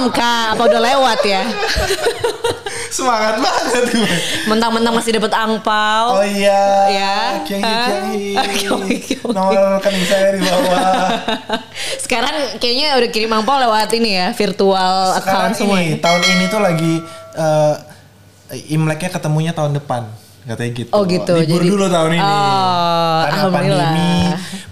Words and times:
Belum 0.00 0.16
kak, 0.16 0.56
apa 0.56 0.62
udah 0.64 0.80
lewat 0.80 1.20
ya? 1.28 1.44
Semangat 2.88 3.36
banget. 3.36 3.84
Mentang-mentang 4.48 4.96
masih 4.96 5.20
dapat 5.20 5.28
angpau. 5.36 6.16
Oh 6.16 6.24
iya. 6.24 6.88
Ya. 6.88 7.16
Kiai? 7.44 8.32
Kiai. 8.32 9.20
Nomor 9.28 9.76
rekening 9.76 10.04
saya 10.08 10.32
di 10.32 10.40
bawah. 10.40 11.04
Sekarang 12.08 12.32
kayaknya 12.56 12.96
udah 12.96 13.08
kirim 13.12 13.28
angpau 13.28 13.60
lewat 13.60 13.92
ini 13.92 14.16
ya, 14.16 14.32
virtual 14.32 15.20
Sekarang 15.20 15.52
account 15.52 15.52
semua. 15.60 15.76
ini 15.76 15.92
ya? 15.92 15.96
tahun 16.00 16.22
ini 16.32 16.44
tuh 16.48 16.60
lagi 16.64 16.94
eh, 17.36 17.74
Imleknya 18.72 19.12
ketemunya 19.12 19.52
tahun 19.52 19.76
depan. 19.76 20.08
Katanya 20.48 20.70
gitu. 20.80 20.90
Oh 20.96 21.04
gitu, 21.04 21.36
Libur 21.36 21.60
jadi- 21.60 21.68
dulu 21.76 21.84
tahun 21.92 22.10
ini. 22.16 22.24
Oh, 22.24 23.20
Karena 23.28 23.42
pandemi, 23.52 24.12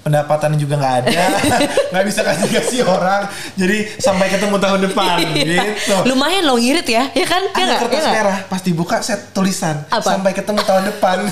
pendapatan 0.08 0.56
juga 0.56 0.74
nggak 0.74 0.94
ada, 1.04 1.24
nggak 1.92 2.04
bisa 2.04 2.20
kasih 2.22 2.48
kasih 2.50 2.80
orang. 2.82 3.28
Jadi 3.54 4.00
sampai 4.00 4.26
ketemu 4.26 4.56
tahun 4.56 4.80
depan, 4.82 5.16
gitu. 5.36 5.52
Iya. 5.52 6.00
Lumayan 6.02 6.42
loh 6.42 6.56
ngirit 6.56 6.88
ya, 6.88 7.12
ya 7.12 7.26
kan? 7.26 7.44
Ya 7.46 7.64
Ada 7.68 7.74
kertas 7.78 8.00
Ya 8.00 8.10
merah, 8.10 8.38
pas 8.44 8.60
dibuka 8.60 8.96
set 8.98 9.30
tulisan 9.30 9.84
Apa? 9.86 10.00
sampai 10.08 10.32
ketemu 10.32 10.60
tahun 10.64 10.84
depan. 10.88 11.16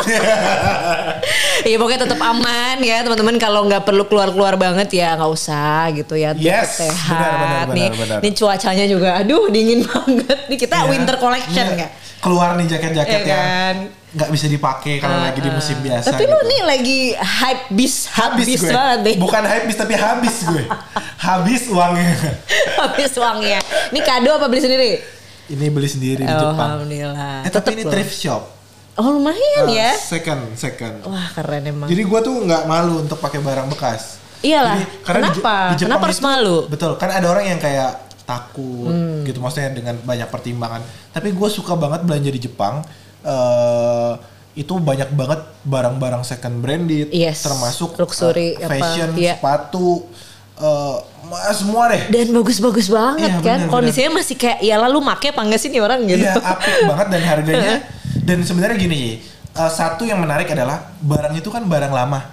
Iya 1.58 1.76
pokoknya 1.76 2.06
tetap 2.06 2.20
aman 2.20 2.78
ya 2.78 3.02
teman-teman 3.02 3.36
kalau 3.36 3.66
nggak 3.66 3.82
perlu 3.82 4.06
keluar-keluar 4.06 4.54
banget 4.54 4.86
ya 4.92 5.16
nggak 5.16 5.32
usah 5.32 5.90
gitu 5.90 6.14
ya 6.14 6.30
tetap 6.30 6.46
Yes, 6.46 6.78
sehat 6.78 7.10
benar, 7.10 7.66
benar, 7.66 7.74
nih 7.74 7.88
benar, 7.92 8.18
nih 8.20 8.32
cuacanya 8.32 8.84
juga 8.86 9.08
aduh 9.16 9.48
dingin 9.48 9.82
banget 9.82 10.38
nih 10.46 10.58
kita 10.60 10.76
Iya. 10.76 10.86
winter 10.86 11.16
collection 11.16 11.66
ya 11.74 11.88
Keluar 12.16 12.54
nih 12.54 12.66
jaket-jaket 12.66 13.20
Iya 13.20 13.28
yang 13.28 13.42
kan? 13.42 13.76
nggak 14.16 14.30
bisa 14.30 14.46
dipakai 14.46 14.94
kalau 14.96 15.18
lagi 15.18 15.36
di 15.38 15.50
musim 15.50 15.76
biasa. 15.78 16.08
tapi 16.08 16.24
lu 16.24 16.32
gitu. 16.34 16.46
nih 16.46 16.60
lagi 16.62 17.00
hype 17.12 17.64
bis 17.70 17.94
habis 18.08 18.46
habis 18.46 18.62
gue. 18.66 18.74
banget 18.74 18.98
deh 19.02 19.14
Bukan 19.16 19.42
habis 19.42 19.74
tapi 19.74 19.94
habis 19.94 20.36
gue. 20.42 20.64
habis 21.18 21.62
uangnya. 21.66 22.12
habis 22.80 23.12
uangnya 23.14 23.58
ini 23.88 24.00
kado 24.00 24.30
apa 24.32 24.46
beli 24.46 24.60
sendiri 24.60 24.90
Ini 25.46 25.66
beli 25.68 25.86
sendiri 25.86 26.22
di 26.22 26.34
Jepang. 26.34 26.58
alhamdulillah 26.58 27.42
Eh 27.42 27.50
tapi 27.50 27.54
Tetep 27.62 27.72
ini 27.72 27.82
loh. 27.82 27.92
thrift 27.92 28.14
shop. 28.14 28.42
oh 28.94 29.08
lumayan 29.12 29.62
Uh, 29.62 29.70
ya 29.70 29.90
Second, 29.94 30.42
second. 30.54 31.04
wah 31.04 31.28
keren 31.30 31.62
emang 31.64 31.86
Jadi 31.86 32.02
gue 32.02 32.20
tuh 32.20 32.34
nggak 32.40 32.62
malu 32.64 33.00
untuk 33.00 33.16
pakai 33.16 33.38
barang 33.38 33.68
bekas. 33.68 34.18
Iyalah, 34.38 34.76
Jadi, 34.76 35.00
karena 35.02 35.20
di 35.22 35.32
kenapa? 35.32 35.54
di 35.72 35.74
Jepang 35.74 35.80
Kenapa 35.88 36.04
harus 36.04 36.18
itu- 36.18 36.26
malu? 36.26 36.56
Betul, 36.66 36.92
kan 36.96 37.08
ada 37.10 37.26
orang 37.26 37.44
yang 37.46 37.56
kayak 37.56 37.90
takut 38.22 38.88
Hmm. 38.88 39.22
gitu, 39.22 39.38
maksudnya 39.38 39.70
dengan 39.70 39.96
banyak 39.98 40.26
pertimbangan. 40.26 40.82
Tapi 41.08 41.28
gue 41.30 41.48
suka 41.48 41.72
banget 41.74 42.02
belanja 42.02 42.26
di 42.28 42.40
Jepang. 42.42 42.84
eh 43.22 44.12
itu 44.56 44.72
banyak 44.74 45.12
banget 45.12 45.40
barang-barang 45.62 46.24
second 46.24 46.58
branded, 46.58 47.12
Yes, 47.12 47.44
termasuk 47.44 47.92
luxury, 47.94 48.56
apa, 48.56 48.72
fashion, 48.72 49.12
iya. 49.14 49.36
sepatu, 49.36 50.08
eh, 50.56 50.96
semua 51.52 51.92
deh. 51.92 52.08
dan 52.08 52.32
bagus-bagus 52.32 52.88
banget 52.88 53.28
Iya, 53.28 53.44
kan 53.44 53.58
bener, 53.62 53.70
kondisinya 53.70 54.10
masih 54.16 54.34
kayak 54.34 54.64
ya 54.64 54.80
lalu 54.80 54.98
make 54.98 55.28
apa 55.28 55.42
enggak 55.42 55.60
sih 55.60 55.68
nih 55.68 55.82
orang 55.84 56.00
gitu 56.06 56.24
Iya, 56.24 56.40
apik 56.40 56.74
banget 56.88 57.06
dan 57.12 57.22
harganya. 57.22 57.74
dan 58.28 58.38
sebenarnya 58.40 58.76
gini, 58.80 59.20
eh, 59.52 59.70
satu 59.70 60.02
yang 60.02 60.18
menarik 60.18 60.48
adalah 60.48 60.96
barang 60.98 61.36
itu 61.36 61.52
kan 61.52 61.62
barang 61.62 61.92
lama. 61.92 62.32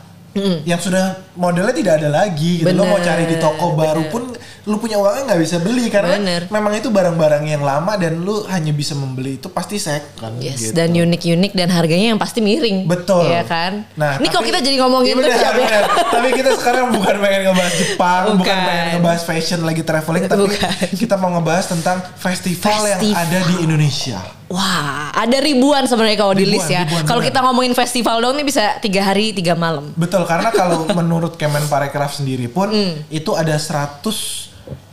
Yang 0.64 0.90
sudah 0.90 1.14
modelnya 1.36 1.72
tidak 1.72 1.94
ada 1.98 2.10
lagi 2.10 2.60
gitu. 2.60 2.70
Lo 2.70 2.84
mau 2.84 2.96
Bener, 2.96 3.06
cari 3.06 3.24
di 3.26 3.38
toko 3.38 3.74
baru 3.74 4.04
pun 4.08 4.24
lu 4.64 4.80
punya 4.80 4.96
uangnya 4.96 5.28
nggak 5.28 5.42
bisa 5.44 5.60
beli 5.60 5.92
karena 5.92 6.16
Bener. 6.16 6.42
memang 6.48 6.72
itu 6.72 6.88
barang-barang 6.88 7.44
yang 7.44 7.60
lama 7.62 8.00
dan 8.00 8.16
lu 8.18 8.48
hanya 8.48 8.72
bisa 8.72 8.96
membeli 8.96 9.36
itu 9.36 9.52
pasti 9.52 9.76
second 9.76 10.40
Yes, 10.40 10.56
gitu. 10.62 10.72
dan 10.72 10.90
unik-unik 10.90 11.52
dan 11.52 11.68
harganya 11.68 12.16
yang 12.16 12.22
pasti 12.22 12.40
miring. 12.40 12.88
Betul. 12.88 13.28
Iya 13.28 13.44
kan? 13.44 13.84
Nah, 13.94 14.18
ini 14.18 14.28
kok 14.28 14.40
kita 14.40 14.60
jadi 14.60 14.80
ngomongin 14.80 15.14
Iya, 15.14 15.20
bener, 15.20 15.36
tuh 15.36 15.54
bener. 15.58 15.84
Tapi 16.08 16.28
kita 16.32 16.50
sekarang 16.56 16.86
bukan 16.92 17.16
pengen 17.20 17.42
ngebahas 17.46 17.74
Jepang, 17.76 18.24
bukan, 18.26 18.40
Bukan. 18.40 18.58
pengen 18.62 18.86
ngebahas 18.96 19.22
fashion 19.24 19.60
lagi 19.62 19.82
traveling, 19.82 20.24
tapi 20.26 20.42
Bukan. 20.42 20.70
kita 20.96 21.16
mau 21.16 21.30
ngebahas 21.34 21.66
tentang 21.68 21.98
festival, 22.16 22.80
yang 22.88 23.00
Festival. 23.00 23.20
ada 23.20 23.40
di 23.44 23.56
Indonesia. 23.62 24.20
Wah, 24.48 25.10
ada 25.10 25.38
ribuan 25.40 25.82
sebenarnya 25.84 26.20
kalau 26.20 26.36
di 26.36 26.46
list 26.46 26.70
ya. 26.70 26.86
Kalau 27.04 27.18
bener. 27.18 27.32
kita 27.32 27.40
ngomongin 27.42 27.74
festival 27.74 28.22
dong 28.22 28.38
nih 28.38 28.46
bisa 28.46 28.78
tiga 28.80 29.02
hari 29.02 29.34
tiga 29.34 29.58
malam. 29.58 29.90
Betul, 29.96 30.24
karena 30.24 30.54
kalau 30.54 30.86
menurut 30.94 31.23
Kemenparekraf 31.32 32.20
sendiri 32.20 32.52
pun 32.52 32.68
Hmm. 32.68 33.08
itu 33.08 33.32
ada 33.34 33.56
100 33.56 34.04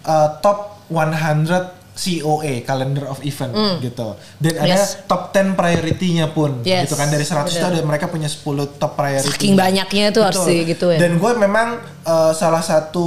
uh, 0.07 0.39
top 0.39 0.87
100 0.87 1.79
COE, 1.91 2.65
Calendar 2.65 3.13
of 3.13 3.21
Event 3.21 3.53
gitu. 3.83 4.17
Dan 4.41 4.57
ada. 4.57 4.73
Yes. 4.73 5.05
top 5.05 5.37
10 5.37 5.53
priority-nya 5.53 6.33
pun 6.33 6.65
Yes, 6.65 6.89
gitu 6.89 6.97
kan 6.97 7.13
dari 7.13 7.27
100 7.27 7.53
itu 7.53 7.61
ada 7.61 7.83
mereka 7.85 8.09
punya 8.09 8.25
10 8.25 8.41
top 8.81 8.97
priority. 8.97 9.37
Saking 9.37 9.53
banyaknya 9.53 10.09
tuh 10.09 10.25
harus 10.25 10.41
gitu 10.49 10.87
ya. 10.89 10.97
Dan 10.97 11.21
gue 11.21 11.33
memang 11.37 11.77
uh, 12.07 12.33
salah 12.33 12.65
satu 12.65 13.05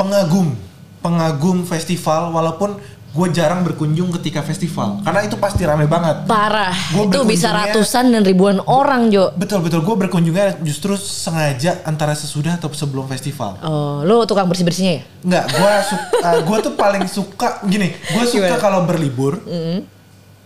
pengagum 0.00 0.56
pengagum 1.04 1.68
festival 1.68 2.32
walaupun 2.32 2.80
gue 3.14 3.26
jarang 3.30 3.62
berkunjung 3.62 4.10
ketika 4.18 4.42
festival 4.42 4.98
karena 5.06 5.22
itu 5.22 5.38
pasti 5.38 5.62
rame 5.62 5.86
banget. 5.86 6.26
Parah. 6.26 6.74
Gua 6.90 7.06
itu 7.06 7.22
bisa 7.22 7.54
ratusan 7.54 8.10
dan 8.10 8.26
ribuan 8.26 8.58
orang, 8.66 9.06
Jo. 9.14 9.30
Betul 9.38 9.62
betul 9.62 9.86
gue 9.86 9.94
berkunjungnya 9.94 10.58
justru 10.66 10.98
sengaja 10.98 11.78
antara 11.86 12.18
sesudah 12.18 12.58
atau 12.58 12.66
sebelum 12.74 13.06
festival. 13.06 13.54
Oh, 13.62 14.02
lu 14.02 14.26
tukang 14.26 14.50
bersih-bersihnya 14.50 14.92
ya? 14.98 15.02
Enggak, 15.22 15.44
gue 15.46 15.72
suka, 15.86 16.28
gue 16.50 16.58
tuh 16.58 16.74
paling 16.74 17.04
suka 17.06 17.48
gini, 17.70 17.94
gue 17.94 18.24
suka 18.26 18.58
kalau 18.58 18.82
berlibur 18.82 19.38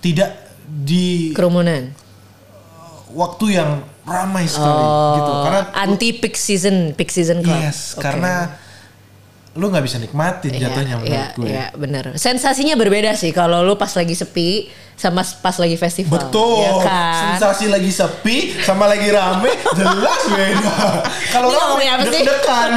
tidak 0.04 0.36
di 0.68 1.32
Kerumunan. 1.32 1.88
waktu 3.16 3.56
yang 3.56 3.80
ramai 4.04 4.44
sekali 4.44 4.84
gitu, 5.16 5.32
karena 5.44 5.60
anti 5.72 6.08
peak 6.12 6.36
season, 6.36 6.92
peak 6.92 7.08
season 7.08 7.40
club. 7.40 7.56
yes, 7.60 7.96
Oke. 7.96 8.04
karena 8.04 8.52
lu 9.58 9.66
nggak 9.74 9.84
bisa 9.84 9.98
nikmatin 9.98 10.54
Iya, 10.54 10.70
jatuhnya 10.70 10.94
menurut 11.02 11.10
iya, 11.10 11.26
gue. 11.34 11.48
Iya, 11.50 11.66
bener. 11.74 12.04
Sensasinya 12.14 12.78
berbeda 12.78 13.18
sih 13.18 13.34
kalau 13.34 13.66
lu 13.66 13.74
pas 13.74 13.90
lagi 13.98 14.14
sepi 14.14 14.70
sama 14.98 15.22
pas 15.22 15.54
lagi 15.56 15.78
festival. 15.78 16.18
Betul, 16.18 16.58
ya 16.58 16.72
kan? 16.82 17.38
sensasi 17.38 17.70
lagi 17.70 17.86
sepi 17.88 18.58
sama 18.60 18.90
lagi 18.90 19.08
rame 19.08 19.54
jelas 19.72 20.22
beda. 20.26 20.74
Kalau 21.34 21.48
rame 21.48 21.56
ngomongin 21.56 21.88
apa 21.88 22.02
sih? 22.02 22.10
deg-degan. 22.18 22.70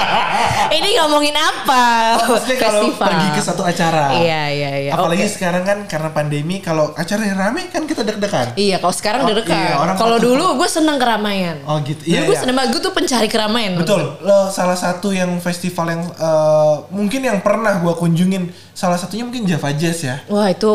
Ini 0.78 0.88
ngomongin 1.02 1.34
apa? 1.34 1.84
Maksudnya 2.22 2.56
kalau 2.56 2.94
pergi 2.94 3.28
ke 3.34 3.42
satu 3.42 3.62
acara. 3.66 4.14
Iya, 4.14 4.42
iya, 4.48 4.70
iya. 4.78 4.90
Apalagi 4.94 5.26
Oke. 5.26 5.34
sekarang 5.34 5.66
kan 5.66 5.78
karena 5.84 6.14
pandemi, 6.14 6.62
kalau 6.62 6.94
acara 6.94 7.26
yang 7.26 7.34
rame 7.34 7.66
kan 7.68 7.82
kita 7.84 8.06
deg-degan. 8.06 8.54
Iya, 8.54 8.78
kalau 8.78 8.94
sekarang 8.94 9.20
Oh, 9.20 9.26
udah 9.26 9.36
dekat. 9.42 9.58
iya, 9.58 9.94
kalau 9.98 10.16
dulu 10.16 10.54
gue 10.56 10.68
seneng 10.70 10.96
keramaian. 10.96 11.58
Oh 11.66 11.82
gitu. 11.82 11.98
Dulu 12.00 12.14
Iya, 12.14 12.20
gue 12.22 12.30
iya. 12.30 12.40
seneng 12.40 12.54
banget. 12.54 12.70
Gue 12.70 12.82
tuh 12.86 12.94
pencari 12.94 13.26
keramaian. 13.26 13.72
Betul. 13.74 14.02
Lo 14.22 14.46
salah 14.48 14.78
satu 14.78 15.10
yang 15.10 15.34
festival 15.42 15.90
yang 15.90 16.02
eh, 16.06 16.74
mungkin 16.94 17.20
yang 17.20 17.38
pernah 17.42 17.80
gua 17.80 17.96
kunjungin 17.96 18.46
salah 18.70 18.96
satunya 18.96 19.26
mungkin 19.26 19.42
Java 19.44 19.74
Jazz 19.74 20.00
ya. 20.00 20.22
Wah 20.30 20.46
itu 20.46 20.70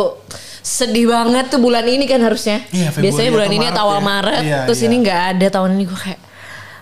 sedih 0.65 1.13
banget 1.13 1.53
tuh 1.53 1.61
bulan 1.61 1.85
ini 1.85 2.09
kan 2.09 2.17
harusnya. 2.25 2.65
Iya, 2.73 2.89
Februari 2.89 3.05
Biasanya 3.05 3.31
bulan 3.37 3.51
ini 3.53 3.65
atau 3.69 3.81
awal 3.85 3.99
ya. 4.01 4.05
Maret. 4.09 4.41
Iya, 4.41 4.59
terus 4.65 4.79
iya. 4.81 4.87
ini 4.89 4.95
nggak 5.05 5.21
ada 5.37 5.47
tahun 5.53 5.69
ini 5.77 5.83
gue 5.85 5.99
kayak 6.01 6.21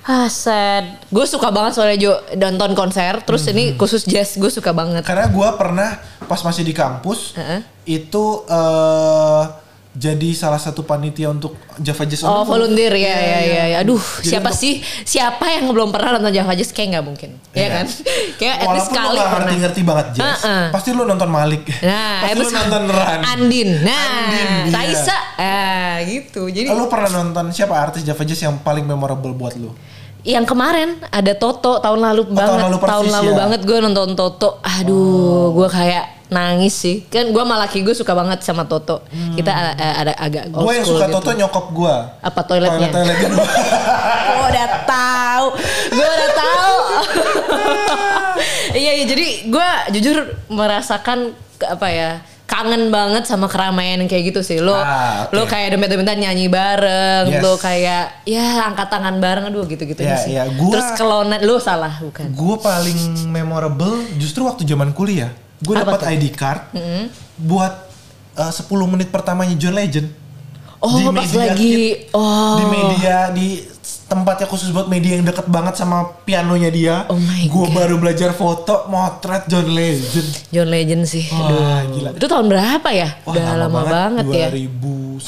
ah 0.04 0.28
sad. 0.28 0.86
Gue 1.12 1.28
suka 1.28 1.52
banget 1.52 1.76
soalnya 1.76 1.98
Jo 2.00 2.12
nonton 2.40 2.72
konser. 2.76 3.20
Terus 3.28 3.44
Hmm. 3.44 3.52
ini 3.56 3.64
khusus 3.76 4.08
jazz 4.08 4.40
gue 4.40 4.48
suka 4.48 4.72
banget. 4.72 5.04
Karena 5.04 5.28
gua 5.28 5.60
pernah 5.60 6.00
pas 6.24 6.40
masih 6.40 6.64
di 6.64 6.72
kampus 6.72 7.36
Heeh. 7.36 7.60
itu 7.84 8.48
eh 8.48 9.44
jadi 9.94 10.34
salah 10.34 10.58
satu 10.58 10.82
panitia 10.82 11.30
untuk 11.30 11.54
Java 11.78 12.02
Jazz 12.04 12.26
Oh 12.26 12.42
volunteer 12.42 12.90
ya 12.92 12.98
Iya, 12.98 13.14
ya 13.14 13.22
iya. 13.22 13.38
ya. 13.38 13.66
ya. 13.70 13.78
Aduh 13.82 14.02
Jadi 14.02 14.26
siapa 14.26 14.50
untuk- 14.50 14.58
sih 14.60 14.74
siapa 15.04 15.46
yang 15.48 15.70
belum 15.70 15.90
pernah 15.90 16.18
nonton 16.18 16.34
Java 16.34 16.54
Jazz 16.54 16.74
kayak 16.74 16.88
nggak 16.92 17.06
mungkin. 17.06 17.30
Ya 17.54 17.62
Iya. 17.62 17.68
kan? 17.72 17.86
kayak 18.42 18.56
at 18.58 18.68
least 18.74 18.90
sekali 18.90 19.14
pernah. 19.16 19.32
ngerti-ngerti 19.38 19.82
banget 19.84 20.08
jazz, 20.16 20.42
Heeh. 20.42 20.66
pasti 20.70 20.90
lu 20.92 21.04
nonton 21.04 21.30
Malik. 21.30 21.64
Nah, 21.80 22.26
pasti 22.26 22.34
lu 22.34 22.42
terus 22.42 22.54
nonton 22.56 22.84
Ran. 22.90 23.20
Andin. 23.24 23.70
Nah, 23.80 23.94
Andin, 23.94 24.50
iya. 24.66 24.74
Raisa. 24.74 25.18
Ah, 25.36 25.96
gitu. 26.02 26.42
Jadi 26.50 26.68
Lu 26.68 26.90
pernah 26.90 27.22
nonton 27.22 27.46
siapa 27.50 27.78
artis 27.78 28.02
Java 28.02 28.24
Jazz 28.24 28.42
yang 28.42 28.58
paling 28.60 28.84
memorable 28.84 29.32
buat 29.32 29.54
lu? 29.54 29.70
Yang 30.24 30.48
kemarin 30.48 31.04
ada 31.12 31.36
Toto 31.36 31.84
tahun 31.84 32.00
lalu 32.00 32.32
banget. 32.32 32.48
tahun 32.48 32.60
lalu 32.72 32.78
persis 32.80 33.12
lalu 33.12 33.32
ya? 33.32 33.38
banget 33.44 33.60
gue 33.68 33.78
nonton 33.84 34.10
Toto. 34.16 34.50
Aduh, 34.64 35.52
gue 35.52 35.68
kayak 35.68 36.32
nangis 36.32 36.74
sih. 36.74 37.04
Kan 37.12 37.36
gue 37.36 37.44
malah 37.44 37.68
laki 37.68 37.84
gue 37.84 37.92
suka 37.92 38.16
banget 38.16 38.40
sama 38.40 38.64
Toto. 38.64 39.04
Kita 39.12 39.52
uh, 39.52 39.76
uh, 39.76 39.94
ada 40.00 40.14
agak 40.16 40.50
Gue 40.50 40.74
yang 40.80 40.88
suka 40.88 41.12
gitu. 41.12 41.20
Toto 41.20 41.32
nyokap 41.36 41.66
gue. 41.76 41.96
Apa 42.24 42.40
toiletnya? 42.48 42.88
Toilet 42.90 43.18
toilet 43.20 43.48
Gue 44.34 44.48
udah 44.48 44.70
tahu, 44.88 45.46
gue 45.92 46.08
udah 46.08 46.32
tahu. 46.32 46.78
Iya, 48.74 48.92
iya. 48.98 49.06
Jadi 49.06 49.54
gue 49.54 49.70
jujur 49.94 50.34
merasakan 50.50 51.38
apa 51.62 51.88
ya 51.94 52.10
kangen 52.44 52.90
banget 52.90 53.24
sama 53.24 53.48
keramaian 53.48 54.04
kayak 54.04 54.30
gitu 54.30 54.42
sih. 54.42 54.60
Lo, 54.60 54.76
Ah, 54.76 55.26
oke. 55.26 55.34
lo 55.34 55.44
kayak 55.44 55.74
dempet-dempetan 55.74 56.20
nyanyi 56.20 56.48
bareng, 56.48 57.26
Yes. 57.28 57.42
lo 57.42 57.58
kayak 57.58 58.24
ya 58.24 58.46
angkat 58.64 58.88
tangan 58.90 59.18
bareng, 59.18 59.46
aduh 59.48 59.66
gitu-gitu 59.66 60.00
Iya, 60.00 60.18
sih. 60.18 60.32
iya. 60.32 60.44
Gua- 60.52 60.74
Terus 60.74 60.90
kelonan 60.94 61.40
lo 61.42 61.58
salah 61.58 61.98
bukan? 61.98 62.30
gue 62.30 62.56
paling 62.60 63.00
memorable 63.26 63.96
justru 64.16 64.44
waktu 64.44 64.64
zaman 64.64 64.92
kuliah. 64.92 65.32
Gue 65.60 65.74
Apa 65.74 65.96
dapat? 65.98 66.14
ID 66.14 66.26
card 66.30 66.62
buat 67.38 67.74
uh, 68.36 68.52
10 68.52 68.68
menit 68.86 69.08
pertamanya 69.08 69.56
John 69.56 69.74
Legend. 69.74 70.08
Oh, 70.78 71.00
pas 71.10 71.32
lagi- 71.32 71.64
hit- 71.96 72.12
oh. 72.12 72.60
di 72.60 72.66
media 72.68 73.32
di 73.32 73.64
tempatnya 73.84 74.46
khusus 74.46 74.70
buat 74.70 74.88
media 74.88 75.18
yang 75.18 75.26
deket 75.26 75.44
banget 75.46 75.76
sama 75.76 76.16
pianonya 76.24 76.70
dia. 76.70 76.96
Oh 77.08 77.18
my 77.18 77.44
Gue 77.46 77.68
God. 77.68 77.76
baru 77.76 77.96
belajar 77.98 78.32
foto 78.32 78.88
motret 78.88 79.44
John 79.46 79.68
Legend. 79.68 80.30
John 80.50 80.70
Legend 80.70 81.04
sih. 81.04 81.28
Wah, 81.28 81.84
Aduh. 81.84 81.92
gila. 81.92 82.10
Itu 82.14 82.26
tahun 82.26 82.48
berapa 82.48 82.90
ya? 82.90 83.10
Wah, 83.22 83.34
Udah 83.34 83.44
lama, 83.58 83.82
banget, 83.84 84.26
ya. 84.30 84.48
2009, 84.50 85.20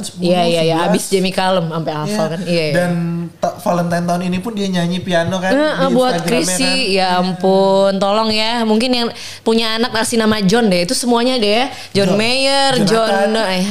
10, 0.00 0.22
Iya 0.22 0.40
iya 0.42 0.62
iya, 0.64 0.76
11. 0.80 0.86
abis 0.88 1.04
Jamie 1.08 1.30
Cullum 1.30 1.66
sampai 1.68 1.92
hafal 1.92 2.08
Iya. 2.08 2.24
kan. 2.30 2.40
Iya. 2.42 2.64
iya. 2.64 2.72
Dan 2.72 2.92
Valentine 3.38 4.04
tahun 4.04 4.22
ini 4.24 4.38
pun 4.38 4.52
dia 4.52 4.66
nyanyi 4.66 4.98
piano 4.98 5.36
kan 5.36 5.52
Nah, 5.52 5.88
buat 5.90 6.22
Chrissy, 6.22 6.64
kan. 6.64 6.96
ya 6.96 7.06
ampun, 7.18 7.92
tolong 7.98 8.30
ya. 8.30 8.62
Mungkin 8.62 8.88
yang 8.88 9.08
punya 9.42 9.76
anak 9.76 9.92
kasih 9.92 10.16
nama 10.16 10.40
John 10.40 10.66
deh. 10.66 10.80
Itu 10.80 10.94
semuanya 10.94 11.36
deh 11.36 11.52
ya. 11.54 11.64
John, 11.92 12.14
John. 12.14 12.16
Mayer, 12.16 12.72
John, 12.82 13.34
Jonathan. 13.34 13.52
eh, 13.52 13.64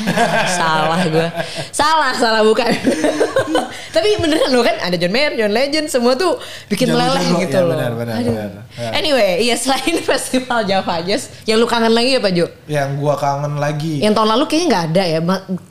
salah 0.51 1.01
gue, 1.04 1.28
salah 1.72 2.12
salah 2.13 2.42
bukan. 2.44 2.69
Tapi 3.98 4.10
beneran 4.20 4.50
loh 4.52 4.62
kan 4.62 4.78
ada 4.80 4.94
John 4.94 5.10
Mayer, 5.10 5.34
John 5.34 5.50
Legend, 5.50 5.88
semua 5.88 6.14
tuh 6.14 6.38
bikin 6.68 6.86
Jago-jago. 6.88 7.10
meleleh 7.10 7.26
gitu 7.42 7.50
Ya, 7.52 7.62
loh. 7.62 7.74
benar, 7.74 7.92
benar, 7.94 8.14
Aduh. 8.16 8.30
benar. 8.32 8.50
Ya. 8.72 8.90
Anyway, 8.94 9.30
iya 9.42 9.56
selain 9.60 9.98
festival 10.00 10.62
Java 10.62 11.02
Jazz, 11.02 11.34
yang 11.44 11.58
lu 11.58 11.66
kangen 11.66 11.90
lagi 11.90 12.14
apa 12.14 12.30
Jo? 12.30 12.46
Yang 12.66 12.90
gua 12.96 13.16
kangen 13.16 13.58
lagi. 13.58 14.00
Yang 14.00 14.14
tahun 14.14 14.30
lalu 14.30 14.44
kayaknya 14.46 14.68
nggak 14.68 14.86
ada 14.88 15.04
ya. 15.04 15.20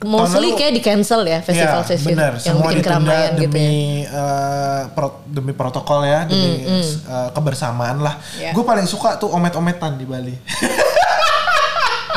Mostly 0.03 0.37
lalu- 0.45 0.57
kayak 0.57 0.73
di 0.73 0.81
cancel 0.81 1.21
ya 1.23 1.39
festival 1.39 1.79
ya, 1.79 1.97
benar. 2.03 2.31
yang 2.35 2.43
Semua 2.43 2.67
bikin 2.67 2.83
keramaian 2.83 3.31
demi 3.31 3.47
gitu 3.47 3.57
ya. 3.57 3.71
eh, 4.11 4.81
pro- 4.91 5.23
demi 5.25 5.51
protokol 5.51 6.03
ya, 6.03 6.19
demi 6.25 6.51
eh, 6.61 6.83
kebersamaan 7.31 7.97
lah. 7.97 8.19
Ya. 8.35 8.51
Gue 8.51 8.61
paling 8.61 8.83
suka 8.83 9.15
tuh 9.15 9.29
omet-ometan 9.29 9.95
di 9.95 10.03
Bali. 10.03 10.35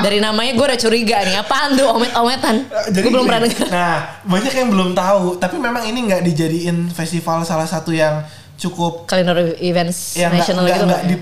Dari 0.00 0.18
namanya 0.18 0.52
gue 0.56 0.66
udah 0.66 0.80
curiga 0.80 1.20
nih, 1.22 1.36
apaan 1.38 1.76
tuh 1.76 1.86
omet-ometan? 1.92 2.56
Jadi 2.90 3.06
Gue 3.06 3.12
belum 3.12 3.26
pernah 3.28 3.42
dengar. 3.44 3.68
Nah, 3.68 3.96
banyak 4.24 4.52
yang 4.52 4.68
belum 4.72 4.90
tahu, 4.92 5.36
tapi 5.36 5.56
memang 5.60 5.84
ini 5.86 5.98
nggak 6.10 6.22
dijadiin 6.24 6.88
festival 6.90 7.44
salah 7.44 7.68
satu 7.68 7.92
yang 7.92 8.24
cukup 8.60 9.08
Kalender 9.08 9.56
events 9.64 10.20
yang 10.20 10.28
nggak 10.28 10.44
nasional 10.44 10.62
nggak 10.68 10.76
gitu 10.76 10.84
nggak 10.84 11.00
nggak 11.00 11.04
ya? 11.08 11.16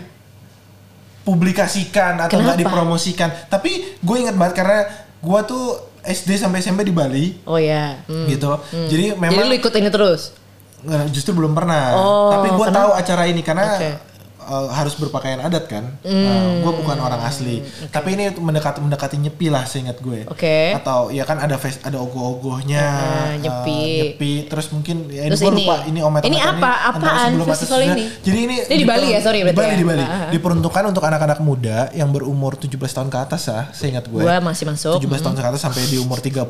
dipublikasikan 1.23 2.13
atau 2.27 2.39
nggak 2.41 2.59
dipromosikan. 2.59 3.29
Tapi 3.47 3.71
gue 4.01 4.17
inget 4.19 4.35
banget 4.35 4.55
karena 4.59 4.79
gue 5.19 5.41
tuh 5.47 5.65
SD 6.03 6.39
sampai 6.39 6.63
SMP 6.63 6.89
di 6.89 6.95
Bali 6.95 7.37
Oh 7.45 7.59
ya. 7.61 8.01
Hmm. 8.09 8.27
gitu. 8.27 8.59
Jadi 8.91 9.15
Jadi 9.15 9.21
memang 9.21 9.47
lu 9.47 9.55
ikut 9.55 9.75
ini 9.77 9.91
terus? 9.93 10.33
Justru 11.11 11.35
belum 11.35 11.59
pernah. 11.59 11.95
Oh, 11.99 12.31
Tapi 12.39 12.55
gue 12.55 12.67
tahu 12.71 12.91
acara 12.95 13.23
ini 13.27 13.43
karena 13.43 13.77
Oke. 13.77 13.91
Uh, 14.49 14.73
harus 14.73 14.97
berpakaian 14.97 15.39
adat 15.39 15.69
kan. 15.69 15.85
Hmm. 16.01 16.59
gue 16.59 16.73
bukan 16.75 16.97
orang 16.97 17.21
asli. 17.21 17.61
Tapi 17.87 18.17
ini 18.17 18.33
mendekati 18.33 18.81
mendekati 18.81 19.17
nyepi 19.17 19.47
lah 19.47 19.63
seingat 19.63 20.01
gue. 20.01 20.25
Oke. 20.27 20.73
Atau 20.73 21.13
ya 21.13 21.23
kan 21.23 21.37
ada 21.37 21.55
fest, 21.55 21.85
ada 21.85 22.01
ogoh-ogohnya. 22.01 22.87
Uh, 22.89 23.33
nyepi. 23.39 23.83
nyepi. 24.09 24.33
Terus 24.49 24.73
mungkin 24.73 25.07
ya 25.07 25.29
Terus 25.29 25.41
gue 25.41 25.53
ini. 25.53 25.63
lupa 25.63 25.77
ini 25.85 26.01
omet 26.01 26.23
Ini 26.25 26.39
apa? 26.41 26.71
Apaan 26.89 27.31
festival 27.45 27.81
ini? 27.85 28.05
Jadi 28.21 28.39
ini 28.41 28.57
Ini 28.65 28.77
di 28.77 28.87
Bali 28.87 29.09
ya, 29.13 29.21
sorry 29.21 29.41
Di 29.41 29.45
berarti 29.47 29.59
Bali 29.61 29.75
ya? 29.75 29.77
di 29.77 29.87
Bali. 29.87 30.05
Ah. 30.05 30.31
Diperuntukkan 30.33 30.83
untuk 30.89 31.05
anak-anak 31.05 31.39
muda 31.39 31.79
yang 31.93 32.09
berumur 32.09 32.57
17 32.57 32.79
tahun 32.81 33.09
ke 33.09 33.19
atas 33.21 33.43
ya, 33.47 33.69
seingat 33.71 34.09
gue. 34.09 34.25
Gua 34.25 34.41
masih 34.41 34.65
masuk. 34.65 34.97
17 34.99 35.21
tahun 35.21 35.35
ke 35.37 35.43
atas 35.45 35.61
sampai 35.61 35.85
di 35.85 36.01
umur 36.01 36.19
30 36.19 36.49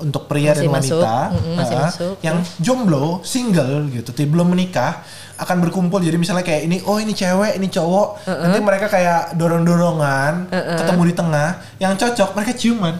untuk 0.00 0.26
pria 0.26 0.50
Masih 0.52 0.66
dan 0.66 0.72
masuk. 0.72 1.00
wanita 1.00 1.16
Mm-mm, 1.30 1.54
masih 1.54 1.76
Ah, 1.76 1.82
masuk. 1.86 2.14
yang 2.20 2.36
jomblo, 2.58 3.20
single 3.22 3.86
gitu, 3.92 4.10
belum 4.20 4.52
menikah 4.52 5.02
akan 5.40 5.56
berkumpul. 5.64 5.98
Jadi 6.00 6.16
misalnya 6.20 6.44
kayak 6.44 6.68
ini 6.68 6.76
oh 6.84 7.00
ini 7.00 7.12
cewek 7.16 7.56
ini 7.56 7.66
cowok. 7.66 8.28
Nanti 8.28 8.58
mereka 8.60 8.86
kayak 8.86 9.34
dorong 9.40 9.64
dorongan 9.64 10.52
ketemu 10.52 11.02
di 11.08 11.14
tengah. 11.16 11.48
Yang 11.80 11.92
cocok 12.06 12.28
mereka 12.36 12.52
ciuman. 12.56 12.94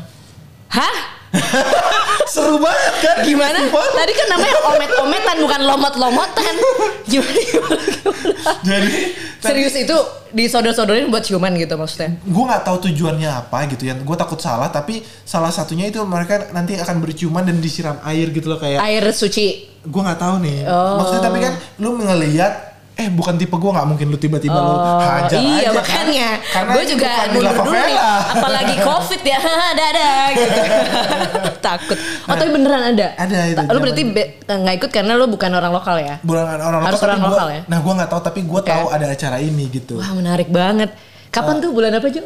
Hah? 0.70 0.96
seru 2.30 2.56
banget 2.56 2.94
kan 3.00 3.16
Gimana? 3.20 3.58
Festival. 3.58 3.86
Tadi 3.92 4.12
kan 4.14 4.26
namanya 4.28 4.56
omet-ometan 4.64 5.36
bukan 5.40 5.60
lomot-lomotan. 5.66 6.54
Gimana? 7.04 7.40
gimana, 7.42 7.80
gimana? 7.82 7.82
jadi 8.62 8.90
Serius 9.40 9.72
itu 9.74 9.96
disodor-sodorin 10.30 11.08
buat 11.08 11.20
ciuman 11.20 11.50
gitu 11.56 11.74
maksudnya? 11.74 12.14
gue 12.14 12.44
nggak 12.44 12.62
tahu 12.62 12.76
tujuannya 12.86 13.26
apa 13.26 13.66
gitu 13.66 13.82
ya 13.82 13.96
gue 13.96 14.16
takut 14.16 14.38
salah 14.38 14.68
tapi 14.68 15.00
salah 15.24 15.48
satunya 15.48 15.88
itu 15.88 15.98
mereka 16.04 16.52
nanti 16.52 16.76
akan 16.76 17.00
berciuman 17.00 17.42
dan 17.42 17.58
disiram 17.58 17.98
air 18.04 18.28
gitu 18.28 18.46
loh 18.46 18.56
kayak 18.56 18.78
Air 18.78 19.10
suci. 19.10 19.66
gue 19.80 20.00
nggak 20.00 20.20
tahu 20.20 20.34
nih 20.38 20.68
Oh. 20.68 21.00
maksudnya 21.00 21.22
tapi 21.24 21.38
kan 21.40 21.52
lu 21.78 21.96
ngelihat 21.96 22.69
eh 23.00 23.08
bukan 23.08 23.34
tipe 23.34 23.52
gue 23.52 23.70
nggak 23.70 23.86
mungkin 23.86 24.06
lu 24.06 24.16
tiba-tiba 24.16 24.52
lu 24.54 24.74
hajar 24.76 25.40
iya 25.40 25.56
aja 25.56 25.70
kan. 25.70 25.74
makanya 25.74 26.28
karena 26.44 26.70
gue 26.70 26.84
juga 26.86 27.08
La 27.08 27.24
dulu 27.26 27.48
nih 27.72 27.96
apalagi 28.30 28.74
covid 28.78 29.20
ya. 29.24 29.38
Dadah 29.80 30.22
gitu. 30.30 30.58
Takut. 31.64 31.98
Oh 32.26 32.34
tapi 32.34 32.50
beneran 32.50 32.82
ada? 32.90 33.08
Ada 33.16 33.38
itu, 33.48 33.60
lu 33.64 33.78
berarti 33.78 34.02
be- 34.06 34.30
nggak 34.42 34.74
ikut 34.76 34.90
karena 34.90 35.12
lu 35.14 35.24
bukan 35.26 35.50
orang 35.50 35.70
lokal 35.70 35.96
ya? 35.96 36.20
Bukan 36.20 36.44
orang 36.58 36.80
Harus 36.82 36.98
lokal 36.98 37.08
orang 37.08 37.16
tapi 37.16 37.24
gua- 37.24 37.32
lokal 37.34 37.48
ya? 37.50 37.62
nah 37.64 37.78
gue 37.78 37.92
nggak 37.94 38.10
tahu 38.10 38.20
tapi 38.22 38.40
gue 38.42 38.60
Oke. 38.60 38.68
tahu 38.68 38.84
ada 38.90 39.06
acara 39.08 39.36
ini 39.38 39.64
gitu. 39.70 39.94
Wah 39.96 40.12
menarik 40.12 40.48
banget 40.48 40.90
kapan 41.30 41.58
tuh? 41.58 41.70
Bulan 41.70 41.94
apa 41.94 42.06
Jo? 42.06 42.22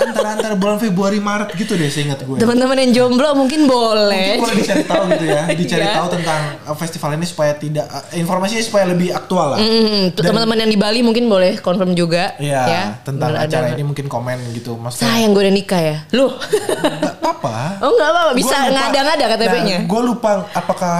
antara 0.00 0.32
antara 0.32 0.54
bulan 0.54 0.78
Februari 0.78 1.18
Maret 1.18 1.52
gitu 1.52 1.74
deh 1.74 1.86
seingat 1.86 2.22
gue. 2.22 2.36
Teman-teman 2.36 2.72
yang 2.78 2.90
jomblo 2.94 3.34
mungkin 3.34 3.66
boleh. 3.66 4.38
Mungkin 4.38 4.42
boleh 4.42 4.56
dicari 4.56 4.84
tahu 4.84 5.02
gitu 5.10 5.24
ya 5.26 5.42
dicari 5.60 5.82
Iya. 5.82 5.94
tahu 5.94 6.06
tentang 6.10 6.40
uh, 6.62 6.72
festival 6.74 7.10
ini 7.14 7.24
supaya 7.24 7.52
tidak 7.52 7.84
uh, 7.84 8.04
informasinya 8.14 8.62
supaya 8.62 8.84
lebih 8.86 9.10
aktual 9.10 9.54
lah. 9.54 9.58
Mm, 9.58 10.14
Dan- 10.14 10.24
teman-teman 10.24 10.56
yang 10.58 10.70
di 10.70 10.78
Bali 10.78 11.00
mungkin 11.00 11.26
boleh 11.26 11.58
confirm 11.58 11.92
juga 11.92 12.32
Iya, 12.36 12.60
ya. 12.64 12.82
tentang 13.02 13.34
Bener 13.34 13.44
acara 13.44 13.66
ada. 13.66 13.74
ini 13.74 13.82
mungkin 13.82 14.06
komen 14.06 14.38
gitu 14.52 14.74
maksudnya 14.74 15.10
sayang 15.10 15.30
gue 15.30 15.42
udah 15.42 15.54
nikah 15.54 15.80
ya. 15.80 15.96
Lu 16.10 16.32
nggak 16.32 17.14
apa-apa. 17.18 17.56
Oh 17.84 17.90
nggak 17.90 18.08
apa-apa. 18.08 18.32
Bisa 18.32 18.56
ngada-ngada 18.66 19.24
KTP-nya 19.28 19.76
Nah, 19.76 19.86
gue 19.86 20.00
lupa 20.02 20.30
apakah 20.50 20.96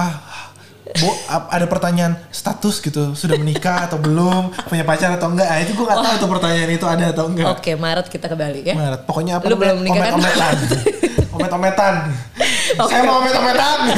Bo, 0.93 1.07
ap- 1.25 1.47
ada 1.47 1.65
pertanyaan 1.65 2.19
status 2.27 2.79
gitu 2.79 3.13
sudah 3.13 3.39
menikah 3.39 3.87
atau 3.87 3.95
belum? 3.95 4.51
Punya 4.67 4.83
pacar 4.83 5.15
atau 5.15 5.31
enggak? 5.31 5.47
Ah 5.47 5.59
itu 5.59 5.71
gue 5.71 5.85
nggak 5.85 5.99
tahu 5.99 6.15
tuh 6.17 6.29
pertanyaan 6.29 6.69
itu 6.69 6.83
ada 6.83 7.05
atau 7.09 7.25
enggak. 7.27 7.47
Oke 7.47 7.71
Maret 7.75 8.07
kita 8.07 8.27
ke 8.27 8.35
Bali 8.35 8.61
ya. 8.61 8.75
Maret. 8.75 9.01
pokoknya 9.07 9.39
apa 9.39 9.47
Lu 9.47 9.55
belum 9.55 9.79
menikah 9.79 10.11
kan? 10.11 10.19
omet-ometan 11.31 11.93
Oke. 12.75 12.89
saya 12.91 13.03
mau 13.03 13.19
omet-ometan 13.19 13.77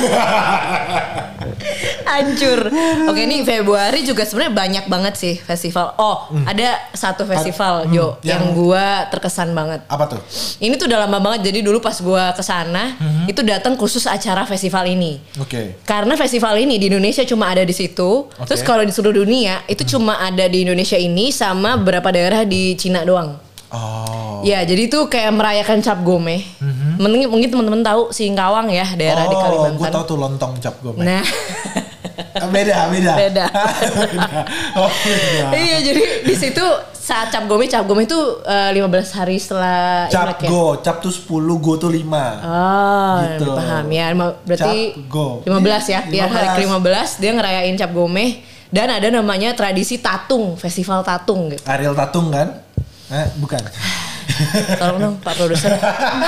Hancur. 2.06 2.70
Oke, 3.06 3.22
ini 3.22 3.42
Februari 3.42 4.04
juga 4.04 4.22
sebenarnya 4.22 4.54
banyak 4.54 4.86
banget 4.86 5.14
sih 5.16 5.36
festival. 5.36 5.96
Oh, 5.98 6.18
ada 6.44 6.78
satu 6.92 7.26
festival 7.26 7.84
Hmm, 7.84 7.92
Jo 7.92 8.08
yang, 8.22 8.44
yang- 8.44 8.54
gua 8.54 8.86
terkesan 9.08 9.50
banget. 9.52 9.82
apa 9.88 10.06
tuh 10.08 10.22
Ini 10.60 10.76
tuh 10.76 10.86
udah 10.86 11.00
lama 11.02 11.18
banget. 11.20 11.50
Jadi 11.50 11.60
dulu 11.62 11.80
pas 11.80 11.96
gua 11.98 12.32
ke 12.32 12.44
sana 12.44 12.94
Hmm. 12.94 13.26
itu 13.26 13.42
datang 13.42 13.74
khusus 13.74 14.06
acara 14.06 14.46
festival 14.46 14.86
ini. 14.86 15.18
oke 15.36 15.82
Karena 15.84 16.14
festival 16.14 16.54
ini 16.58 16.78
di 16.78 16.88
Indonesia 16.88 17.24
cuma 17.24 17.50
ada 17.50 17.62
di 17.62 17.74
situ. 17.74 18.30
Terus 18.44 18.62
kalau 18.62 18.84
di 18.84 18.92
seluruh 18.92 19.16
dunia 19.18 19.66
itu 19.66 19.82
cuma 19.88 20.20
ada 20.20 20.46
di 20.46 20.62
Indonesia 20.62 20.96
ini 20.96 21.32
sama 21.32 21.76
beberapa 21.76 22.10
daerah 22.10 22.44
di 22.44 22.76
Cina 22.76 23.02
doang. 23.02 23.40
oh 23.72 24.22
Ya, 24.44 24.60
jadi 24.62 24.86
itu 24.86 25.08
kayak 25.08 25.32
merayakan 25.32 25.80
Cap 25.80 26.04
Gome. 26.04 26.44
Mungkin 26.96 27.28
mungkin 27.28 27.50
teman-teman 27.50 27.82
tahu 27.82 28.02
Singkawang 28.10 28.68
ya, 28.68 28.86
daerah 28.92 29.24
di 29.24 29.32
oh 29.32 29.40
gue 29.40 29.46
Kalimantan. 29.72 29.92
tahu 29.92 30.04
tuh 30.06 30.18
lontong 30.18 30.54
cap 30.58 30.76
gue 30.80 30.92
Nah, 30.96 31.24
beda 32.46 32.90
beda 32.90 33.14
Beda. 33.22 33.46
Beda. 34.04 34.42
oh 34.76 34.90
beda 34.90 35.46
iya 35.56 35.78
jadi 35.82 36.02
di 36.22 36.36
situ 36.36 36.62
saat 36.94 37.30
cap 37.30 37.46
gome 37.46 37.66
cap 37.66 37.84
gome 37.84 38.04
itu 38.04 38.16
eh, 38.44 38.72
15 38.72 38.86
hari 39.14 39.36
setelah 39.36 40.08
cap 40.08 40.30
Imlek 40.32 40.40
ya. 40.40 40.50
go 40.50 40.64
cap 40.78 40.98
tuh 41.00 41.10
10 41.10 41.30
go 41.58 41.74
tuh 41.76 41.90
5 41.90 42.04
Oh, 42.44 43.16
Gitu. 43.30 43.50
paham 43.50 43.86
ya. 43.88 44.06
Lima- 44.10 44.38
Berarti 44.40 44.76
Cap 44.94 45.08
go. 45.08 45.28
15 45.42 45.84
ya. 45.86 46.00
Iya, 46.04 46.16
Ya 46.16 46.26
hari 46.28 46.48
15. 46.58 46.58
ke-15 46.60 47.10
dia 47.18 47.32
ngerayain 47.34 47.76
cap 47.76 47.92
gome 47.92 48.26
dan 48.70 48.88
ada 48.90 49.08
namanya 49.08 49.54
tradisi 49.54 49.98
tatung, 49.98 50.56
festival 50.56 51.02
tatung 51.02 51.50
gitu. 51.50 51.62
Ariel 51.64 51.94
Tatung 51.94 52.30
kan 52.30 52.62
eh, 53.10 53.28
bukan 53.36 53.62
Tolong 54.80 55.00
dong 55.00 55.16
Pak 55.20 55.34
produser 55.36 55.74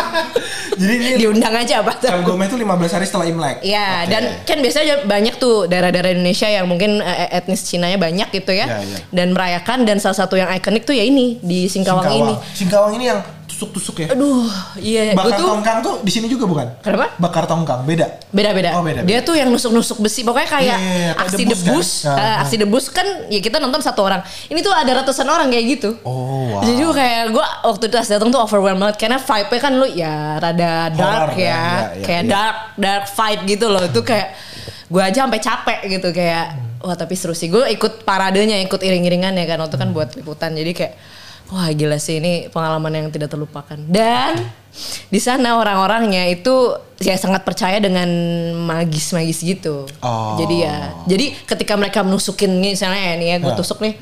jadi 0.80 0.94
ini 0.94 1.10
diundang 1.18 1.56
aja 1.56 1.82
Pak. 1.82 2.04
cap 2.04 2.22
gome 2.22 2.46
itu 2.46 2.56
15 2.56 2.68
hari 2.68 3.06
setelah 3.06 3.26
Imlek 3.26 3.58
Iya, 3.62 3.88
Oke. 4.04 4.10
dan 4.12 4.24
kan 4.44 4.58
biasanya 4.60 4.96
banyak 5.06 5.36
tuh 5.38 5.66
daerah-daerah 5.66 6.12
Indonesia 6.12 6.48
yang 6.48 6.66
mungkin 6.68 7.00
eh, 7.00 7.30
etnis 7.32 7.64
Cinanya 7.66 7.98
banyak 7.98 8.30
gitu 8.30 8.52
ya. 8.52 8.68
Iya, 8.68 8.78
iya. 8.84 8.98
Dan 9.10 9.34
merayakan 9.34 9.88
dan 9.88 9.98
salah 9.98 10.16
satu 10.16 10.36
yang 10.36 10.52
ikonik 10.52 10.84
tuh 10.84 10.94
ya 10.94 11.02
ini 11.02 11.40
di 11.42 11.66
Singkawang, 11.66 12.12
ini. 12.12 12.34
Singkawang 12.54 12.94
ini 12.96 13.06
yang 13.10 13.20
tusuk-tusuk 13.56 14.04
ya 14.04 14.08
Aduh, 14.12 14.52
iya 14.76 15.16
bakar 15.16 15.40
tuh 15.40 15.48
tongkang 15.48 15.78
tuh 15.80 15.94
di 16.04 16.12
sini 16.12 16.28
juga 16.28 16.44
bukan 16.44 16.68
Kenapa? 16.84 17.16
bakar 17.16 17.48
tongkang 17.48 17.88
beda 17.88 18.28
Beda-beda. 18.36 18.76
Oh, 18.76 18.84
beda-beda. 18.84 19.08
Dia 19.08 19.24
tuh 19.24 19.40
yang 19.40 19.48
nusuk-nusuk 19.48 20.04
besi. 20.04 20.28
Pokoknya 20.28 20.50
kayak 20.52 20.76
Iya, 20.76 20.76
iya, 20.76 20.96
iya, 21.08 21.12
aksi 21.16 21.44
debus 21.48 21.62
debus. 21.64 21.90
kan? 22.04 22.12
eh, 22.12 22.20
Ah, 22.20 22.28
ah. 22.28 22.36
aksi 22.44 22.56
debus 22.60 22.86
kan 22.92 23.08
ya 23.32 23.40
kita 23.40 23.64
nonton 23.64 23.80
satu 23.80 24.04
orang. 24.04 24.20
Ini 24.52 24.60
tuh 24.60 24.76
ada 24.76 24.92
ratusan 24.92 25.24
orang 25.24 25.48
kayak 25.48 25.66
gitu. 25.72 25.96
oh 26.04 26.52
wow 26.52 26.60
Jadi 26.60 26.84
gue 26.84 26.94
kayak 26.94 27.24
gue 27.32 27.46
waktu 27.64 27.84
itu 27.88 27.96
datang 27.96 28.28
tuh 28.28 28.42
overwhelmed 28.44 28.84
banget 28.84 28.98
karena 29.00 29.18
vibe-nya 29.18 29.60
kan 29.62 29.74
lu 29.74 29.88
ya 29.88 30.16
rada 30.36 30.72
dark 30.92 31.32
Horror, 31.32 31.40
ya, 31.40 31.48
ya, 31.48 31.56
ya, 31.56 31.64
ya, 31.96 32.04
kayak 32.04 32.24
ya. 32.24 32.28
dark 32.28 32.58
dark 32.76 33.04
vibe 33.08 33.42
gitu 33.48 33.66
loh. 33.72 33.84
Itu 33.88 34.02
kayak 34.04 34.28
gue 34.86 35.00
aja 35.02 35.20
sampai 35.24 35.40
capek 35.40 35.80
gitu 35.88 36.08
kayak 36.12 36.46
wah 36.84 36.96
tapi 37.00 37.16
seru 37.16 37.32
sih. 37.32 37.48
Gue 37.48 37.72
ikut 37.72 38.04
paradenya, 38.04 38.60
ikut 38.60 38.84
iring-iringan 38.84 39.32
ya 39.32 39.46
kan 39.48 39.64
waktu 39.64 39.80
kan 39.80 39.96
buat 39.96 40.12
liputan. 40.12 40.52
Jadi 40.52 40.76
kayak 40.76 40.94
Wah 41.54 41.70
gila 41.70 42.02
sih 42.02 42.18
ini 42.18 42.50
pengalaman 42.50 42.90
yang 42.90 43.08
tidak 43.14 43.30
terlupakan. 43.30 43.78
Dan 43.86 44.42
di 45.08 45.20
sana 45.22 45.56
orang-orangnya 45.56 46.26
itu 46.28 46.74
ya 46.98 47.14
sangat 47.16 47.46
percaya 47.46 47.78
dengan 47.78 48.08
magis-magis 48.66 49.46
gitu. 49.46 49.86
Oh. 50.02 50.36
Jadi 50.42 50.56
ya, 50.66 50.92
jadi 51.06 51.32
ketika 51.46 51.78
mereka 51.78 52.02
menusukin 52.02 52.50
misalnya 52.58 52.98
ya 52.98 53.14
nih 53.16 53.28
ya 53.30 53.38
gue 53.40 53.52
Ya. 53.54 53.58
tusuk 53.58 53.80
nih. 53.80 53.94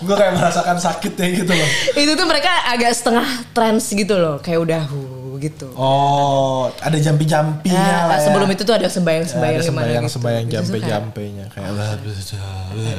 gue 0.00 0.16
kayak 0.16 0.34
merasakan 0.34 0.76
sakitnya 0.80 1.26
gitu 1.44 1.52
loh. 1.52 1.68
itu 1.94 2.12
tuh 2.16 2.26
mereka 2.26 2.50
agak 2.72 2.90
setengah 2.96 3.26
trans 3.52 3.84
gitu 3.88 4.16
loh, 4.16 4.40
kayak 4.40 4.60
udah 4.60 4.82
hu 4.88 5.02
gitu. 5.40 5.72
Oh, 5.72 6.68
ada 6.76 6.94
jampi-jampinya 6.94 7.74
Nah, 7.74 8.04
lah 8.06 8.16
ya. 8.16 8.24
sebelum 8.24 8.46
itu 8.46 8.62
tuh 8.62 8.72
ada 8.72 8.84
Ya, 8.84 8.92
sembayang-sembayang 8.92 9.56
ada 9.56 9.64
gimana 9.64 9.72
sembayang 9.82 10.04
gitu. 10.04 10.14
sembayang 10.14 10.44
kayak- 10.44 10.54
jampe-jampenya 10.60 11.44
kayak 11.50 11.72
lah 11.72 11.88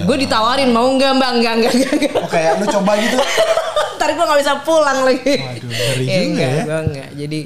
Gue 0.01 0.17
ditawarin 0.17 0.69
mau 0.69 0.89
nggak 0.89 1.11
mbak 1.13 1.31
enggak 1.31 1.53
enggak 1.55 1.73
enggak. 1.73 1.93
enggak. 1.93 2.13
Oh 2.15 2.27
kayak 2.27 2.51
lu 2.57 2.65
coba 2.67 2.91
gitu. 2.97 3.17
Ntar 3.95 4.09
gue 4.11 4.25
gak 4.25 4.39
bisa 4.39 4.53
pulang 4.61 4.99
lagi. 5.03 5.35
Waduh, 5.37 5.69
ngeri 5.69 6.03
Ya, 6.03 6.17
juga 6.17 6.25
enggak, 6.25 6.49
ya. 6.49 6.63
Gue 6.63 6.79
enggak. 6.83 7.09
Jadi 7.15 7.39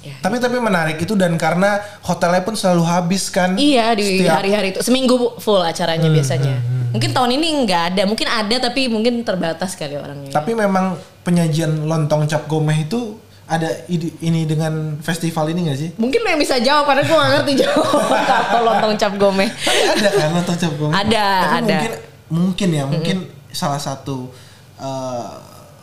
ya. 0.00 0.14
Tapi 0.18 0.36
tapi 0.38 0.56
menarik 0.56 0.96
itu 0.96 1.12
dan 1.12 1.36
karena 1.36 1.70
hotelnya 2.00 2.40
pun 2.40 2.54
selalu 2.54 2.82
habis 2.82 3.28
kan. 3.28 3.52
Iya 3.54 3.92
di 3.92 4.04
Setiap- 4.16 4.24
Hmm, 4.26 4.38
hari-hari 4.38 4.68
itu 4.70 4.80
seminggu 4.80 5.14
full 5.36 5.60
acaranya 5.60 6.08
biasanya. 6.08 6.56
Mungkin 6.88 7.12
tahun 7.12 7.30
ini 7.34 7.46
nggak 7.62 7.82
ada, 7.92 8.02
mungkin 8.02 8.24
ada 8.24 8.56
tapi 8.58 8.88
mungkin 8.88 9.20
terbatas 9.20 9.76
kali 9.76 9.92
orangnya. 9.94 10.32
Tapi 10.32 10.56
memang 10.56 10.96
penyajian 11.20 11.84
lontong 11.84 12.24
cap 12.24 12.48
gomeh 12.48 12.80
itu 12.80 13.20
ada 13.48 13.88
ide- 13.88 14.12
ini 14.20 14.44
dengan 14.44 15.00
festival 15.00 15.48
ini 15.48 15.72
gak 15.72 15.78
sih? 15.80 15.90
Mungkin 15.96 16.20
lo 16.20 16.28
yang 16.28 16.38
bisa 16.38 16.60
jawab 16.60 16.84
karena 16.84 17.02
gue 17.02 17.16
gak 17.16 17.30
ngerti 17.32 17.52
jawab 17.64 17.88
kalau 18.52 18.62
lontong 18.68 18.94
cap. 18.94 19.12
Tapi 19.16 19.80
ada 20.04 20.08
kan 20.12 20.30
lontong 20.36 20.58
cap 20.60 20.72
gomeh? 20.76 20.94
Ada, 20.94 21.26
Tapi 21.26 21.56
ada. 21.56 21.78
Mungkin 21.80 21.92
mungkin 22.28 22.68
ya, 22.70 22.84
mungkin 22.84 23.16
salah 23.48 23.80
satu 23.80 24.28
eh, 24.76 25.32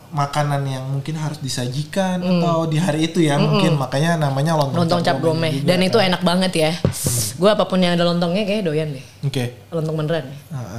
makanan 0.08 0.62
yang 0.62 0.84
mungkin 0.84 1.14
harus 1.14 1.38
disajikan 1.38 2.18
atau 2.18 2.64
di 2.64 2.76
hari 2.76 3.06
itu 3.06 3.18
ya 3.18 3.36
mungkin 3.36 3.74
makanya 3.74 4.16
namanya 4.16 4.54
lontong, 4.54 4.74
Mm. 4.76 4.82
Lontong 4.82 5.02
cap 5.02 5.18
gomeh 5.18 5.50
juga. 5.54 5.66
dan 5.66 5.78
itu 5.80 5.98
enak 5.98 6.22
banget 6.22 6.52
ya. 6.54 6.72
Gue 7.36 7.48
apa 7.48 7.62
pun 7.62 7.76
yang 7.76 7.92
ada 7.92 8.02
lontongnya 8.02 8.42
kayak 8.42 8.62
doyan 8.62 8.88
deh. 8.90 9.04
Oke. 9.22 9.68
Lontong 9.68 9.94
beneran 9.94 10.24
ya. 10.24 10.38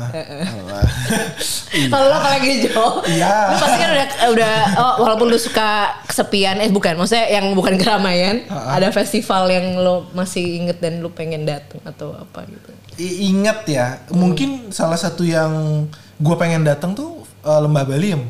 Heeh. 0.10 0.46
Alah. 0.48 0.84
Kalau 1.92 2.06
lo 2.06 2.16
apalagi 2.16 2.50
Jo, 2.64 3.04
Iya. 3.06 3.36
lu 3.48 3.58
pasti 3.58 3.78
kan 3.78 3.90
udah 3.92 4.06
udah 4.30 4.54
oh, 4.76 4.94
walaupun 5.00 5.28
lu 5.28 5.38
suka 5.38 5.70
kesepian, 6.04 6.58
eh 6.58 6.68
bukan, 6.68 6.96
maksudnya 6.96 7.30
yang 7.30 7.54
bukan 7.54 7.76
keramaian, 7.76 8.42
ada 8.50 8.90
festival 8.90 9.48
yang 9.48 9.78
lo 9.78 10.10
masih 10.12 10.42
inget 10.58 10.80
dan 10.80 10.98
lu 10.98 11.10
pengen 11.10 11.44
datang 11.44 11.78
atau 11.84 12.14
apa 12.14 12.44
gitu. 12.44 12.70
I- 12.98 13.30
ingat 13.30 13.68
ya, 13.68 14.02
mungkin 14.10 14.72
salah 14.72 14.98
satu 14.98 15.22
yang 15.22 15.86
gue 16.18 16.36
pengen 16.36 16.64
datang 16.64 16.92
tuh 16.92 17.22
eh, 17.40 17.60
Lembah 17.60 17.86
Baliem. 17.86 18.26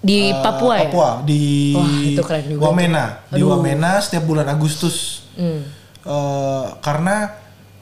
Di 0.00 0.32
Eh, 0.32 0.40
Papua 0.40 0.74
ya? 0.76 0.88
Papua 0.88 1.10
di 1.22 1.76
Wah, 1.76 1.88
itu 2.00 2.22
keren 2.24 2.44
juga. 2.48 2.60
Wamena. 2.66 3.04
Di. 3.28 3.44
Wamena 3.44 4.00
setiap 4.00 4.24
bulan 4.24 4.48
Agustus. 4.48 5.28
Hmm. 5.36 5.60
Eh, 6.00 6.66
karena 6.80 7.36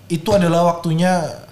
itu 0.09 0.27
adalah 0.31 0.67
waktunya 0.69 1.47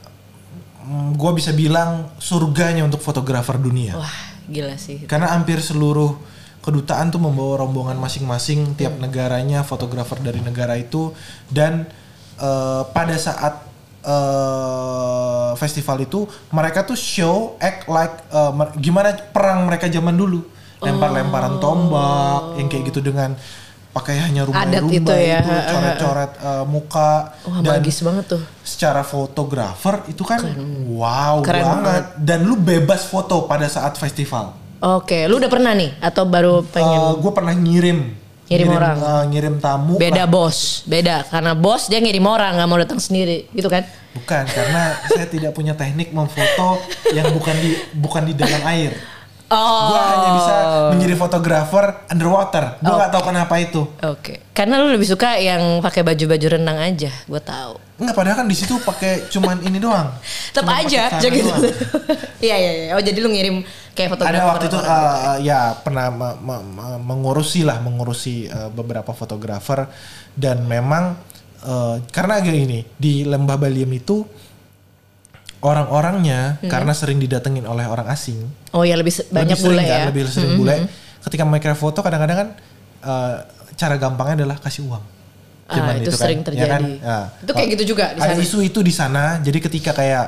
gue 1.12 1.32
bisa 1.34 1.50
bilang 1.50 2.10
surganya 2.18 2.82
untuk 2.82 2.98
fotografer 2.98 3.58
dunia. 3.58 3.94
Wah, 3.94 4.18
gila 4.46 4.74
sih. 4.76 5.02
Karena 5.04 5.34
hampir 5.34 5.58
seluruh 5.58 6.14
kedutaan 6.62 7.10
tuh 7.10 7.18
membawa 7.18 7.62
rombongan 7.62 7.94
masing-masing 7.96 8.74
tiap 8.74 8.98
negaranya 8.98 9.62
fotografer 9.62 10.18
dari 10.18 10.42
negara 10.42 10.74
itu 10.74 11.14
dan 11.46 11.86
eh, 12.38 12.82
pada 12.90 13.14
saat 13.14 13.62
eh, 14.02 15.50
festival 15.54 16.02
itu 16.02 16.26
mereka 16.50 16.82
tuh 16.82 16.94
show 16.94 17.36
act 17.58 17.86
like 17.86 18.16
mer- 18.52 18.74
gimana 18.76 19.14
perang 19.30 19.62
mereka 19.62 19.86
zaman 19.86 20.14
dulu 20.14 20.42
lempar-lemparan 20.78 21.56
tombak 21.56 22.54
yang 22.54 22.66
kayak 22.66 22.84
gitu 22.86 23.00
dengan 23.02 23.32
pakaiannya 23.90 24.42
Adat 24.44 24.50
rumah-rumah 24.84 24.92
itu 24.92 25.12
ya, 25.16 25.38
itu 25.38 25.48
ha, 25.48 25.56
ha, 25.56 25.62
ha. 25.62 25.72
coret-coret 25.72 26.30
eh, 26.36 26.64
muka 26.66 27.10
Wah, 27.42 27.60
dan 27.60 27.72
magis 27.74 27.98
banget 28.00 28.24
tuh. 28.28 28.42
secara 28.60 29.00
fotografer 29.00 30.04
itu 30.06 30.20
kan 30.20 30.40
wow 30.86 31.40
Keren 31.40 31.64
banget 31.64 32.04
dan 32.18 32.38
lu 32.42 32.54
bebas 32.54 33.04
foto 33.04 33.44
pada 33.44 33.64
saat 33.66 33.96
festival 33.96 34.52
Oke, 34.76 35.24
lu 35.24 35.40
udah 35.40 35.48
pernah 35.48 35.72
nih 35.72 35.96
atau 35.98 36.28
baru 36.28 36.60
pengen? 36.62 37.16
gue 37.16 37.32
pernah 37.32 37.54
ngirim 37.54 37.98
Ngirim 38.46 38.68
orang. 38.70 38.96
eh, 38.96 39.24
ngirim 39.26 39.54
tamu 39.56 39.96
beda 39.96 40.22
lah. 40.22 40.28
bos, 40.28 40.84
beda 40.84 41.24
karena 41.26 41.56
bos 41.56 41.88
dia 41.88 41.98
ngirim 41.98 42.22
orang 42.22 42.52
nggak 42.54 42.68
mau 42.68 42.76
datang 42.76 43.00
sendiri, 43.00 43.48
gitu 43.50 43.66
kan? 43.66 43.82
bukan 44.12 44.44
karena 44.46 44.82
saya 45.08 45.26
tidak 45.26 45.50
punya 45.50 45.72
teknik 45.72 46.08
memfoto 46.08 46.78
yang 47.10 47.32
bukan 47.32 47.56
di 47.56 47.70
bukan 47.92 48.22
di 48.24 48.32
dalam 48.32 48.60
air 48.66 48.92
Oh. 49.46 49.94
gue 49.94 50.00
hanya 50.00 50.30
bisa 50.34 50.54
menjadi 50.90 51.14
fotografer 51.14 51.84
underwater 52.10 52.82
gue 52.82 52.90
nggak 52.90 53.12
tahu 53.14 53.22
kenapa 53.26 53.54
itu 53.56 53.82
Oke, 54.02 54.42
karena 54.50 54.82
lu 54.82 54.90
lebih 54.90 55.06
suka 55.06 55.38
yang 55.38 55.78
pakai 55.78 56.02
baju-baju 56.02 56.46
renang 56.50 56.74
aja, 56.76 57.14
gue 57.14 57.38
tahu. 57.38 57.78
Enggak 57.96 58.12
padahal 58.12 58.36
kan 58.42 58.48
di 58.50 58.52
situ 58.52 58.76
pakai 58.76 59.30
cuman 59.30 59.62
ini 59.62 59.78
doang 59.78 60.10
Tetap 60.50 60.68
aja, 60.68 61.14
aja 61.14 61.28
gitu. 61.30 61.48
Iya 62.44 62.56
iya 62.58 62.72
iya. 62.76 62.90
Oh 62.92 63.00
jadi 63.00 63.16
lu 63.18 63.30
ngirim 63.30 63.64
kayak 63.94 64.12
fotografer. 64.12 64.36
ada 64.36 64.44
waktu 64.44 64.64
itu 64.66 64.76
uh, 64.76 65.36
ya 65.40 65.72
pernah 65.80 66.10
me- 66.10 66.36
me- 66.36 66.66
me- 66.66 67.00
mengurusi 67.00 67.64
lah 67.64 67.80
mengurusi 67.80 68.44
uh, 68.46 68.68
beberapa 68.68 69.16
fotografer 69.16 69.88
dan 70.36 70.60
memang 70.62 71.16
uh, 71.62 71.96
karena 72.10 72.42
agak 72.42 72.52
ini 72.52 72.84
di 72.98 73.24
lembah 73.24 73.56
Baliem 73.56 73.88
itu 73.88 74.26
orang-orangnya 75.66 76.62
karena 76.62 76.94
sering 76.94 77.18
didatengin 77.18 77.66
oleh 77.66 77.82
orang 77.84 78.06
asing 78.06 78.38
oh 78.70 78.86
ya 78.86 78.94
lebih 78.94 79.10
banyak 79.26 79.50
lebih 79.50 79.58
sering 79.58 79.66
bule 79.66 79.82
kan, 79.82 79.98
ya. 79.98 80.06
lebih 80.06 80.22
sering 80.30 80.52
bule 80.54 80.74
ketika 81.20 81.42
mereka 81.42 81.74
foto 81.74 81.98
kadang-kadang 82.00 82.38
kan 82.38 82.48
uh, 83.02 83.34
cara 83.74 83.98
gampangnya 83.98 84.46
adalah 84.46 84.56
kasih 84.56 84.86
uang 84.86 85.04
Ah, 85.66 85.82
Zaman 85.82 85.98
itu 85.98 86.14
kan, 86.14 86.20
sering 86.22 86.38
ya 86.38 86.46
terjadi. 86.46 86.70
kan? 86.70 86.82
Ya. 87.02 87.18
Itu 87.42 87.50
kayak 87.50 87.68
gitu 87.74 87.84
juga 87.90 88.14
di 88.14 88.22
ada 88.22 88.32
sana. 88.32 88.46
isu 88.46 88.58
itu 88.62 88.78
di 88.80 88.94
sana 88.94 89.24
jadi 89.42 89.58
ketika 89.58 89.90
kayak 89.92 90.26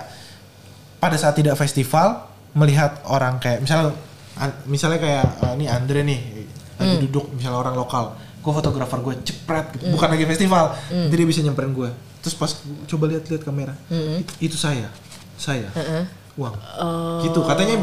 pada 0.98 1.14
saat 1.14 1.38
tidak 1.38 1.54
festival 1.54 2.26
melihat 2.52 2.98
orang 3.06 3.38
kayak 3.38 3.62
misalnya 3.62 3.94
misalnya 4.66 4.98
kayak 4.98 5.24
uh, 5.38 5.54
ini 5.54 5.70
Andre 5.70 6.02
nih 6.02 6.20
lagi 6.74 6.90
Hmm. 6.90 7.02
duduk 7.06 7.30
misalnya 7.32 7.54
orang 7.56 7.74
lokal 7.74 8.14
gue 8.18 8.52
fotografer 8.52 8.98
gue 8.98 9.14
cepret 9.24 9.66
gitu. 9.74 9.94
bukan 9.94 10.08
lagi 10.10 10.26
festival 10.26 10.74
Hmm. 10.90 11.06
jadi 11.06 11.22
dia 11.22 11.28
bisa 11.28 11.40
nyamperin 11.40 11.70
gue 11.70 11.90
terus 12.18 12.34
pas 12.34 12.50
coba 12.86 13.04
lihat-lihat 13.06 13.42
kamera 13.42 13.74
Hmm. 13.86 14.18
"Itu- 14.18 14.34
itu 14.40 14.56
saya 14.58 14.90
saya 15.38 15.70
uang 16.36 16.54
Oh. 16.78 17.18
gitu 17.22 17.42
katanya 17.42 17.82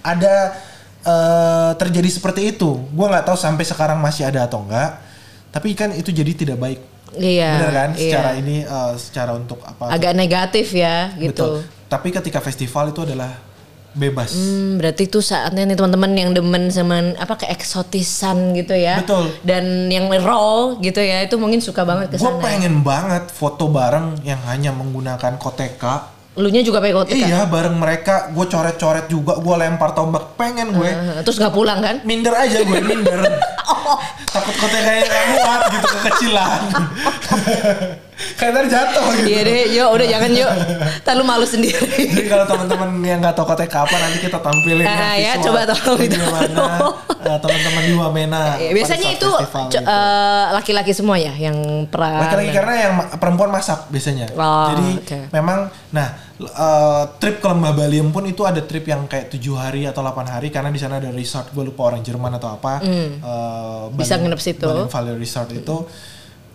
ada 0.00 0.54
eh, 1.00 1.70
terjadi 1.74 2.06
seperti 2.06 2.54
itu 2.54 2.86
gue 2.86 3.06
nggak 3.06 3.24
tahu 3.24 3.34
sampai 3.34 3.64
sekarang 3.64 3.98
masih 3.98 4.26
ada 4.26 4.44
atau 4.44 4.62
enggak 4.62 4.98
tapi 5.50 5.72
kan 5.72 5.90
itu 5.90 6.10
jadi 6.10 6.32
tidak 6.34 6.58
baik 6.58 6.80
Iya. 7.16 7.50
bener 7.56 7.72
kan 7.72 7.90
iya. 7.96 8.02
secara 8.04 8.30
ini 8.36 8.56
eh, 8.62 8.92
secara 8.94 9.30
untuk 9.32 9.58
apa 9.64 9.90
agak 9.90 10.12
negatif 10.12 10.76
ya 10.76 11.08
Betul. 11.16 11.24
gitu. 11.24 11.48
Tapi 11.88 12.12
ketika 12.12 12.38
festival 12.38 12.92
itu 12.92 13.00
adalah 13.00 13.32
bebas. 13.96 14.36
Hmm, 14.36 14.76
berarti 14.76 15.08
itu 15.08 15.24
saatnya 15.24 15.64
nih 15.64 15.72
teman-teman 15.72 16.12
yang 16.12 16.30
demen 16.36 16.68
sama 16.68 17.16
apa 17.16 17.40
keeksotisan 17.40 18.52
gitu 18.52 18.76
ya. 18.76 19.00
Betul. 19.00 19.32
Dan 19.40 19.88
yang 19.88 20.12
raw 20.20 20.76
gitu 20.78 21.00
ya, 21.00 21.24
itu 21.24 21.40
mungkin 21.40 21.64
suka 21.64 21.88
banget 21.88 22.12
ke 22.12 22.16
Gue 22.20 22.28
sana. 22.28 22.44
pengen 22.44 22.84
banget 22.84 23.32
foto 23.32 23.72
bareng 23.72 24.20
yang 24.20 24.36
hanya 24.44 24.68
menggunakan 24.76 25.40
koteka. 25.40 26.12
Lunya 26.38 26.62
juga 26.62 26.78
pakai 26.78 26.94
kotek. 26.94 27.18
Iya 27.18 27.44
bareng 27.44 27.74
mereka. 27.74 28.30
Gue 28.30 28.46
coret-coret 28.46 29.06
juga. 29.06 29.34
Gue 29.36 29.54
lempar 29.54 29.90
tombak. 29.90 30.38
Pengen 30.38 30.70
gue. 30.70 30.86
Eh, 30.86 31.20
Terus 31.20 31.36
nggak 31.36 31.50
pulang 31.50 31.82
kan? 31.82 31.98
Minder 32.02 32.30
aja 32.30 32.62
gue 32.62 32.78
minder. 32.78 33.18
Takut 34.28 34.54
kotekanya 34.54 35.02
nggak 35.02 35.24
muat 35.32 35.60
gitu 35.68 35.86
kekecilan. 35.98 36.60
Kayak 38.34 38.52
tadi 38.52 38.68
jatuh 38.68 39.04
gitu. 39.14 39.28
Iya 39.30 39.40
deh, 39.40 39.62
yuk 39.72 39.88
udah 39.94 40.06
jangan 40.08 40.30
yuk. 40.34 40.50
Ntar 41.02 41.14
lu 41.14 41.22
malu 41.22 41.46
sendiri. 41.46 41.86
Jadi 41.86 42.26
kalau 42.26 42.44
teman-teman 42.44 42.90
yang 43.00 43.18
nggak 43.22 43.30
tahu 43.30 43.46
koteka 43.46 43.86
apa 43.86 43.94
nanti 43.94 44.18
kita 44.18 44.38
tampilin 44.42 44.82
Ah, 44.84 45.14
ya, 45.14 45.38
coba 45.38 45.62
tolong 45.64 46.02
itu. 46.02 46.18
eh, 46.18 47.38
teman-teman 47.38 47.82
di 47.82 47.94
Wamena. 47.94 48.58
Iya, 48.58 48.74
biasanya 48.74 49.08
itu 49.14 49.30
gitu. 49.30 49.78
eh, 49.78 50.44
laki-laki 50.50 50.90
semua 50.90 51.14
ya 51.14 51.30
yang 51.30 51.54
peran. 51.86 52.26
Laki-laki 52.26 52.50
karena 52.52 52.74
yang 52.76 52.92
perempuan 53.16 53.50
masak 53.50 53.86
biasanya. 53.86 54.26
Oh, 54.34 54.74
Jadi 54.74 54.86
oke. 54.98 55.18
memang, 55.30 55.70
nah 55.94 56.27
eh, 56.40 57.04
trip 57.16 57.38
ke 57.38 57.46
Lembah 57.46 57.72
Baliem 57.72 58.08
pun 58.08 58.22
itu 58.22 58.42
ada 58.42 58.60
trip 58.60 58.84
yang 58.84 59.04
kayak 59.04 59.28
tujuh 59.28 59.54
hari 59.54 59.84
atau 59.84 60.00
8 60.00 60.14
hari 60.28 60.48
karena 60.48 60.68
di 60.68 60.78
sana 60.78 60.96
ada 60.96 61.10
resort 61.10 61.50
gue 61.50 61.64
lupa 61.64 61.86
orang 61.86 62.00
Jerman 62.00 62.32
atau 62.32 62.50
apa. 62.50 62.78
Eh, 62.78 63.18
Hmm. 63.18 63.92
Bisa 63.92 64.16
nginep 64.16 64.38
situ. 64.38 64.64
Baliem 64.64 64.86
Valley 64.86 65.14
Resort 65.14 65.50
itu 65.50 65.76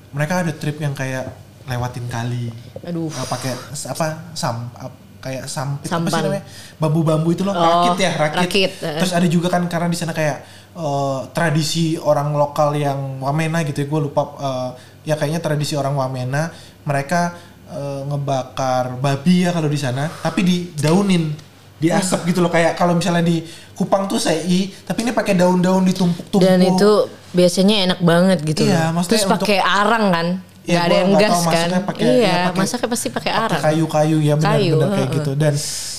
mereka 0.10 0.40
ada 0.40 0.52
trip 0.52 0.78
yang 0.78 0.94
kayak 0.94 1.26
lewatin 1.64 2.06
kali. 2.08 2.48
Aduh. 2.82 3.08
Eh, 3.08 3.28
pakai 3.28 3.52
apa 3.88 4.06
sam 4.34 4.72
ap- 4.76 5.02
kayak 5.20 5.48
sampit 5.48 5.88
apa 5.88 6.04
sih 6.06 6.20
namanya 6.20 6.44
bambu-bambu 6.76 7.32
itu 7.32 7.48
loh 7.48 7.52
Oh, 7.52 7.64
rakit 7.64 7.96
ya 7.98 8.12
rakit. 8.14 8.40
rakit. 8.44 8.72
Terus 8.76 9.16
ada 9.16 9.24
juga 9.26 9.48
kan 9.48 9.64
karena 9.66 9.88
di 9.88 9.96
sana 9.96 10.12
kayak 10.12 10.44
eh, 10.76 11.20
tradisi 11.32 11.96
orang 11.96 12.32
lokal 12.34 12.76
yang 12.76 13.20
Wamena 13.20 13.64
gitu 13.64 13.80
ya 13.80 13.88
gue 13.88 14.02
lupa 14.04 14.22
eh, 14.36 14.70
ya 15.04 15.16
kayaknya 15.16 15.40
tradisi 15.40 15.76
orang 15.76 15.96
Wamena 15.96 16.52
mereka 16.84 17.40
eh, 17.74 18.02
ngebakar 18.06 18.96
babi 18.98 19.44
ya 19.44 19.52
kalau 19.52 19.66
di 19.66 19.76
sana 19.76 20.08
tapi 20.22 20.42
didaunin 20.42 21.34
diasap 21.76 22.24
gitu 22.24 22.40
loh 22.40 22.48
kayak 22.48 22.74
kalau 22.74 22.94
misalnya 22.94 23.22
di 23.22 23.44
Kupang 23.74 24.06
tuh 24.06 24.16
sei 24.16 24.70
tapi 24.80 25.02
ini 25.02 25.12
pakai 25.12 25.34
daun-daun 25.34 25.82
ditumpuk-tumpuk 25.84 26.40
Dan 26.40 26.62
itu 26.62 26.92
biasanya 27.34 27.90
enak 27.90 28.00
banget 28.00 28.40
gitu. 28.46 28.64
Iya, 28.64 28.94
loh. 28.94 29.02
Terus 29.02 29.26
pakai 29.26 29.58
arang 29.58 30.06
kan? 30.08 30.28
Iya, 30.64 30.78
Gak 30.78 30.84
ada 30.86 30.96
yang 30.96 31.12
gas 31.12 31.28
kan? 31.28 31.42
masaknya 31.44 31.80
pakai- 31.82 32.06
iya, 32.06 32.22
ya, 32.24 32.36
pakai- 32.46 32.62
masaknya 32.62 32.88
pasti 32.88 33.08
pakai 33.10 33.32
arang. 33.34 33.60
kayu-kayu 33.60 34.18
ya 34.22 34.34
benar-benar 34.38 34.90
kayak 34.94 35.10
gitu 35.12 35.32
dan 35.34 35.54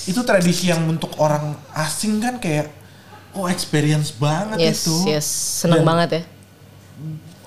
itu 0.05 0.19
tradisi 0.23 0.63
yang 0.65 0.81
untuk 0.87 1.11
orang 1.19 1.53
asing 1.75 2.17
kan 2.17 2.39
kayak 2.39 2.71
oh 3.35 3.45
experience 3.45 4.09
banget 4.09 4.57
Yes, 4.57 4.81
itu 4.81 4.95
yes, 5.05 5.27
seneng 5.59 5.83
Dan 5.83 5.85
banget 5.85 6.09
ya. 6.09 6.21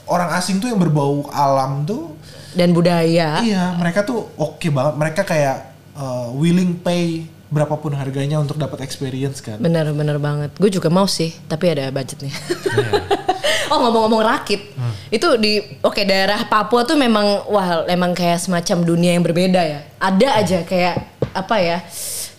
orang 0.05 0.31
asing 0.33 0.57
tuh 0.59 0.69
yang 0.69 0.77
berbau 0.77 1.27
alam 1.29 1.83
tuh 1.83 2.15
Dan 2.55 2.73
budaya. 2.73 3.41
iya 3.41 3.75
mereka 3.75 4.03
tuh 4.03 4.29
oke 4.35 4.69
banget 4.69 4.95
mereka 4.97 5.23
kayak 5.23 5.57
uh, 5.93 6.33
willing 6.33 6.73
pay 6.75 7.25
berapapun 7.49 7.93
harganya 7.93 8.37
untuk 8.37 8.57
dapat 8.57 8.85
experience 8.85 9.41
kan 9.41 9.57
Bener 9.57 9.89
bener 9.93 10.21
banget. 10.21 10.53
Gue 10.57 10.69
juga 10.69 10.89
mau 10.89 11.09
sih, 11.09 11.33
tapi 11.49 11.73
ada 11.73 11.89
budgetnya. 11.89 12.29
Iya. 12.29 12.91
oh 13.73 13.79
ngomong-ngomong 13.81 14.21
rakit, 14.23 14.61
Hmm. 14.77 14.93
itu 15.09 15.29
di 15.37 15.53
oke 15.81 16.05
daerah 16.05 16.45
Papua 16.45 16.85
tuh 16.85 16.97
memang 16.97 17.49
wah 17.49 17.85
emang 17.85 18.13
kayak 18.13 18.39
semacam 18.39 18.85
dunia 18.85 19.17
yang 19.17 19.25
berbeda 19.25 19.61
ya. 19.61 19.81
Ada 19.97 20.29
aja 20.41 20.59
kayak 20.63 20.97
apa 21.33 21.57
ya 21.61 21.79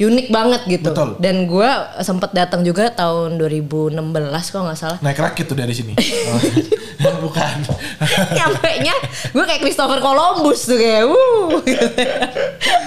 unik 0.02 0.28
banget 0.30 0.62
gitu. 0.66 0.90
Betul. 0.90 1.20
Dan 1.20 1.44
gue 1.44 1.70
sempet 2.00 2.32
datang 2.32 2.64
juga 2.64 2.88
tahun 2.90 3.36
2016 3.36 4.00
kalau 4.50 4.64
nggak 4.66 4.78
salah. 4.78 4.98
naik 5.00 5.18
rakit 5.18 5.44
tuh 5.44 5.54
dari 5.54 5.72
sini 5.72 5.92
oh, 7.04 7.16
bukan 7.24 7.64
nyampe 8.30 8.72
nya 8.80 8.96
gue 9.30 9.40
kayak 9.42 9.60
Christopher 9.60 10.00
Columbus 10.00 10.64
tuh 10.66 10.76
kayak 10.76 11.04
wuh 11.04 11.60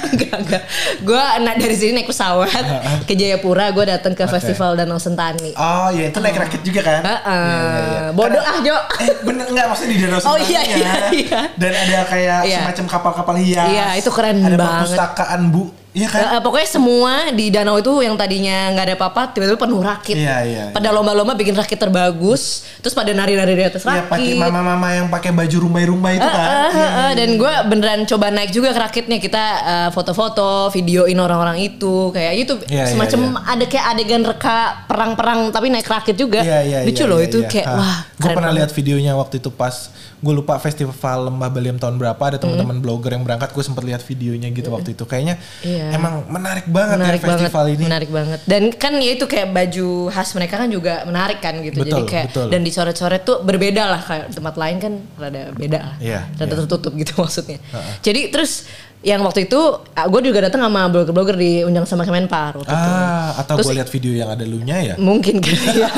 enggak 0.07 0.37
enggak 0.39 0.63
gue 1.01 1.23
nah, 1.39 1.55
dari 1.55 1.73
sini 1.73 1.91
naik 1.95 2.09
pesawat 2.09 2.49
ke 3.09 3.13
Jayapura 3.13 3.71
gue 3.71 3.85
datang 3.87 4.13
ke 4.13 4.25
festival 4.27 4.73
Danau 4.75 4.97
Sentani 4.97 5.53
oh 5.53 5.89
ya 5.91 6.09
itu 6.09 6.19
naik 6.19 6.37
rakit 6.39 6.61
juga 6.63 6.81
kan 6.83 7.03
Heeh. 7.03 7.21
Iya, 7.23 7.61
iya, 7.63 7.81
iya. 7.83 8.03
bodoh 8.13 8.41
ah 8.43 8.57
Jo 8.59 8.77
Eh 8.99 9.13
bener 9.23 9.47
nggak 9.49 9.67
maksudnya 9.67 9.91
di 9.91 9.99
danau 9.99 10.19
Oh, 10.23 10.37
iya, 10.39 10.61
Sentaninya. 10.61 10.77
iya, 10.79 10.93
iya. 11.13 11.41
Dan 11.55 11.73
ada 11.73 11.99
kayak 12.07 12.39
Iya. 12.43 12.59
semacam 12.63 12.85
kapal-kapal 12.89 13.35
hias. 13.37 13.69
Iya, 13.69 13.87
itu 13.97 14.11
keren 14.11 14.37
ada 14.39 14.55
banget. 14.55 14.79
perpustakaan 14.87 15.41
bu, 15.51 15.63
iya 15.93 16.07
kan? 16.07 16.21
Eh, 16.31 16.41
pokoknya 16.41 16.69
semua 16.71 17.13
di 17.31 17.49
danau 17.49 17.77
itu 17.77 17.93
yang 17.99 18.15
tadinya 18.15 18.71
nggak 18.71 18.85
ada 18.85 18.97
apa-apa 18.97 19.23
tiba-tiba 19.31 19.57
penuh 19.57 19.79
rakit. 19.79 20.17
Iya, 20.17 20.37
iya, 20.43 20.65
Pada 20.71 20.89
lomba-lomba 20.89 21.33
bikin 21.33 21.53
rakit 21.53 21.77
terbagus, 21.77 22.43
terus 22.79 22.93
pada 22.93 23.11
nari-nari 23.11 23.53
di 23.53 23.63
atas 23.63 23.83
Iya 23.83 24.05
pakai 24.05 24.33
rakit. 24.33 24.37
mama-mama 24.39 24.89
yang 24.91 25.07
pakai 25.07 25.31
baju 25.31 25.57
rumbai-rumbai 25.63 26.15
itu 26.15 26.25
Eh, 26.25 26.33
kan. 26.33 26.49
Iya, 26.69 26.81
eh, 26.81 26.91
eh, 26.99 27.13
dan 27.15 27.29
gue 27.37 27.53
beneran 27.67 28.01
coba 28.05 28.27
naik 28.29 28.51
juga 28.51 28.69
ke 28.71 28.81
rakitnya 28.81 29.19
kita 29.19 29.45
eh, 29.63 29.89
foto-foto 29.93 30.51
videoin 30.71 31.17
orang-orang 31.17 31.61
itu 31.61 32.09
kayak 32.11 32.35
itu 32.39 32.55
Iya, 32.65 32.83
iya, 32.83 32.85
semacam 32.89 33.21
iya. 33.31 33.53
ada 33.53 33.65
kayak 33.67 33.87
adegan 33.89 34.23
reka 34.23 34.59
perang-perang 34.87 35.41
tapi 35.49 35.69
naik 35.69 35.85
rakit 35.85 36.15
juga 36.15 36.41
Iya, 36.41 36.61
iya, 36.63 36.79
lucu 36.83 36.99
iya, 36.99 37.07
loh 37.07 37.19
iya, 37.19 37.27
itu 37.27 37.39
iya. 37.39 37.49
kayak 37.49 37.67
Ah, 37.67 37.77
wah 37.77 37.99
Gue 38.17 38.31
pernah 38.33 38.53
lihat 38.53 38.71
videonya 38.71 39.13
waktu 39.13 39.37
itu 39.37 39.51
pas 39.51 39.93
gue 40.23 40.33
lupa 40.33 40.55
festival 40.57 41.27
Lembah 41.27 41.51
Baliem 41.51 41.83
tahun 41.83 41.99
berapa 41.99 42.23
ada 42.23 42.39
teman-teman 42.39 42.79
blogger 42.79 43.11
yang 43.11 43.27
berangkat 43.27 43.51
gue 43.51 43.65
sempat 43.67 43.83
lihat 43.83 44.07
videonya 44.07 44.55
gitu 44.55 44.71
waktu 44.71 44.95
itu 44.95 45.03
kayaknya 45.03 45.35
Iya. 45.67 45.99
emang 45.99 46.31
menarik 46.31 46.71
banget 46.71 46.97
menarik 47.03 47.21
ya 47.21 47.29
festival 47.35 47.65
banget, 47.67 47.75
ini 47.75 47.85
menarik 47.91 48.11
banget. 48.15 48.41
Dan 48.47 48.63
kan 48.79 48.93
ya 49.03 49.11
itu 49.19 49.27
kayak 49.27 49.51
baju 49.51 49.89
khas 50.15 50.31
mereka 50.39 50.55
kan 50.63 50.71
juga 50.71 51.03
menarik 51.03 51.43
kan 51.43 51.59
gitu. 51.59 51.83
Jadi 51.83 51.91
Betul, 51.91 52.03
kayak 52.07 52.27
betul. 52.31 52.47
dan 52.55 52.61
dicoret-coret 52.63 53.23
tuh 53.27 53.37
berbeda 53.43 53.83
lah 53.91 54.01
kayak 54.01 54.27
tempat 54.31 54.55
lain 54.55 54.77
kan 54.79 54.93
rada 55.19 55.43
beda 55.59 55.79
lah. 55.83 55.97
Iya, 55.99 56.21
rada 56.39 56.47
iya. 56.55 56.59
tertutup 56.63 56.93
gitu 56.95 57.13
maksudnya. 57.23 57.59
Jadi 58.01 58.31
terus 58.31 58.71
yang 59.03 59.19
waktu 59.21 59.45
itu 59.45 59.59
gue 59.83 60.21
juga 60.23 60.47
datang 60.47 60.63
sama 60.63 60.87
blogger-blogger 60.87 61.35
diundang 61.35 61.83
sama 61.83 62.03
Kemenpar 62.03 62.55
waktu 62.55 62.71
itu. 62.71 62.91
ah 62.91 63.35
atau 63.35 63.59
Terus- 63.59 63.67
gue 63.67 63.75
lihat 63.75 63.91
video 63.91 64.13
yang 64.15 64.31
ada 64.31 64.43
lunya 64.43 64.79
ya 64.81 64.95
Mungkin 64.95 65.43
kali 65.43 65.59
ya. 65.83 65.91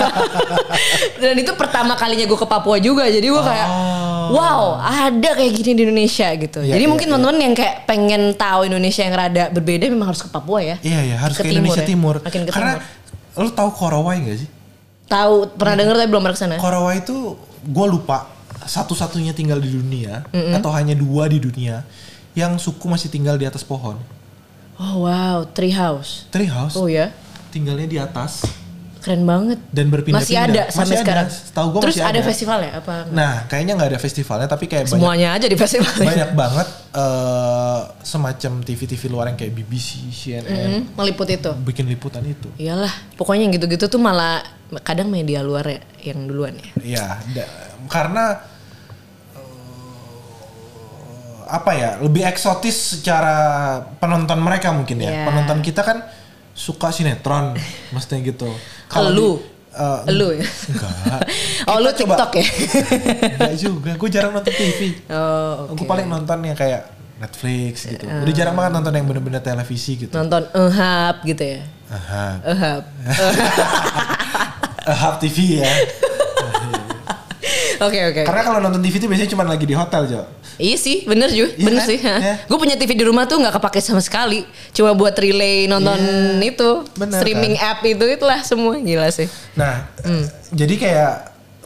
Dan 1.15 1.37
itu 1.37 1.53
pertama 1.53 1.95
kalinya 1.95 2.25
gue 2.25 2.35
ke 2.35 2.47
Papua 2.47 2.77
juga. 2.79 3.05
Jadi 3.07 3.25
gue 3.25 3.43
kayak 3.43 3.69
Oh. 4.25 4.33
wow, 4.33 4.61
ada 4.81 5.37
kayak 5.37 5.53
gini 5.53 5.73
di 5.75 5.83
Indonesia 5.85 6.33
gitu. 6.33 6.59
Iya, 6.59 6.73
Jadi 6.73 6.81
iya, 6.81 6.89
mungkin 6.89 7.05
iya. 7.05 7.13
teman-teman 7.13 7.39
yang 7.39 7.55
kayak 7.55 7.75
pengen 7.85 8.33
tahu 8.33 8.61
Indonesia 8.65 9.03
yang 9.03 9.13
rada 9.13 9.45
berbeda 9.51 9.85
memang 9.87 10.09
harus 10.09 10.25
ke 10.25 10.33
Papua 10.33 10.65
ya. 10.65 10.77
iya 10.81 11.05
ya 11.05 11.17
harus 11.21 11.37
ke, 11.37 11.45
Ke 11.45 11.53
Indonesia 11.53 11.85
timur 11.85 12.17
Timur, 12.17 12.25
ya? 12.25 12.25
Makin 12.25 12.43
ke 12.43 12.51
karena 12.51 12.73
lo 13.37 13.51
tahu 13.51 13.69
Korowai 13.71 14.25
gak 14.25 14.39
sih 14.39 14.49
Tahu 15.05 15.53
pernah 15.53 15.77
denger 15.77 15.95
tapi 15.95 16.09
belum 16.09 16.23
pernah 16.25 16.33
ke 16.33 16.41
sana. 16.41 16.57
Korowai 16.57 17.05
itu 17.05 17.37
gue 17.61 17.87
lupa 17.87 18.33
satu-satunya 18.65 19.37
tinggal 19.37 19.61
di 19.61 19.69
dunia 19.69 20.25
atau 20.57 20.73
hanya 20.73 20.97
dua 20.97 21.29
di 21.29 21.37
dunia 21.37 21.85
yang 22.35 22.55
suku 22.57 22.85
masih 22.85 23.09
tinggal 23.09 23.35
di 23.35 23.45
atas 23.45 23.63
pohon. 23.63 23.99
Oh 24.75 25.07
wow, 25.07 25.47
tree 25.47 25.71
house. 25.71 26.27
Treehouse 26.29 26.75
Oh 26.75 26.87
ya, 26.87 27.15
tinggalnya 27.49 27.87
di 27.87 27.95
atas 27.97 28.43
keren 28.99 29.23
banget. 29.23 29.61
dan 29.69 29.87
berpindah-pindah. 29.87 30.25
Masih 30.25 30.35
ada 30.41 30.63
sampai 30.67 30.81
Masih 30.81 30.97
ada. 30.97 31.03
sekarang. 31.05 31.27
Setahu 31.29 31.67
gue 31.69 31.81
Terus 31.83 31.95
masih 31.95 32.09
ada 32.09 32.17
ada. 32.17 32.25
festival 32.25 32.59
ya 32.59 32.73
apa? 32.75 32.95
Nah, 33.07 33.33
kayaknya 33.45 33.73
nggak 33.77 33.91
ada 33.93 34.01
festivalnya 34.01 34.49
tapi 34.49 34.65
kayak 34.65 34.89
banyak 34.89 34.97
Semuanya 34.97 35.29
aja 35.31 35.47
di 35.47 35.55
festival. 35.55 35.93
banyak 35.95 36.31
banget 36.33 36.69
eh, 36.91 37.81
semacam 38.01 38.53
TV-TV 38.63 39.03
luar 39.07 39.29
yang 39.29 39.37
kayak 39.37 39.53
BBC, 39.53 39.89
CNN 40.09 40.49
Mm, 40.49 40.81
meliput 40.97 41.29
itu. 41.29 41.53
bikin 41.61 41.85
liputan 41.85 42.25
itu. 42.25 42.49
Iyalah, 42.57 42.91
pokoknya 43.15 43.45
yang 43.45 43.55
gitu-gitu 43.55 43.87
tuh 43.87 44.01
malah 44.01 44.41
kadang 44.81 45.07
media 45.07 45.39
luar 45.39 45.69
ya 45.69 45.81
yang 46.03 46.25
duluan 46.25 46.57
ya. 46.57 46.71
Iya, 46.81 47.07
karena 47.87 48.41
apa 51.47 51.71
ya 51.73 51.91
lebih 51.99 52.23
eksotis 52.23 52.97
secara 52.97 53.37
penonton 53.99 54.39
mereka 54.39 54.71
mungkin 54.71 54.99
ya. 54.99 55.11
Iya. 55.11 55.25
Penonton 55.27 55.59
kita 55.61 55.81
kan 55.81 56.05
suka 56.53 56.89
sinetron, 56.89 57.55
maksudnya 57.93 58.25
gitu. 58.25 58.49
Lu? 59.11 59.37
di- 59.37 59.43
eh, 59.75 60.01
Lu 60.11 60.29
ya? 60.31 60.47
Enggak. 60.47 61.21
Oh 61.65 61.81
lu 61.81 61.89
Kita 61.89 62.05
coba- 62.05 62.17
TikTok 62.21 62.33
ya? 62.37 62.47
Enggak 63.41 63.55
juga, 63.57 63.91
gue 63.97 64.09
jarang 64.09 64.33
nonton 64.33 64.53
TV. 64.53 64.81
oh, 65.09 65.73
oke. 65.73 65.81
Gue 65.81 65.87
paling 65.89 66.05
nonton 66.07 66.39
yang 66.45 66.53
kayak 66.53 66.93
Netflix 67.17 67.89
gitu. 67.89 68.05
Udah 68.05 68.35
jarang 68.37 68.53
banget 68.53 68.73
nonton 68.75 68.93
yang 68.93 69.07
bener-bener 69.09 69.41
televisi 69.41 69.97
gitu. 69.97 70.13
Nonton 70.13 70.45
ehap 70.53 71.25
gitu 71.25 71.41
ya. 71.41 71.65
Aha. 71.89 72.27
Ehap. 72.45 72.83
Ahab 74.85 75.15
TV 75.17 75.65
ya. 75.65 75.73
Oke 77.81 77.99
oke. 78.05 78.23
Karena 78.23 78.43
kalau 78.43 78.59
nonton 78.59 78.79
TV 78.79 78.95
itu 78.95 79.07
biasanya 79.07 79.31
cuma 79.31 79.43
lagi 79.43 79.65
di 79.65 79.73
hotel, 79.73 80.03
Jo. 80.07 80.23
Iya 80.55 80.77
sih, 80.77 81.03
bener 81.03 81.29
juga, 81.29 81.51
Iya 81.51 81.65
bener 81.65 81.81
kan? 81.81 81.89
sih. 81.89 81.99
Iya. 81.99 82.35
Gue 82.45 82.59
punya 82.59 82.75
TV 82.75 82.91
di 82.93 83.03
rumah 83.03 83.25
tuh 83.25 83.39
nggak 83.39 83.55
kepake 83.55 83.79
sama 83.79 83.99
sekali, 83.99 84.47
cuma 84.71 84.93
buat 84.93 85.11
relay 85.13 85.67
nonton 85.67 85.99
Iya, 85.99 86.47
itu, 86.47 86.71
bener 86.95 87.19
streaming 87.19 87.55
kan? 87.55 87.71
app 87.73 87.81
itu 87.83 88.05
itulah 88.07 88.39
semua 88.41 88.79
gila 88.79 89.09
sih. 89.09 89.27
Nah, 89.55 89.91
Hmm. 90.01 90.23
jadi 90.49 90.75
kayak 90.77 91.15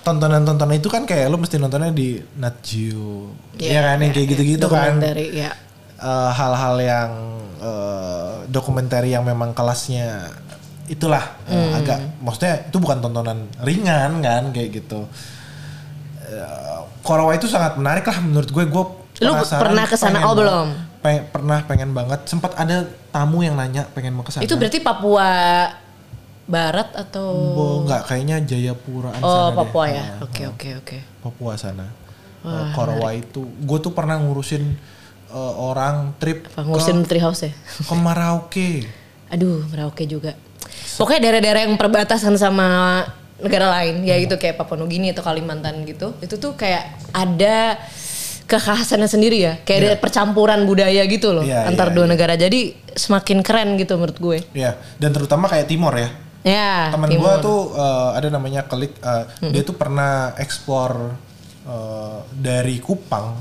tontonan-tontonan 0.01 0.73
itu 0.75 0.89
kan 0.89 1.05
kayak 1.05 1.29
lo 1.29 1.37
mesti 1.37 1.57
nontonnya 1.57 1.91
di 1.91 2.17
Nat 2.35 2.57
Geo. 2.61 3.37
Iya, 3.55 3.69
ya 3.69 3.81
kan 3.85 3.97
yang 3.99 4.13
kayak 4.15 4.29
gitu-gitu 4.31 4.67
kan. 4.67 4.97
Dokumenter, 4.97 5.17
ya. 5.29 5.51
Eh, 5.95 6.31
hal-hal 6.33 6.77
yang 6.79 7.11
eh, 7.59 8.33
dokumenter 8.47 9.03
yang 9.03 9.21
memang 9.21 9.51
kelasnya 9.51 10.31
itulah 10.87 11.21
eh, 11.45 11.53
Hmm. 11.53 11.75
agak 11.75 11.99
maksudnya 12.19 12.65
itu 12.65 12.79
bukan 12.79 13.03
tontonan 13.03 13.39
ringan 13.61 14.23
kan 14.23 14.49
kayak 14.49 14.79
gitu. 14.79 15.05
Eh, 16.29 16.81
Korawa 17.01 17.33
itu 17.33 17.49
sangat 17.49 17.81
menarik 17.81 18.05
lah 18.05 18.19
menurut 18.21 18.49
gue. 18.49 18.65
Gue 18.65 18.85
Lu 19.19 19.33
pernah 19.35 19.85
ke 19.89 19.97
sana? 19.97 20.21
pengen 20.21 20.29
Oh, 20.29 20.35
belum? 20.37 20.69
Pe- 21.01 21.25
pernah 21.27 21.59
pengen 21.65 21.91
banget. 21.91 22.21
Sempat 22.25 22.55
ada 22.55 22.85
tamu 23.09 23.41
yang 23.41 23.57
nanya 23.57 23.89
pengen 23.91 24.15
mau 24.15 24.23
ke 24.23 24.31
sana. 24.31 24.45
Itu 24.45 24.55
berarti 24.55 24.79
Papua 24.79 25.31
Barat 26.45 26.89
atau? 26.97 27.29
Oh, 27.33 27.75
enggak, 27.85 28.09
kayaknya 28.09 28.41
Jayapura 28.41 29.13
Oh 29.21 29.53
sana 29.53 29.57
Papua 29.57 29.85
deh. 29.85 29.97
ya. 29.97 30.05
Ah, 30.07 30.25
Oke 30.25 30.43
oke 30.47 30.69
oke. 30.81 30.97
Papua 31.21 31.53
sana. 31.57 31.85
Eh, 32.41 32.65
Korawa 32.73 33.11
itu, 33.13 33.43
gue 33.43 33.79
tuh 33.83 33.93
pernah 33.93 34.17
ngurusin 34.17 34.65
eh, 35.29 35.55
orang 35.59 36.15
trip 36.17 36.49
Apa 36.49 36.65
ngurusin 36.65 37.05
ke, 37.05 37.09
Treehouse 37.11 37.43
ya? 37.45 37.53
ke 37.85 37.95
Merauke. 37.95 38.71
Aduh, 39.35 39.67
Merauke 39.69 40.09
juga. 40.09 40.33
Pokoknya 40.97 41.21
daerah-daerah 41.21 41.63
yang 41.69 41.77
perbatasan 41.77 42.35
sama 42.41 43.03
negara 43.39 43.71
lain, 43.71 44.03
ya 44.03 44.19
itu 44.19 44.35
kayak 44.35 44.59
Papua 44.59 44.75
Nugini 44.79 45.15
atau 45.15 45.23
Kalimantan 45.23 45.87
gitu. 45.87 46.15
Itu 46.19 46.39
tuh 46.43 46.59
kayak 46.59 46.99
ada 47.15 47.79
kekhasannya 48.49 49.07
sendiri 49.07 49.39
ya, 49.45 49.55
kayak 49.63 49.79
ada 49.79 49.93
percampuran 50.01 50.65
budaya 50.65 51.05
gitu 51.05 51.37
loh 51.37 51.45
Iya, 51.45 51.69
antar 51.69 51.93
iya, 51.93 51.95
dua 51.95 52.05
iya. 52.09 52.13
negara. 52.17 52.35
Jadi 52.35 52.61
semakin 52.97 53.45
keren 53.45 53.77
gitu 53.77 53.95
menurut 54.01 54.19
gue. 54.19 54.39
Ya, 54.57 54.75
dan 54.97 55.13
terutama 55.13 55.47
kayak 55.47 55.69
Timor 55.69 55.95
ya. 55.95 56.09
Ya, 56.47 56.89
Temen 56.95 57.13
timur. 57.13 57.29
gue 57.29 57.35
tuh 57.45 57.61
eh, 57.77 58.11
ada 58.17 58.29
namanya 58.33 58.65
Kelik, 58.65 58.97
eh, 59.05 59.25
dia 59.53 59.63
tuh 59.67 59.77
pernah 59.77 60.33
eksplor 60.41 61.13
eh, 61.69 62.19
dari 62.33 62.81
Kupang 62.81 63.37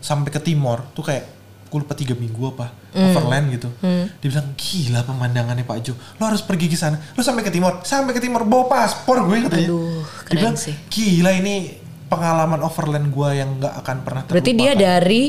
sampai 0.00 0.30
ke 0.32 0.40
Timor 0.40 0.88
tuh 0.96 1.04
kayak 1.04 1.35
gue 1.66 1.78
lupa 1.78 1.92
tiga 1.92 2.14
minggu 2.14 2.38
apa 2.48 2.70
Mm. 2.90 3.12
overland 3.12 3.46
gitu. 3.50 3.68
Dia 4.16 4.28
bilang 4.30 4.48
gila 4.54 5.00
pemandangannya 5.02 5.62
Pak 5.62 5.78
Jo. 5.80 5.92
Lo 6.16 6.24
harus 6.24 6.40
pergi 6.40 6.66
ke 6.66 6.74
sana. 6.74 6.96
Lo 6.96 7.20
sampai 7.20 7.42
ke 7.42 7.50
Timor, 7.50 7.82
sampai 7.82 8.10
ke 8.10 8.20
Timor 8.20 8.42
bawa 8.42 8.64
paspor 8.66 9.20
gue 9.22 9.44
katanya. 9.44 9.68
Aduh, 9.68 10.00
Dia 10.00 10.24
keren 10.24 10.38
bilang, 10.40 10.56
sih. 10.56 10.72
Gila 10.86 11.30
ini 11.34 11.76
pengalaman 12.06 12.60
overland 12.60 13.06
gue 13.06 13.28
yang 13.34 13.58
nggak 13.58 13.74
akan 13.80 13.96
pernah 14.00 14.22
terlupakan. 14.22 14.32
Berarti 14.32 14.52
dia 14.54 14.72
dari 14.72 15.22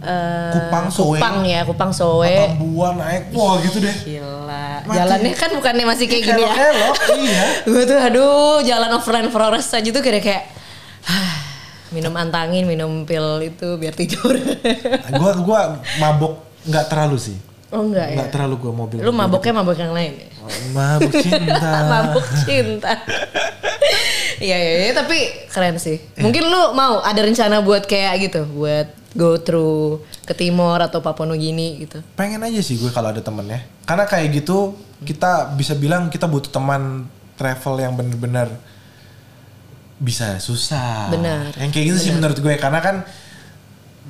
eh, 0.00 0.52
Kupang, 0.52 0.86
Soe. 0.88 1.16
Kupang 1.16 1.36
ya, 1.44 1.60
Kupang 1.62 1.90
Soe. 1.90 2.26
Patambuan 2.28 2.94
naik, 2.98 3.22
wah 3.30 3.54
gitu 3.60 3.78
deh. 3.78 3.94
Gila. 3.94 4.66
Mati. 4.84 4.96
jalannya 4.98 5.32
kan 5.32 5.50
bukannya 5.54 5.84
masih 5.86 6.04
kayak 6.04 6.22
gini 6.26 6.42
ya. 6.42 6.54
Iya. 7.14 7.44
gue 7.70 7.82
tuh 7.84 7.96
aduh 7.96 8.60
jalan 8.60 8.90
overland 8.92 9.30
forest 9.30 9.72
aja 9.72 9.88
tuh 9.88 10.02
kayak 10.02 10.20
kayak 10.20 10.42
"Hah, 11.04 11.33
minum 11.94 12.12
antangin, 12.18 12.66
minum 12.66 13.06
pil 13.06 13.40
itu 13.40 13.78
biar 13.78 13.94
tidur. 13.94 14.34
Gua 15.20 15.32
gua 15.38 15.60
mabok 16.02 16.42
nggak 16.66 16.90
terlalu 16.90 17.16
sih. 17.16 17.38
oh 17.70 17.82
enggak 17.86 18.06
ya. 18.10 18.16
Nggak 18.18 18.30
terlalu 18.34 18.54
gua 18.58 18.72
mobil. 18.74 18.98
Lu 19.02 19.14
maboknya 19.14 19.52
mabok 19.62 19.78
yang 19.78 19.94
lain 19.94 20.12
ya? 20.18 20.28
mabuk 20.74 21.12
cinta. 21.14 21.70
mabuk 21.92 22.26
cinta. 22.44 22.92
Iya 24.34 24.58
iya 24.58 24.72
iya, 24.90 24.92
tapi 24.92 25.46
keren 25.46 25.78
sih. 25.78 26.02
Mungkin 26.18 26.42
lu 26.50 26.74
mau 26.74 26.98
ada 27.00 27.22
rencana 27.22 27.62
buat 27.62 27.86
kayak 27.86 28.28
gitu, 28.28 28.42
buat 28.50 28.90
go 29.14 29.38
through 29.38 30.02
ke 30.26 30.34
Timor 30.34 30.82
atau 30.82 30.98
Papua 31.00 31.24
Nugini 31.24 31.86
gitu. 31.86 32.02
Pengen 32.18 32.42
aja 32.42 32.60
sih 32.60 32.76
gue 32.76 32.90
kalau 32.90 33.14
ada 33.14 33.22
temennya. 33.22 33.62
Karena 33.86 34.04
kayak 34.04 34.42
gitu 34.42 34.74
kita 35.06 35.54
bisa 35.54 35.78
bilang 35.78 36.10
kita 36.10 36.26
butuh 36.26 36.50
teman 36.50 37.06
travel 37.38 37.78
yang 37.78 37.94
bener-bener 37.94 38.50
bisa 39.98 40.38
susah. 40.42 41.08
Benar. 41.10 41.54
Yang 41.54 41.70
kayak 41.70 41.86
gitu 41.92 41.98
sih 41.98 42.12
menurut 42.12 42.38
gue 42.38 42.54
karena 42.58 42.80
kan 42.82 42.96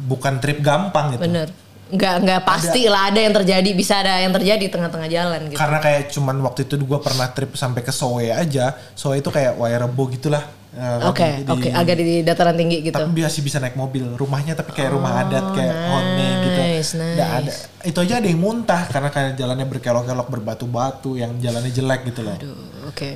bukan 0.09 0.41
trip 0.43 0.59
gampang 0.65 1.15
gitu. 1.17 1.23
Bener. 1.25 1.49
Nggak 1.95 2.15
nggak 2.27 2.41
pasti 2.49 2.89
lah 2.89 3.13
ada 3.13 3.21
yang 3.21 3.35
terjadi, 3.37 3.71
bisa 3.77 4.01
ada 4.01 4.19
yang 4.19 4.33
terjadi 4.33 4.73
tengah-tengah 4.73 5.09
jalan 5.13 5.41
gitu. 5.53 5.59
Karena 5.61 5.79
kayak 5.79 6.11
cuman 6.11 6.37
waktu 6.43 6.65
itu 6.67 6.75
gue 6.81 7.01
pernah 7.05 7.29
trip 7.31 7.55
sampai 7.55 7.85
ke 7.85 7.93
Soe 7.93 8.33
aja. 8.33 8.75
Soe 8.97 9.21
itu 9.21 9.29
kayak 9.29 9.61
Wairebo 9.61 10.09
gitulah. 10.11 10.43
Eh, 10.75 11.07
Oke, 11.07 11.47
di- 11.47 11.47
oke, 11.47 11.69
agak 11.71 11.95
di 12.03 12.27
dataran 12.27 12.59
tinggi 12.59 12.83
gitu. 12.83 12.99
Tapi 12.99 13.15
masih 13.15 13.47
bisa 13.47 13.63
naik 13.63 13.79
mobil. 13.79 14.11
Rumahnya 14.19 14.59
tapi 14.59 14.75
kayak 14.75 14.91
rumah 14.91 15.23
adat 15.23 15.55
kayak 15.55 15.71
nice, 15.71 15.87
hone 15.87 16.27
gitu. 16.43 16.61
nice. 16.67 16.91
Nggak 16.99 17.31
ada. 17.31 17.53
Itu 17.87 17.99
aja 18.03 18.15
ada 18.19 18.27
yang 18.27 18.41
muntah 18.43 18.83
karena 18.91 19.09
kayak 19.15 19.39
jalannya 19.39 19.67
berkelok-kelok 19.71 20.29
berbatu-batu 20.35 21.15
yang 21.15 21.39
jalannya 21.39 21.71
jelek 21.71 22.11
gitu 22.11 22.27
loh. 22.27 22.35
Aduh, 22.35 22.91
oke. 22.91 23.11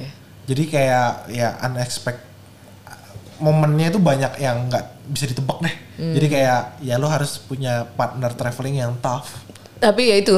Jadi 0.47 0.63
kayak 0.71 1.35
ya 1.35 1.59
unexpected 1.67 2.28
momennya 3.39 3.95
itu 3.95 3.99
banyak 4.03 4.39
yang 4.43 4.67
nggak 4.71 4.85
bisa 5.11 5.25
ditebak 5.31 5.59
deh. 5.65 5.75
Hmm. 5.99 6.15
Jadi 6.15 6.27
kayak 6.29 6.61
ya 6.85 6.95
lo 7.01 7.09
harus 7.09 7.41
punya 7.43 7.87
partner 7.97 8.31
traveling 8.35 8.83
yang 8.83 8.93
tough. 9.01 9.31
Tapi 9.79 10.11
ya 10.11 10.17
itu 10.19 10.37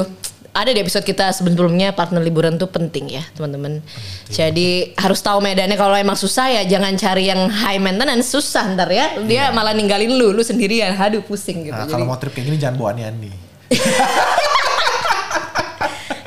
ada 0.51 0.71
di 0.75 0.83
episode 0.83 1.07
kita 1.07 1.31
sebelumnya 1.31 1.95
partner 1.95 2.19
liburan 2.19 2.59
tuh 2.59 2.67
penting 2.67 3.07
ya 3.09 3.23
teman-teman. 3.39 3.79
Jadi 4.27 4.95
harus 4.99 5.23
tahu 5.23 5.39
medannya 5.39 5.79
kalau 5.79 5.95
emang 5.95 6.19
susah 6.19 6.51
ya 6.51 6.63
jangan 6.67 6.99
cari 6.99 7.31
yang 7.31 7.47
high 7.47 7.79
maintenance 7.79 8.35
susah 8.35 8.67
ntar 8.75 8.91
ya. 8.91 9.15
Dia 9.25 9.55
malah 9.55 9.73
ninggalin 9.73 10.11
lu, 10.11 10.35
lu 10.35 10.43
sendirian. 10.43 10.99
Aduh 10.99 11.23
pusing 11.23 11.71
gitu. 11.71 11.75
Nah, 11.75 11.87
Jadi 11.87 11.95
kalau 11.95 12.07
mau 12.11 12.19
trip 12.19 12.35
kayak 12.35 12.47
gini 12.51 12.57
jangan 12.59 12.77
bawa 12.77 12.89
ani-ani. 12.99 13.33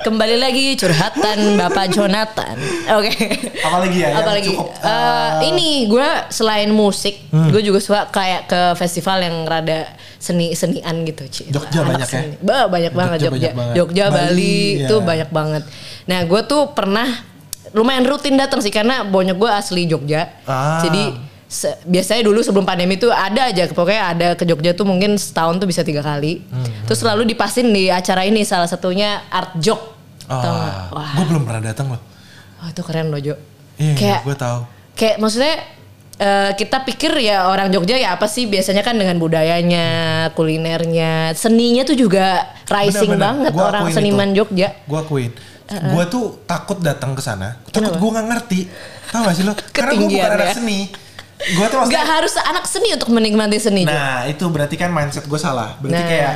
kembali 0.04 0.36
lagi 0.36 0.76
curhatan 0.76 1.56
Bapak 1.56 1.88
Jonathan. 1.90 2.60
Oke. 2.94 3.12
Apalagi 3.58 3.98
ya 3.98 4.10
Apalagi 4.14 4.52
cukup, 4.52 4.68
Eh, 4.76 4.86
eh, 4.86 5.30
ini 5.48 5.68
gue 5.88 6.04
selain 6.30 6.68
musik, 6.70 7.16
Hmm. 7.30 7.48
gue 7.50 7.62
juga 7.62 7.80
suka 7.80 8.08
kayak 8.08 8.42
ke 8.46 8.62
festival 8.76 9.18
yang 9.20 9.36
rada 9.44 9.88
seni-senian 10.18 11.04
gitu, 11.04 11.24
Ci. 11.26 11.44
Jogja 11.48 11.82
Anak 11.82 11.90
banyak 11.98 12.10
ya? 12.10 12.20
seni. 12.20 12.36
Ba, 12.38 12.68
banyak 12.68 12.92
banget 12.92 13.18
Jogja 13.22 13.30
Jogja. 13.30 13.40
banyak 13.40 13.56
banget. 13.56 13.76
Jogja, 13.76 14.06
Bali, 14.06 14.20
Bali, 14.20 14.58
itu 14.82 14.94
ya. 14.94 15.04
banyak 15.04 15.30
banget. 15.30 15.64
Nah, 16.06 16.20
gue 16.22 16.42
tuh 16.44 16.62
pernah 16.70 17.08
lumayan 17.72 18.04
rutin 18.04 18.36
datang 18.36 18.60
sih 18.60 18.70
karena 18.70 19.02
bonyok 19.04 19.38
gue 19.38 19.50
asli 19.50 19.84
Jogja. 19.86 20.30
Ah. 20.44 20.80
Jadi 20.80 21.16
se- 21.46 21.80
biasanya 21.84 22.24
dulu 22.24 22.40
sebelum 22.40 22.64
pandemi 22.64 22.96
tuh 22.96 23.10
ada 23.10 23.48
aja 23.48 23.66
pokoknya 23.68 24.04
ada 24.10 24.28
ke 24.34 24.44
Jogja 24.44 24.74
tuh 24.74 24.84
mungkin 24.84 25.16
setahun 25.16 25.58
tuh 25.58 25.66
bisa 25.66 25.82
tiga 25.82 26.00
kali. 26.00 26.44
Hmm, 26.44 26.66
Terus 26.84 27.00
selalu 27.00 27.24
dipasin 27.26 27.70
di 27.70 27.88
acara 27.88 28.24
ini 28.24 28.44
salah 28.44 28.66
satunya 28.66 29.24
Art 29.28 29.56
Jog. 29.58 29.93
Tau 30.40 30.54
nggak? 30.54 30.76
Wah, 30.90 31.08
gue 31.10 31.20
Ah, 31.20 31.28
belum 31.28 31.44
pernah 31.44 31.62
datang 31.64 31.88
loh. 31.90 32.02
wah, 32.56 32.68
itu 32.68 32.82
keren 32.82 33.08
loh 33.08 33.20
Jo. 33.20 33.36
Iya, 33.76 33.94
kayak 33.94 34.20
gue 34.24 34.36
tahu. 34.36 34.60
kayak 34.94 35.16
maksudnya 35.18 35.56
eh, 36.16 36.52
kita 36.54 36.78
pikir 36.84 37.10
ya 37.20 37.46
orang 37.46 37.68
Jogja 37.68 37.96
ya 37.96 38.14
apa 38.14 38.26
sih 38.26 38.46
biasanya 38.46 38.82
kan 38.82 38.94
dengan 38.94 39.18
budayanya, 39.18 39.88
kulinernya, 40.34 41.34
seninya 41.34 41.84
tuh 41.84 41.98
juga 41.98 42.38
rising 42.66 43.12
Bener-bener. 43.12 43.20
banget 43.20 43.52
Gua 43.52 43.66
orang 43.68 43.84
seniman 43.90 44.30
itu. 44.30 44.38
Jogja. 44.40 44.70
Gue 44.84 45.00
akuin. 45.00 45.32
Gue 45.66 46.04
tuh 46.06 46.38
takut 46.44 46.78
datang 46.80 47.12
ke 47.12 47.20
sana. 47.20 47.58
Takut 47.68 47.98
gue 47.98 48.10
nggak 48.12 48.28
ngerti. 48.28 48.60
Tahu 49.10 49.22
gak 49.24 49.36
sih 49.36 49.44
lo? 49.44 49.54
Karena 49.72 49.92
gue 49.96 50.08
bukan 50.08 50.32
anak 50.32 50.54
seni. 50.54 50.80
Gue 51.44 51.66
tuh 51.66 51.78
Gak 51.82 51.90
maksudnya. 51.90 52.06
harus 52.08 52.34
anak 52.40 52.66
seni 52.66 52.90
untuk 52.92 53.10
menikmati 53.10 53.58
seni. 53.58 53.82
Nah 53.84 54.24
itu 54.24 54.46
berarti 54.46 54.76
kan 54.76 54.90
mindset 54.90 55.26
gue 55.26 55.36
salah. 55.36 55.76
Berarti 55.78 55.98
Nah. 55.98 56.08
kayak 56.08 56.34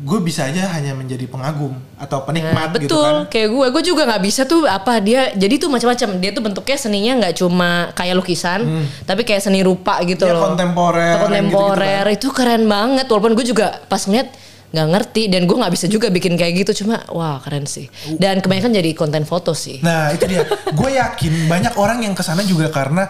gue 0.00 0.18
bisa 0.18 0.44
aja 0.44 0.72
hanya 0.72 0.92
menjadi 0.92 1.24
pengagum 1.24 1.70
atau 1.94 2.18
Nah, 2.18 2.24
penikmat 2.24 2.72
gitu 2.74 2.88
betul. 2.90 3.04
kan. 3.04 3.16
kayak 3.28 3.48
gue 3.48 3.66
gue 3.68 3.82
juga 3.84 4.02
nggak 4.04 4.22
bisa 4.22 4.42
tuh 4.44 4.64
apa 4.64 4.96
dia 4.98 5.28
jadi 5.32 5.54
tuh 5.56 5.68
macam-macam. 5.68 6.08
Dia 6.16 6.30
tuh 6.30 6.42
bentuknya 6.42 6.76
seninya 6.76 7.12
nggak 7.20 7.34
cuma 7.36 7.70
kayak 7.92 8.14
lukisan 8.14 8.60
tapi 9.02 9.22
kayak 9.22 9.40
seni 9.40 9.60
rupa 9.60 10.00
gitu 10.02 10.24
Iya, 10.24 10.34
loh. 10.34 10.48
kontemporer, 10.48 11.20
kontemporer 11.20 12.06
itu 12.10 12.28
keren 12.30 12.64
banget. 12.64 13.04
Walaupun 13.06 13.32
gue 13.32 13.44
juga 13.44 13.76
pas 13.84 14.00
ngeliat 14.00 14.32
nggak 14.70 14.88
ngerti 14.88 15.22
dan 15.26 15.44
gue 15.44 15.56
nggak 15.58 15.74
bisa 15.74 15.84
juga 15.84 16.08
bikin 16.08 16.32
kayak 16.34 16.64
gitu. 16.64 16.80
Cuma 16.80 17.04
wah 17.08 17.36
keren 17.38 17.66
sih. 17.66 17.90
Dan 18.14 18.40
kebanyakan 18.40 18.72
jadi 18.72 18.90
konten 18.94 19.22
foto 19.22 19.52
sih. 19.52 19.82
Nah 19.82 20.08
itu 20.10 20.24
dia. 20.24 20.48
gue 20.78 20.90
yakin 20.92 21.44
banyak 21.44 21.74
orang 21.74 22.00
yang 22.00 22.14
ke 22.14 22.22
sana 22.22 22.40
juga 22.40 22.72
karena 22.72 23.04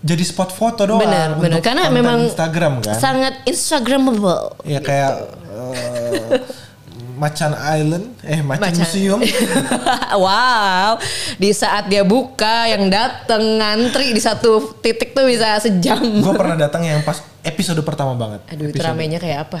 jadi 0.00 0.22
spot 0.22 0.50
foto 0.50 0.82
doang. 0.82 0.98
bener 0.98 1.28
bener 1.34 1.50
untuk 1.54 1.62
karena 1.62 1.82
konten 1.84 1.96
memang 1.96 2.18
Instagram 2.26 2.72
kan. 2.80 2.96
sangat 2.96 3.34
instagramable 3.44 4.56
Ya 4.62 4.78
kayak 4.78 5.12
eh, 5.46 6.40
Macan 7.14 7.52
Island, 7.52 8.16
eh 8.22 8.40
Macan, 8.40 8.64
Macan. 8.64 8.80
Museum. 8.80 9.20
wow 10.24 10.96
di 11.36 11.50
saat 11.50 11.86
dia 11.86 12.00
buka 12.02 12.64
yang 12.66 12.88
dateng 12.88 13.60
ngantri 13.60 14.10
di 14.10 14.18
satu 14.18 14.72
titik 14.78 15.12
tuh 15.12 15.24
bisa 15.24 15.60
sejam 15.60 16.00
gue 16.00 16.32
pernah 16.32 16.56
datang 16.58 16.80
yang 16.80 17.00
pas 17.00 17.20
episode 17.42 17.80
pertama 17.80 18.12
banget. 18.14 18.40
aduh 18.46 18.66
itu 18.66 18.72
Episode- 18.74 18.88
ramenya 18.88 19.18
kayak 19.18 19.38
apa 19.46 19.60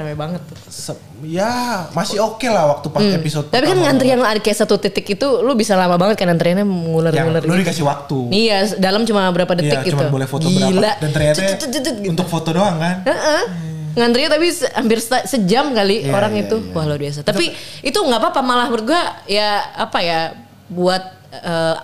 rame 0.00 0.14
banget 0.14 0.40
Se- 0.66 0.96
ya 1.22 1.50
masih 1.90 2.18
oke 2.18 2.42
lah 2.44 2.64
waktu 2.70 2.86
pas 2.88 3.04
episode 3.04 3.46
Hmm. 3.46 3.52
Tapi 3.52 3.64
kan 3.66 3.78
ngantri 3.78 4.08
yang 4.08 4.22
ada 4.22 4.36
kayak 4.36 4.58
satu 4.58 4.74
titik 4.74 5.04
itu 5.06 5.26
lu 5.38 5.52
bisa 5.52 5.74
lama 5.74 5.94
banget 5.94 6.16
kan 6.16 6.28
antriannya 6.28 6.64
yang 6.64 6.72
nguler-nguler 6.72 7.42
lu 7.42 7.52
gitu. 7.52 7.60
dikasih 7.60 7.84
waktu. 7.84 8.18
Iya, 8.30 8.56
dalam 8.76 9.04
cuma 9.04 9.28
berapa 9.28 9.52
detik 9.52 9.76
Iya, 9.76 9.86
gitu. 9.86 9.94
cuma 9.94 10.08
boleh 10.08 10.24
foto 10.24 10.46
Gila. 10.46 10.64
berapa 10.80 10.96
dan 10.98 11.08
ternyata 11.10 11.40
gitu. 11.44 12.08
untuk 12.08 12.26
foto 12.26 12.48
doang 12.50 12.76
kan. 12.76 12.96
Heeh. 13.04 13.42
Ngantrinya 13.90 14.30
tapi 14.30 14.46
se- 14.48 14.70
hampir 14.70 14.98
se- 14.98 15.26
sejam 15.26 15.70
kali 15.70 16.06
Iya, 16.06 16.14
orang 16.14 16.32
iya, 16.32 16.46
itu. 16.46 16.56
Wah, 16.70 16.84
luar 16.84 16.96
biasa. 16.96 17.20
Tapi 17.20 17.50
itu 17.82 17.98
nggak 17.98 18.18
apa-apa 18.18 18.40
malah 18.40 18.66
menurut 18.66 18.86
gua 18.86 19.02
ya 19.26 19.48
apa 19.76 19.98
ya 19.98 20.20
buat 20.66 21.02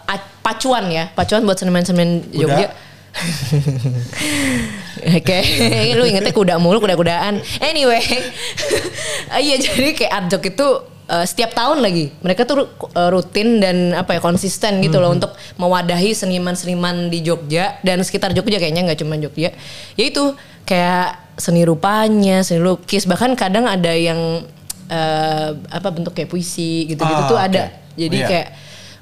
a- 0.03 0.31
pacuan 0.39 0.87
ya, 0.87 1.11
pacuan 1.13 1.43
buat 1.43 1.55
seniman-seniman. 1.55 2.31
Jogja. 2.31 2.71
Oke, 5.09 5.39
lu 5.93 6.05
ingetnya 6.05 6.33
kuda 6.33 6.57
mulu, 6.57 6.79
kuda-kudaan. 6.79 7.39
Anyway, 7.61 8.01
iya 9.45 9.57
jadi 9.57 9.93
kayak 9.93 10.13
art 10.13 10.27
jog 10.29 10.43
itu 10.43 10.67
eh, 11.07 11.25
setiap 11.25 11.53
tahun 11.53 11.81
lagi 11.81 12.11
mereka 12.21 12.43
tuh 12.43 12.65
eh, 12.91 13.09
rutin 13.09 13.57
dan 13.57 13.93
apa 13.93 14.17
ya 14.17 14.21
konsisten 14.21 14.81
gitu 14.81 14.99
loh 14.99 15.13
untuk 15.13 15.31
mewadahi 15.57 16.13
seniman-seniman 16.13 17.09
di 17.09 17.21
Jogja 17.21 17.79
dan 17.81 18.01
sekitar 18.01 18.33
Jogja 18.33 18.57
kayaknya 18.57 18.85
nggak 18.85 19.01
cuma 19.01 19.17
Jogja. 19.17 19.53
Ya 19.95 20.05
itu 20.05 20.33
kayak 20.65 21.37
seni 21.37 21.63
rupanya, 21.63 22.41
seni 22.41 22.61
lukis 22.61 23.05
bahkan 23.05 23.33
kadang 23.33 23.65
ada 23.65 23.93
yang 23.93 24.43
eh, 24.89 25.49
apa 25.69 25.89
bentuk 25.89 26.13
kayak 26.13 26.29
puisi 26.29 26.89
gitu-gitu 26.89 27.23
Ah, 27.23 27.29
tuh 27.29 27.39
oke. 27.39 27.47
ada. 27.47 27.63
Jadi 27.97 28.17
Iya. 28.17 28.27
kayak 28.27 28.49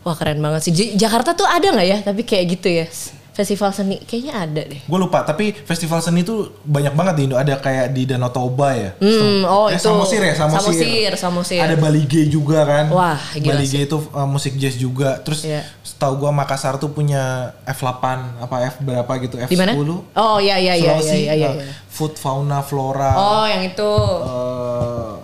wah 0.02 0.14
keren 0.14 0.38
banget 0.38 0.60
sih. 0.60 0.72
J- 0.72 0.94
Jakarta 0.96 1.32
tuh 1.32 1.46
ada 1.46 1.64
nggak 1.64 1.86
ya? 1.86 1.98
Tapi 2.02 2.22
kayak 2.22 2.44
gitu 2.52 2.68
ya. 2.68 2.86
Festival 3.34 3.74
seni 3.74 3.98
kayaknya 3.98 4.34
ada 4.38 4.62
deh. 4.62 4.78
Gue 4.86 4.94
lupa, 4.94 5.26
tapi 5.26 5.50
festival 5.50 5.98
seni 5.98 6.22
tuh 6.22 6.54
banyak 6.62 6.94
banget 6.94 7.14
di 7.18 7.22
Indo. 7.26 7.34
Ada 7.34 7.58
kayak 7.58 7.90
di 7.90 8.06
Danau 8.06 8.30
Toba 8.30 8.70
ya. 8.72 8.90
Hmm, 9.02 9.42
oh 9.42 9.66
Eh, 9.66 9.74
itu. 9.74 9.82
Samosir 9.82 10.22
ya, 10.22 10.38
Samosir. 10.38 10.62
Samosir, 10.70 11.12
Samosir. 11.18 11.58
Ada 11.58 11.74
Bali 11.74 12.06
Gay 12.06 12.30
juga 12.30 12.62
kan. 12.62 12.86
Wah, 12.88 13.18
gila 13.34 13.58
Bali 13.58 13.66
sih. 13.66 13.82
Gay 13.82 13.90
itu 13.90 13.98
uh, 13.98 14.22
musik 14.24 14.54
jazz 14.54 14.78
juga. 14.78 15.18
Terus 15.20 15.42
Iya. 15.42 15.66
setahu 15.82 16.22
gua 16.22 16.30
Makassar 16.30 16.78
tuh 16.78 16.88
punya 16.88 17.50
F8 17.66 18.04
apa 18.38 18.56
F 18.70 18.78
berapa 18.78 19.12
gitu, 19.18 19.34
F10. 19.36 19.50
Di 19.50 19.58
mana? 19.58 19.74
Oh 20.14 20.38
iya 20.38 20.54
iya 20.54 20.78
iya 20.78 20.94
Sulawesi, 20.94 21.18
iya 21.20 21.34
iya. 21.34 21.50
uh, 21.50 21.54
iya. 21.58 21.66
food 21.90 22.14
fauna 22.14 22.62
flora. 22.62 23.18
Oh 23.18 23.44
yang 23.44 23.66
itu. 23.66 23.82
uh, 24.22 25.18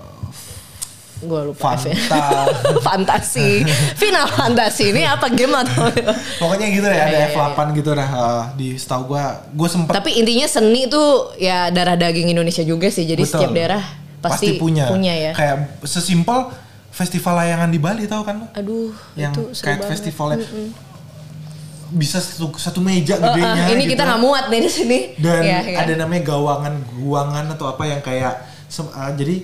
Gue 1.20 1.40
lupa. 1.52 1.76
Ya. 1.76 1.92
Fanta. 1.92 2.24
fantasi. 2.86 3.60
Final 3.96 4.24
fantasi 4.32 4.96
ini 4.96 5.04
apa 5.04 5.28
game 5.28 5.52
atau? 5.52 5.92
Pokoknya 6.40 6.66
gitu 6.72 6.88
ya, 6.88 7.04
ada 7.04 7.12
Iya, 7.12 7.28
iya, 7.28 7.36
F8 7.36 7.58
gitu 7.76 7.90
dah 7.92 8.08
uh, 8.08 8.42
di 8.56 8.80
setahu 8.80 9.12
gua. 9.12 9.44
Gue 9.52 9.68
sempet 9.68 9.92
Tapi 9.92 10.16
intinya 10.16 10.48
seni 10.48 10.88
tuh 10.88 11.36
ya 11.36 11.68
darah 11.68 12.00
daging 12.00 12.32
Indonesia 12.32 12.64
juga 12.64 12.88
sih. 12.88 13.04
Jadi 13.04 13.28
Betul. 13.28 13.32
setiap 13.36 13.52
daerah 13.52 13.82
pasti, 14.24 14.56
punya. 14.56 14.88
ya. 14.88 15.32
Kayak 15.36 15.80
sesimpel 15.84 16.52
festival 16.90 17.34
layangan 17.40 17.68
di 17.68 17.78
Bali 17.80 18.04
tahu 18.08 18.22
kan? 18.24 18.48
Aduh, 18.56 18.92
Yang 19.16 19.32
itu 19.36 19.42
kayak 19.62 19.78
banget. 19.84 19.90
festivalnya 19.96 20.38
bisa 21.90 22.22
satu, 22.22 22.54
satu 22.54 22.78
meja 22.78 23.18
Oh, 23.18 23.34
gedenya 23.34 23.66
ah, 23.66 23.74
ini 23.74 23.82
gitu. 23.84 23.98
kita 23.98 24.02
nggak 24.06 24.22
muat 24.22 24.44
nih 24.46 24.60
di 24.62 24.70
sini. 24.70 24.98
Dan 25.18 25.42
Iya, 25.42 25.58
iya. 25.66 25.78
ada 25.82 25.92
namanya 25.98 26.22
gawangan 26.30 26.74
guangan 27.02 27.44
atau 27.50 27.66
apa 27.66 27.82
yang 27.86 28.00
kayak 28.00 28.46
uh, 28.78 29.10
jadi 29.18 29.42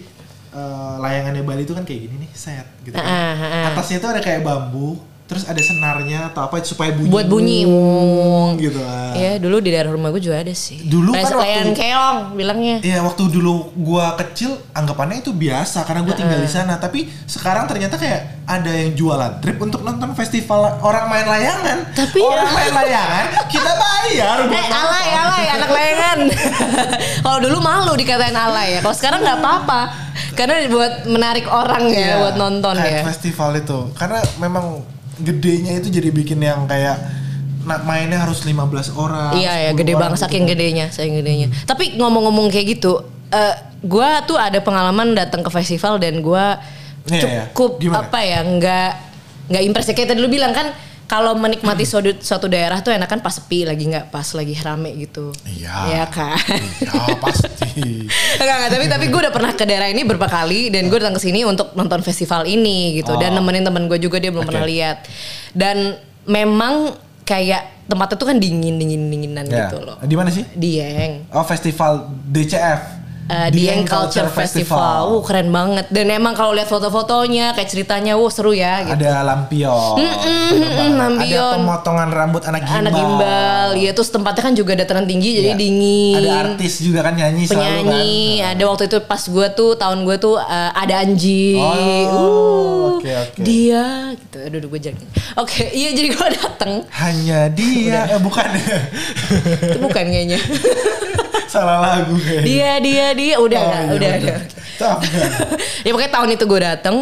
eh, 0.57 0.95
layangannya 0.99 1.42
Bali 1.42 1.62
itu 1.62 1.73
kan 1.73 1.85
kayak 1.85 2.01
gini 2.03 2.16
nih, 2.19 2.31
set 2.33 2.64
gitu 2.81 2.97
kan. 2.97 3.05
Ah, 3.05 3.12
ah, 3.31 3.45
ah. 3.45 3.64
Atasnya 3.71 3.99
tuh 3.99 4.09
ada 4.09 4.19
kayak 4.19 4.40
bambu, 4.40 4.97
terus 5.27 5.42
ada 5.42 5.59
senarnya 5.59 6.31
atau 6.31 6.47
apa 6.47 6.62
supaya 6.62 6.90
bunyi. 6.90 7.11
Buat 7.11 7.27
bunyi. 7.27 7.61
Wung, 7.66 8.55
gitu 8.57 8.79
lah. 8.79 9.11
Iya 9.12 9.37
dulu 9.37 9.59
di 9.59 9.69
daerah 9.69 9.90
rumah 9.90 10.09
gue 10.09 10.23
juga 10.23 10.38
ada 10.38 10.55
sih. 10.55 10.81
Dulu 10.83 11.11
kan 11.11 11.27
waktu- 11.27 11.75
keong 11.75 12.19
bilangnya. 12.33 12.79
Iya 12.81 13.03
waktu 13.03 13.27
dulu 13.27 13.53
gua 13.77 14.14
kecil 14.16 14.55
anggapannya 14.71 15.21
itu 15.21 15.35
biasa 15.35 15.83
karena 15.83 16.01
gue 16.03 16.14
tinggal 16.14 16.38
di 16.38 16.47
sana 16.47 16.79
tapi 16.79 17.11
sekarang 17.27 17.66
ternyata 17.66 17.97
kayak 17.97 18.47
ada 18.47 18.71
yang 18.71 18.95
jualan 18.95 19.42
trip 19.42 19.59
untuk 19.59 19.83
nonton 19.83 20.14
festival 20.14 20.79
orang 20.79 21.11
main 21.11 21.27
layangan 21.27 21.90
Tapi- 21.90 22.23
orang 22.23 22.47
main 22.49 22.73
layangan 22.73 23.25
kita 23.51 23.73
bayar 23.75 24.37
buat 24.47 24.55
Eh 24.55 24.66
alay 24.71 25.09
alay 25.12 25.45
anak 25.51 25.71
layangan. 25.71 26.19
Kalau 27.27 27.38
dulu 27.42 27.59
malu 27.59 27.92
dikatain 27.92 28.31
alay 28.33 28.79
ya. 28.79 28.81
Kalau 28.81 28.95
sekarang 28.95 29.21
nggak 29.21 29.38
apa-apa. 29.42 30.06
Karena 30.33 30.64
buat 30.66 30.92
menarik 31.05 31.46
orang 31.46 31.87
ya, 31.87 31.96
Iya, 31.96 32.14
buat 32.20 32.37
nonton 32.37 32.74
ya. 32.74 33.02
festival 33.05 33.57
itu 33.57 33.79
karena 33.92 34.18
memang 34.37 34.81
gedenya 35.16 35.72
itu 35.74 35.88
jadi 35.88 36.11
bikin 36.11 36.38
yang 36.38 36.64
kayak 36.64 36.96
nah, 37.62 37.81
mainnya 37.81 38.18
harus 38.18 38.40
15 38.40 38.61
orang 38.92 39.33
Iya 39.35 39.52
ya, 39.62 39.70
10 39.72 39.81
gede 39.81 39.92
banget 39.94 40.14
gitu 40.14 40.24
saking 40.24 40.42
kan. 40.42 40.50
gedenya, 40.52 40.87
saking 40.88 41.14
gedenya. 41.16 41.46
Tapi 41.62 41.96
ngomong-ngomong 41.96 42.46
kayak 42.46 42.66
gitu, 42.74 43.00
eh 43.29 43.55
gua 43.81 44.20
tuh 44.22 44.37
ada 44.37 44.59
pengalaman 44.59 45.12
datang 45.12 45.40
ke 45.40 45.50
festival 45.50 45.96
dan 45.96 46.20
gua 46.20 46.61
Iya, 47.07 47.22
iya. 47.22 47.44
cukup 47.48 47.79
Gimana? 47.79 48.05
apa 48.05 48.18
ya, 48.18 48.40
nggak 48.42 48.90
nggak 49.46 49.62
impress 49.62 49.88
kayak 49.88 50.11
tadi 50.11 50.18
lu 50.18 50.26
bilang 50.26 50.50
kan 50.50 50.74
kalau 51.07 51.35
menikmati 51.35 51.83
suatu, 51.83 52.11
suatu 52.19 52.47
daerah 52.47 52.79
tuh 52.79 52.90
enakan 52.90 53.19
pas 53.19 53.31
sepi 53.31 53.62
lagi 53.62 53.87
nggak 53.87 54.11
pas 54.11 54.27
lagi 54.33 54.59
rame 54.59 54.90
gitu. 54.99 55.31
Iya. 55.47 55.75
Iya 55.87 56.05
kan. 56.07 56.35
Iya 56.83 57.14
pasti 57.16 58.07
Enggak, 58.42 58.57
enggak, 58.57 58.71
tapi 58.71 58.85
tapi 58.88 59.05
gue 59.07 59.21
udah 59.23 59.31
pernah 59.31 59.53
ke 59.53 59.62
daerah 59.62 59.87
ini 59.87 60.03
beberapa 60.03 60.27
kali 60.27 60.69
dan 60.69 60.87
gue 60.87 60.99
datang 60.99 61.14
ke 61.14 61.23
sini 61.23 61.42
untuk 61.42 61.71
nonton 61.73 62.03
festival 62.03 62.42
ini 62.45 62.99
gitu 62.99 63.14
dan 63.14 63.31
Oh. 63.31 63.38
nemenin 63.38 63.62
teman 63.62 63.87
gue 63.87 63.99
juga 63.99 64.19
dia 64.19 64.31
belum 64.31 64.42
Oke. 64.42 64.51
pernah 64.51 64.66
lihat. 64.66 65.07
Dan 65.53 65.95
memang 66.25 66.95
kayak 67.23 67.87
tempatnya 67.87 68.16
tuh 68.16 68.27
kan 68.27 68.37
dingin 68.37 68.75
dingin 68.75 69.07
dinginan 69.07 69.47
Ya. 69.47 69.66
gitu 69.66 69.79
loh. 69.79 69.99
di 70.01 70.14
mana 70.14 70.27
sih 70.27 70.42
Dieng. 70.53 71.31
oh 71.31 71.42
festival 71.42 72.03
DCF 72.27 72.95
Eh, 73.26 73.50
Dieng 73.50 73.82
Culture 73.82 74.30
Festival. 74.30 75.10
Uh, 75.10 75.20
keren 75.20 75.50
banget. 75.50 75.90
Dan 75.90 76.06
emang 76.08 76.30
kalau 76.32 76.54
lihat 76.54 76.66
foto-fotonya 76.66 77.52
kayak 77.52 77.66
ceritanya, 77.66 78.14
wow 78.14 78.30
seru 78.30 78.54
ya 78.54 78.86
gitu. 78.86 78.94
ada 78.96 79.26
lampion, 79.26 79.98
mm, 79.98 80.94
lampion. 80.94 81.34
ada 81.34 81.58
pemotongan 81.58 82.08
rambut 82.08 82.42
anak 82.44 82.62
gimbal, 82.62 82.78
Anak 82.78 82.92
gimbal, 82.94 83.68
ya 83.76 83.90
terus 83.90 84.08
tempatnya 84.08 84.42
kan 84.44 84.54
juga 84.54 84.72
dataran 84.74 85.04
tinggi 85.04 85.30
jadi 85.36 85.50
Iya. 85.50 85.58
dingin. 85.58 86.14
ada 86.16 86.30
artis 86.46 86.78
juga 86.78 87.02
kan 87.02 87.12
nyanyi 87.12 87.42
selalu 87.44 87.66
penyanyi. 87.82 88.14
Kan 88.38 88.50
ada 88.52 88.62
waktu 88.64 88.84
itu 88.86 88.98
pas 89.02 89.22
gue 89.22 89.46
tuh 89.52 89.70
tahun 89.74 89.98
gue 90.02 90.16
tuh 90.16 90.34
uh, 90.36 90.70
ada 90.72 90.94
Anji. 90.96 91.58
Oh, 91.58 91.74
Uh, 92.06 93.02
oke, 93.02 93.10
oke. 93.10 93.40
dia 93.42 93.84
gitu. 94.14 94.36
Aduh 94.38 94.58
aduh 94.58 94.68
gue 94.70 94.80
jadi 94.86 95.02
oke 95.34 95.62
iya 95.78 95.90
jadi 95.90 96.08
gue 96.08 96.28
dateng. 96.32 96.72
Hanya 96.88 97.50
dia. 97.50 98.06
Eh, 98.08 98.20
bukan. 98.22 98.46
Itu 99.66 99.78
bukan 99.78 100.04
kayaknya. 100.06 100.38
Salah 101.46 101.78
lagu 101.78 102.14
kayaknya. 102.18 102.44
Dia 102.44 102.72
dia 102.78 103.06
dia 103.16 103.35
udah 103.37 103.59
Oh, 103.59 103.66
iya, 103.66 103.81
udah. 103.88 104.12
udah 104.14 104.94
ya 105.85 105.90
pokoknya 105.90 106.12
tahun 106.12 106.29
itu 106.31 106.44
gue 106.44 106.61
dateng 106.62 106.96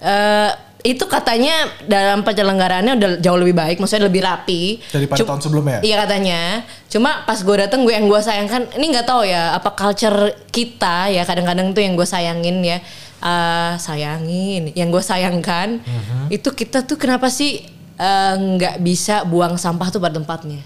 eh, 0.00 0.50
itu 0.80 1.04
katanya 1.04 1.52
dalam 1.84 2.22
penyelenggaraannya 2.22 2.92
udah 2.94 3.10
jauh 3.18 3.34
lebih 3.36 3.52
baik 3.52 3.76
maksudnya 3.76 4.06
lebih 4.06 4.22
rapi. 4.22 4.78
Daripada 4.88 5.18
Cum- 5.18 5.28
tahun 5.28 5.40
sebelumnya? 5.42 5.78
iya 5.82 5.98
katanya. 5.98 6.62
Cuma 6.86 7.10
pas 7.22 7.34
gue 7.36 7.56
dateng 7.58 7.82
gue 7.82 7.90
yang 7.90 8.06
gue 8.06 8.16
sayangkan 8.16 8.72
ini 8.72 8.86
nggak 8.88 9.04
tahu 9.04 9.22
ya 9.22 9.52
apa 9.52 9.74
culture 9.74 10.16
kita 10.48 11.10
ya 11.10 11.22
kadang-kadang 11.22 11.70
tuh 11.72 11.82
yang 11.82 11.92
gue 11.92 12.06
sayangin 12.06 12.62
ya 12.62 12.78
eh, 13.18 13.72
sayangin 13.76 14.70
yang 14.72 14.88
gue 14.88 15.02
sayangkan 15.02 15.82
Mhm. 15.82 16.30
itu 16.30 16.48
kita 16.48 16.82
tuh 16.82 16.94
kenapa 16.94 17.26
sih 17.28 17.66
eh, 17.94 18.34
nggak 18.38 18.78
bisa 18.78 19.26
buang 19.26 19.58
sampah 19.58 19.90
tuh 19.90 19.98
pada 19.98 20.14
tempatnya 20.14 20.62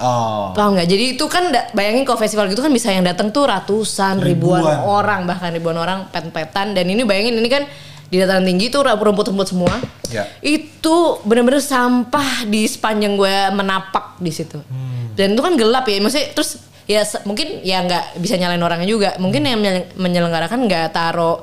oh 0.00 0.50
Paham 0.56 0.74
nggak? 0.74 0.88
Jadi 0.88 1.04
itu 1.14 1.24
kan 1.28 1.48
bayangin 1.70 2.02
kalau 2.02 2.18
festival 2.18 2.48
gitu 2.48 2.60
kan 2.60 2.72
bisa 2.72 2.90
yang 2.90 3.04
datang 3.04 3.30
tuh 3.30 3.46
ratusan, 3.46 4.18
ribuan, 4.18 4.64
Ribuan. 4.64 4.80
orang 4.82 5.20
bahkan 5.28 5.52
ribuan 5.52 5.76
orang 5.76 6.08
pet-petan 6.08 6.74
dan 6.74 6.84
ini 6.88 7.04
bayangin 7.04 7.36
ini 7.38 7.48
kan 7.48 7.62
di 8.10 8.18
dataran 8.18 8.42
tinggi 8.42 8.74
tuh 8.74 8.82
rumput-rumput 8.82 9.46
semua. 9.46 9.70
Ya. 10.10 10.26
Itu 10.42 11.22
bener-bener 11.22 11.62
sampah 11.62 12.42
di 12.50 12.66
sepanjang 12.66 13.14
gue 13.14 13.36
menapak 13.54 14.18
di 14.18 14.34
situ. 14.34 14.58
Hmm. 14.58 15.14
Dan 15.14 15.38
itu 15.38 15.40
kan 15.44 15.54
gelap 15.54 15.86
ya, 15.86 16.02
maksudnya 16.02 16.34
terus 16.34 16.58
ya 16.90 17.06
mungkin 17.22 17.62
ya 17.62 17.86
nggak 17.86 18.18
bisa 18.18 18.34
nyalain 18.34 18.58
orangnya 18.58 18.90
juga. 18.90 19.14
Mungkin 19.22 19.46
yang 19.46 19.62
menye- 19.62 19.86
menyelenggarakan 19.94 20.66
nggak 20.66 20.90
taruh 20.90 21.38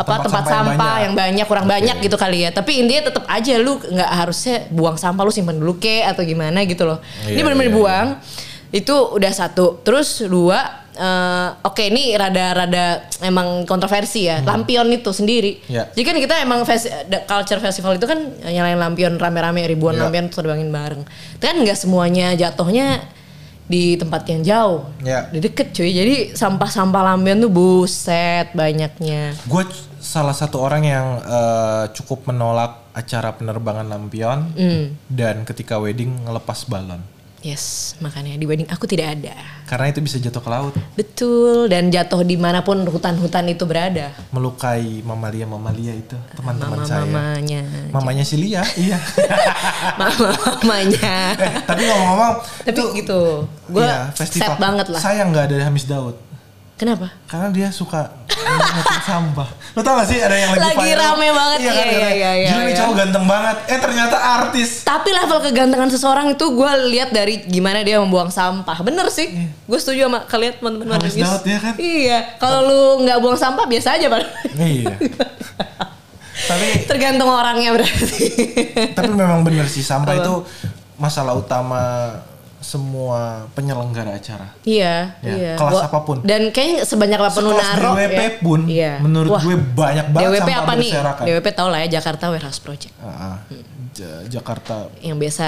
apa 0.00 0.16
Tempat 0.16 0.24
tempat, 0.24 0.44
sampah 0.46 0.64
yang 0.64 0.78
banyak. 0.78 1.00
yang 1.02 1.14
banyak 1.14 1.44
kurang 1.44 1.64
Oke. 1.64 1.72
banyak 1.76 1.96
gitu 2.00 2.16
kali 2.16 2.38
ya 2.40 2.50
tapi 2.50 2.72
intinya 2.78 3.02
tetap 3.06 3.24
aja 3.26 3.52
lu 3.56 3.76
nggak 3.76 4.10
harusnya 4.16 4.56
buang 4.68 4.96
sampah 4.96 5.20
lu 5.20 5.30
simpan 5.30 5.54
dulu 5.54 5.76
ke 5.76 6.00
atau 6.02 6.22
gimana 6.22 6.64
gitu 6.64 6.84
loh 6.84 6.98
ini 7.22 7.34
Iya, 7.34 7.42
benar-benar 7.42 7.68
iya, 7.68 7.76
buang 7.76 8.08
itu 8.70 8.94
udah 8.94 9.28
satu 9.30 9.80
terus 9.80 10.22
dua 10.24 10.62
eh, 10.90 11.48
oke 11.60 11.82
ini 11.84 12.14
rada-rada 12.14 12.84
emang 13.20 13.62
kontroversi 13.64 14.24
ya 14.24 14.40
lampion 14.40 14.88
itu 14.88 15.10
sendiri 15.10 15.60
Hmm. 15.60 15.70
Iya. 15.70 15.82
jadi 15.90 16.04
kan 16.06 16.16
kita 16.18 16.34
emang 16.40 16.60
fes- 16.62 16.88
the 17.04 17.20
culture 17.24 17.58
festival 17.58 17.92
itu 17.92 18.06
kan 18.06 18.16
nyalain 18.42 18.78
lampion 18.78 19.14
rame-rame 19.14 19.66
ribuan 19.66 19.92
Iya. 19.92 20.02
lampion 20.02 20.26
terbangin 20.28 20.70
bareng 20.70 21.02
itu 21.34 21.42
kan 21.42 21.56
nggak 21.56 21.76
semuanya 21.76 22.32
jatuhnya 22.32 23.04
di 23.66 23.94
tempat 23.94 24.22
yang 24.24 24.40
jauh 24.40 24.80
Iya. 25.00 25.30
di 25.30 25.38
deket 25.40 25.70
cuy 25.70 25.90
jadi 25.90 26.14
sampah-sampah 26.32 27.02
lampion 27.04 27.38
tuh 27.40 27.50
buset 27.50 28.50
banyaknya 28.52 29.34
gue 29.44 29.62
salah 30.02 30.32
satu 30.32 30.58
orang 30.58 30.82
yang 30.82 31.06
eh, 31.18 31.84
cukup 31.92 32.24
menolak 32.26 32.88
acara 32.92 33.30
penerbangan 33.30 33.86
lampion 33.86 34.50
Hmm. 34.50 34.96
dan 35.06 35.44
ketika 35.44 35.76
wedding 35.76 36.24
ngelepas 36.24 36.64
balon 36.64 37.04
Yes, 37.40 37.96
makanya 37.96 38.36
di 38.36 38.44
wedding 38.44 38.68
aku 38.68 38.84
tidak 38.84 39.16
ada. 39.16 39.32
karena 39.64 39.88
itu 39.88 40.00
bisa 40.00 40.18
jatuh 40.18 40.38
ke 40.38 40.50
laut 40.50 40.74
Betul, 40.92 41.68
dan 41.68 41.88
jatuh 41.88 42.20
di 42.20 42.36
mana 42.36 42.60
pun 42.60 42.76
hutan-hutan 42.82 43.48
itu 43.48 43.64
berada. 43.64 44.12
melukai 44.28 45.00
mamalia 45.00 45.44
mamalia 45.44 45.94
itu 45.94 46.16
teman-teman 46.34 46.80
saya 46.82 47.00
Mama-mamanya. 47.02 47.62
mamanya 47.88 48.24
si 48.24 48.36
Lia 48.36 48.60
iya 48.84 49.00
Mama-mamanya. 49.96 51.16
eh, 51.34 51.52
tapi 51.64 51.82
ngomong-ngomong 51.82 52.34
Tapi 52.60 52.68
itu 52.72 52.82
gitu, 52.98 53.20
gue 53.68 53.84
iya, 53.84 54.56
banget 54.56 54.86
lah. 54.88 55.00
sayang 55.00 55.28
nggak 55.30 55.44
ada 55.46 55.56
Hamis 55.64 55.84
Daud 55.84 56.16
Kenapa? 56.80 57.12
karena 57.28 57.52
dia 57.52 57.68
suka 57.68 58.08
ngeliatin 58.32 59.02
sampah 59.04 59.44
lo 59.76 59.84
tau 59.84 60.00
gak 60.00 60.08
sih 60.08 60.16
ada 60.16 60.32
yang 60.32 60.56
lagi, 60.56 60.64
Lagi 60.64 60.76
viral? 60.80 61.12
rame 61.12 61.28
banget, 61.28 61.58
iya, 61.60 61.70
kan, 61.70 61.76
iya, 61.76 61.84
katanya, 61.84 62.10
iya, 62.16 62.30
iya, 62.32 62.48
gila 62.48 62.56
nih 62.56 62.72
iya. 62.72 62.78
cowok 62.80 62.94
ganteng 62.96 63.24
banget 63.28 63.56
eh 63.68 63.78
ternyata 63.84 64.16
artis 64.16 64.70
Tapi 64.82 65.08
level 65.12 65.38
kegantengan 65.44 65.90
seseorang 65.92 66.26
itu 66.32 66.44
gue 66.48 66.72
lihat 66.88 67.12
dari 67.12 67.44
gimana 67.44 67.84
dia 67.84 68.00
membuang 68.00 68.32
sampah. 68.32 68.80
Bener 68.80 69.06
sih, 69.12 69.28
gue 69.44 69.78
setuju 69.78 70.08
sama 70.08 70.24
kalian 70.24 70.56
teman-teman 70.56 70.96
Margis. 70.98 71.20
Daud, 71.20 71.44
ya 71.44 71.58
kan? 71.60 71.74
Iya, 71.76 72.18
kalau 72.40 72.58
lu 72.64 72.80
nggak 73.04 73.18
buang 73.20 73.36
sampah 73.36 73.68
biasa 73.68 74.00
aja, 74.00 74.08
Pak. 74.08 74.22
iya 74.58 74.96
tapi 76.40 76.88
Tergantung 76.88 77.28
orangnya 77.28 77.70
berarti. 77.76 78.16
tapi 78.96 79.12
memang 79.12 79.44
bener 79.44 79.68
sih 79.68 79.84
sampah 79.84 80.16
itu 80.16 80.34
masalah 80.96 81.36
utama 81.36 82.12
semua 82.60 83.20
penyelenggara 83.50 84.12
acara 84.12 84.52
Iya, 84.62 85.16
Ya, 85.18 85.32
iya. 85.32 85.52
kelas 85.56 85.72
Gua- 85.72 85.84
apa 85.86 85.98
pun. 86.00 86.16
Dan 86.20 86.48
kayaknya 86.48 86.84
sebanyak 86.84 87.16
Sekelas 87.18 87.36
naruh 87.56 87.94
DWP 87.94 88.12
ya. 88.12 88.30
pun 88.38 88.60
Iya. 88.64 88.92
menurut 89.00 89.30
Wah, 89.30 89.42
gue 89.42 89.56
banyak 89.56 90.06
banget 90.08 90.28
DWP 90.30 90.40
sampah 90.46 90.60
apa 90.60 90.72
nih? 90.76 90.90
DWP 91.22 91.46
tau 91.50 91.68
lah 91.68 91.78
ya 91.80 91.88
Jakarta 91.90 92.24
Warehouse 92.28 92.60
Project. 92.60 92.92
Ah, 92.98 93.08
ah. 93.08 93.36
Ja- 93.90 94.22
Jakarta 94.30 94.86
Yang 95.00 95.16
biasa 95.18 95.46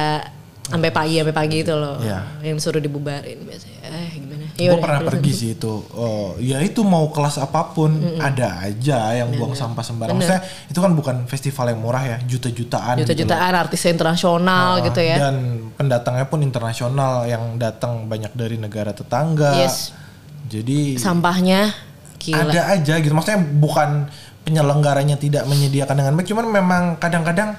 sampai 0.65 0.91
pagi 0.91 1.15
sampai 1.17 1.37
pagi 1.37 1.57
itu 1.61 1.75
loh. 1.75 1.97
Iya. 1.99 2.21
Yang 2.41 2.59
suruh 2.61 2.81
dibubarin 2.81 3.39
biasanya. 3.41 3.81
Eh? 3.85 4.09
Gue 4.63 4.71
Yaudah, 4.71 4.85
pernah 4.85 5.01
pergi 5.03 5.33
sih 5.33 5.49
itu 5.53 5.73
oh 5.93 6.39
ya 6.39 6.59
itu 6.59 6.81
mau 6.83 7.09
kelas 7.09 7.37
apa 7.37 7.71
pun 7.71 7.91
ada 8.19 8.63
aja 8.63 9.11
yang 9.13 9.33
buang 9.33 9.53
sampah 9.53 9.81
sembarang 9.81 10.15
Bener. 10.15 10.39
Maksudnya 10.39 10.43
itu 10.67 10.79
kan 10.79 10.93
bukan 10.93 11.17
festival 11.27 11.67
yang 11.69 11.81
murah 11.81 12.05
ya 12.05 12.17
juta-jutaan 12.23 12.95
gitu. 12.97 13.09
Juta-jutaan 13.09 13.53
artis 13.53 13.83
internasional 13.85 14.79
Ah, 14.79 14.85
gitu 14.85 15.01
ya. 15.01 15.17
dan 15.19 15.37
pendatangnya 15.75 16.27
pun 16.27 16.41
internasional 16.41 17.25
yang 17.25 17.57
datang 17.57 18.07
banyak 18.07 18.31
dari 18.33 18.57
negara 18.57 18.91
tetangga 18.91 19.59
Yes. 19.59 19.91
jadi 20.47 20.97
Sampahnya 20.97 21.73
gila. 22.17 22.47
ada 22.49 22.73
aja 22.73 22.95
gitu 22.97 23.11
maksudnya 23.11 23.41
bukan 23.41 24.07
penyelenggaranya 24.43 25.15
tidak 25.17 25.45
menyediakan 25.45 25.95
dengan 25.95 26.13
baik 26.13 26.27
cuman 26.27 26.47
memang 26.49 26.83
kadang-kadang 26.97 27.55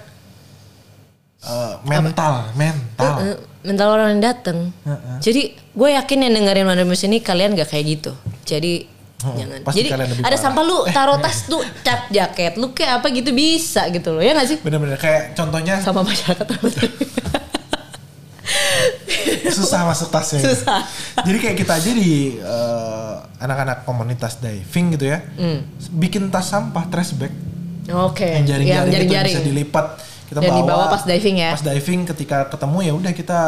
eh, 1.44 1.74
mental 1.84 2.52
mental 2.54 3.14
Eh, 3.22 3.38
mental 3.64 3.90
orang 3.90 4.08
yang 4.14 4.24
dateng. 4.24 4.72
Heeh. 4.84 5.16
Jadi 5.20 5.42
gue 5.56 5.90
yakin 5.94 6.18
yang 6.22 6.34
dengerin 6.34 6.66
Wonder 6.66 6.84
Music 6.84 7.08
ini 7.08 7.20
kalian 7.20 7.56
gak 7.56 7.68
kayak 7.68 7.86
gitu. 7.90 8.12
Jadi 8.44 8.86
jangan. 9.24 9.60
pasti 9.64 9.78
Jadi 9.80 9.90
kalian 9.90 10.10
lebih 10.10 10.22
ada 10.22 10.30
parah. 10.30 10.40
sampah 10.40 10.64
lu 10.64 10.78
taruh 10.92 11.18
tas 11.18 11.38
lu 11.52 11.58
cap 11.80 12.12
jaket 12.12 12.54
lu 12.56 12.72
kayak 12.72 13.00
apa 13.00 13.08
gitu 13.10 13.32
bisa 13.32 13.88
gitu 13.88 14.12
loh 14.12 14.20
ya 14.20 14.36
gak 14.36 14.48
sih? 14.48 14.58
bener-bener 14.60 15.00
kayak 15.00 15.32
contohnya 15.32 15.80
Sama 15.80 16.04
masyarakat 16.04 16.44
susah 19.48 19.86
masuk 19.86 20.10
tasnya 20.10 20.42
Susah. 20.44 20.82
jadi 21.22 21.38
kayak 21.40 21.56
kita 21.56 21.74
aja 21.78 21.92
di 21.94 22.36
eh, 22.36 23.14
anak-anak 23.40 23.84
komunitas 23.84 24.40
diving 24.40 24.96
gitu 24.96 25.08
ya, 25.08 25.22
bikin 25.94 26.28
tas 26.28 26.50
sampah 26.50 26.90
trash 26.90 27.14
bag 27.14 27.32
Oke. 27.88 28.26
yang 28.26 28.44
jaring-jaring 28.44 28.92
itu 29.08 29.16
bisa 29.30 29.44
dilipat 29.44 29.86
kita 30.34 30.42
Dan 30.42 30.50
bawa 30.50 30.60
dibawa 30.60 30.86
pas 30.90 31.04
diving 31.04 31.38
ya? 31.38 31.54
pas 31.54 31.62
diving 31.64 32.02
ketika 32.06 32.38
ketemu 32.48 32.78
ya 32.82 32.94
udah 32.96 33.12
kita 33.12 33.40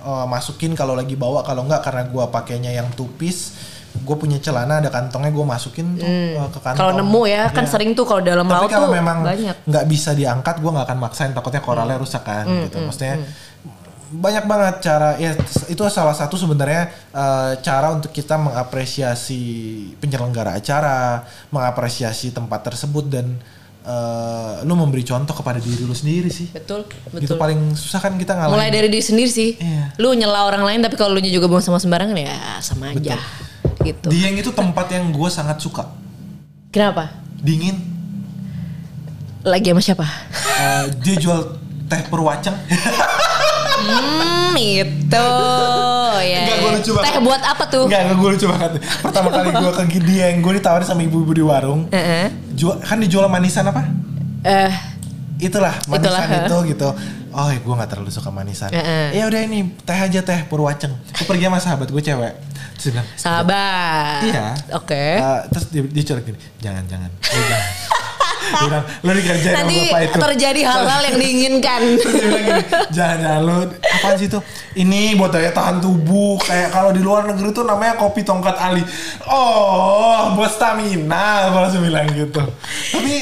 uh, 0.00 0.26
masukin 0.26 0.74
kalau 0.74 0.92
lagi 0.92 1.14
bawa 1.14 1.40
kalau 1.40 1.62
enggak 1.62 1.80
karena 1.80 2.02
gua 2.04 2.26
pakainya 2.28 2.68
yang 2.70 2.90
two 2.92 3.06
piece 3.14 3.54
gue 3.94 4.16
punya 4.16 4.36
celana 4.36 4.82
ada 4.82 4.90
kantongnya 4.90 5.30
gue 5.30 5.46
masukin 5.46 5.94
tuh 5.94 6.02
uh, 6.02 6.50
ke 6.50 6.58
kantong 6.58 6.74
Hmm. 6.74 6.78
Kalau 6.80 6.92
nemu 6.96 7.22
ya, 7.24 7.46
kan 7.48 7.62
Iya. 7.62 7.70
sering 7.70 7.94
tuh 7.94 8.02
kalau 8.02 8.20
dalam 8.20 8.42
tapi 8.42 8.58
laut 8.58 8.66
kalau 8.68 8.90
tuh 8.90 8.92
memang 8.92 9.18
banyak. 9.22 9.56
nggak 9.64 9.84
bisa 9.86 10.10
diangkat 10.12 10.58
gue 10.58 10.66
nggak 10.66 10.82
akan 10.84 10.98
maksain 10.98 11.30
takutnya 11.30 11.62
koralnya 11.62 11.94
rusak 11.94 12.20
kan 12.20 12.42
Hmm, 12.42 12.66
gitu 12.66 12.82
maksudnya 12.82 13.22
banyak 14.10 14.44
banget 14.44 14.74
cara 14.80 15.14
ya 15.16 15.34
itu 15.64 15.82
salah 15.88 16.10
satu 16.12 16.34
sebenarnya 16.34 16.86
eh, 17.08 17.52
cara 17.60 17.90
untuk 17.90 18.10
kita 18.10 18.34
mengapresiasi 18.36 19.42
penyelenggara 19.96 20.54
acara 20.54 21.22
mengapresiasi 21.48 22.30
tempat 22.30 22.62
tersebut 22.64 23.06
dan 23.06 23.38
eh, 23.84 24.64
lu 24.64 24.74
memberi 24.74 25.04
contoh 25.04 25.30
kepada 25.30 25.60
diri 25.60 25.84
lu 25.84 25.92
sendiri 25.92 26.32
sih 26.32 26.48
Betul, 26.50 26.88
itu 26.88 27.28
betul. 27.28 27.36
paling 27.36 27.76
susah 27.76 28.00
kan 28.00 28.16
kita 28.16 28.32
ngalahin 28.32 28.56
Mulai 28.56 28.70
dari 28.72 28.88
diri 28.88 29.04
sendiri 29.04 29.28
sih. 29.28 29.60
Iya. 29.60 29.92
Lu 30.00 30.16
nyela 30.16 30.48
orang 30.48 30.64
lain 30.64 30.80
tapi 30.80 30.96
kalau 30.96 31.12
lu 31.12 31.20
juga 31.20 31.46
buang 31.46 31.60
sama 31.60 31.76
sembarangan 31.76 32.16
ya 32.16 32.32
sama 32.58 32.96
aja. 32.96 33.20
Gitu. 33.84 34.08
Dieng 34.08 34.40
itu 34.40 34.48
tempat 34.50 34.88
yang 34.88 35.12
gue 35.12 35.28
sangat 35.28 35.60
suka 35.60 35.84
Kenapa? 36.72 37.12
dingin 37.38 37.76
Lagi 39.44 39.68
sama 39.68 39.82
siapa? 39.84 40.06
Eh, 40.56 40.84
dia 41.04 41.16
jual 41.20 41.60
teh 41.84 42.00
perwacang 42.08 42.56
Hmm, 43.84 44.56
itu 44.56 45.28
ya. 46.24 46.40
Enggak, 46.42 46.56
gua 46.58 46.70
lucu 46.74 46.90
banget. 46.96 47.06
Teh 47.06 47.20
buat 47.20 47.42
apa 47.44 47.64
tuh? 47.68 47.84
Enggak, 47.84 48.00
enggak 48.04 48.16
gue 48.16 48.30
lucu 48.34 48.46
banget. 48.48 48.70
Pertama 49.04 49.28
kali 49.28 49.48
gue 49.52 49.70
ke 49.76 49.98
Dieng, 50.00 50.36
gue 50.40 50.52
ditawarin 50.56 50.86
sama 50.88 51.00
ibu-ibu 51.04 51.32
di 51.36 51.44
warung. 51.44 51.80
Heeh. 51.92 52.26
Jual, 52.56 52.80
kan 52.80 52.98
dijual 52.98 53.28
manisan 53.28 53.68
apa? 53.68 53.82
Eh, 54.44 54.72
Itulah 55.42 55.74
manisan 55.90 56.24
Itulah, 56.24 56.24
itu 56.46 56.56
gitu. 56.72 56.88
Oh, 57.34 57.50
ya 57.50 57.58
gue 57.58 57.74
nggak 57.74 57.90
terlalu 57.90 58.10
suka 58.14 58.30
manisan. 58.30 58.70
Heeh. 58.70 59.18
Ya 59.18 59.26
udah 59.26 59.40
ini 59.42 59.74
teh 59.82 59.98
aja 59.98 60.20
teh 60.22 60.40
purwaceng. 60.46 60.94
Gue 60.94 61.26
pergi 61.26 61.44
sama 61.50 61.58
sahabat 61.58 61.90
gue 61.90 62.02
cewek. 62.02 62.34
Terus 62.78 62.82
dia 62.86 62.92
bilang, 62.94 63.08
sahabat. 63.18 64.20
iya. 64.30 64.46
Oke. 64.78 65.04
Eh, 65.18 65.40
terus 65.50 65.64
dia, 65.70 65.82
dia 65.82 66.22
gini, 66.22 66.38
jangan 66.62 66.82
jangan. 66.86 67.10
Lu 67.10 67.40
jangan. 67.42 67.70
Bilang, 68.44 68.84
lu 69.00 69.10
dikerjain 69.12 69.42
sama 69.46 69.58
Nanti 69.60 69.78
bapak 69.86 70.00
itu. 70.02 70.16
terjadi 70.20 70.60
hal-hal 70.64 71.00
yang 71.04 71.16
diinginkan. 71.16 71.80
Terus 72.00 72.14
dia 72.14 72.26
bilang 72.26 72.44
gini, 72.44 72.62
jangan 72.90 73.16
jangan 73.20 73.40
lu 73.40 73.56
apaan 73.70 74.14
sih 74.14 74.26
itu? 74.26 74.38
Ini 74.74 75.00
buat 75.14 75.30
daya 75.30 75.50
tahan 75.50 75.76
tubuh. 75.78 76.36
Kayak 76.40 76.68
kalau 76.70 76.90
di 76.90 76.98
luar 76.98 77.24
negeri 77.24 77.48
tuh 77.50 77.62
namanya 77.62 77.94
kopi 77.94 78.20
tongkat 78.20 78.56
ali. 78.56 78.82
Oh, 79.24 80.34
buat 80.34 80.50
stamina. 80.50 81.48
Gue 81.48 81.60
langsung 81.60 81.82
bilang 81.82 82.06
gitu. 82.08 82.42
Tapi 82.90 83.14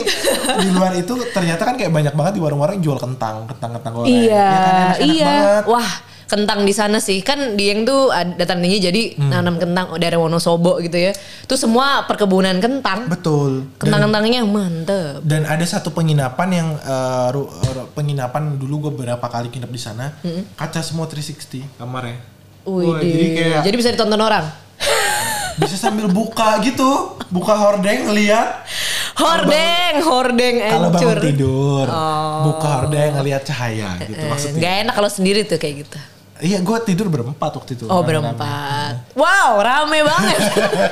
di 0.59 0.69
luar 0.71 0.93
itu 0.93 1.13
ternyata 1.31 1.63
kan 1.63 1.75
kayak 1.75 1.91
banyak 1.91 2.13
banget 2.13 2.33
di 2.35 2.41
warung-warung 2.41 2.75
yang 2.75 2.85
jual 2.85 2.99
kentang, 2.99 3.47
kentang 3.47 3.77
kentang 3.77 3.93
goreng. 3.95 4.11
iya, 4.11 4.49
Ya 4.49 4.59
kan, 4.59 4.97
iya. 5.03 5.27
banget. 5.27 5.65
Wah, 5.69 5.91
kentang 6.33 6.65
di 6.65 6.73
sana 6.73 6.97
sih 6.97 7.21
kan 7.21 7.55
Dieng 7.55 7.85
tuh 7.85 8.09
ada 8.09 8.33
tinggi 8.41 8.81
jadi 8.81 9.03
Hmm. 9.13 9.29
nanam 9.29 9.57
kentang 9.57 9.93
dari 9.95 10.17
Wonosobo 10.17 10.81
gitu 10.81 10.97
ya. 10.97 11.13
Itu 11.13 11.55
semua 11.55 12.03
perkebunan 12.03 12.57
kentang. 12.57 13.05
Betul. 13.07 13.69
Kentang-kentangnya 13.77 14.41
mantep. 14.43 15.21
dan 15.23 15.45
ada 15.45 15.61
satu 15.63 15.93
penginapan 15.93 16.49
yang 16.51 16.69
eh, 16.75 17.29
ru- 17.31 17.53
penginapan 17.93 18.57
dulu 18.57 18.89
gue 18.89 18.93
beberapa 18.97 19.27
kali 19.27 19.47
nginep 19.47 19.69
di 19.69 19.79
sana. 19.79 20.17
Kaca 20.55 20.81
semua 20.81 21.05
360 21.05 21.69
kamarnya. 21.77 22.17
Wih, 22.63 22.97
jadi 22.97 23.27
kayak 23.35 23.61
jadi 23.63 23.77
bisa 23.77 23.91
ditonton 23.91 24.17
orang. 24.19 24.49
bisa 25.53 25.77
sambil 25.77 26.09
buka 26.09 26.57
gitu, 26.63 26.89
buka 27.29 27.53
hordeng 27.53 28.09
ngeliat 28.09 28.65
Hordeng, 29.13 30.01
hordeng 30.01 30.55
kalau 30.59 30.89
bangun 30.89 31.21
tidur, 31.21 31.85
Oh. 31.85 32.49
buka 32.49 32.69
hordeng 32.81 33.13
ngeliat 33.13 33.45
cahaya 33.45 34.01
gitu 34.01 34.17
Eh, 34.17 34.27
maksudnya. 34.27 34.59
Nggak 34.59 34.75
enak 34.81 34.95
kalau 34.97 35.11
sendiri 35.13 35.41
tuh 35.45 35.61
kayak 35.61 35.85
gitu. 35.85 35.99
Iya, 36.43 36.59
gue 36.59 36.79
tidur 36.83 37.07
berempat 37.07 37.55
waktu 37.55 37.79
itu. 37.79 37.87
Oh 37.87 38.03
rame-rame. 38.03 38.35
berempat. 38.35 38.95
Wow, 39.15 39.63
rame 39.63 40.03
banget. 40.03 40.39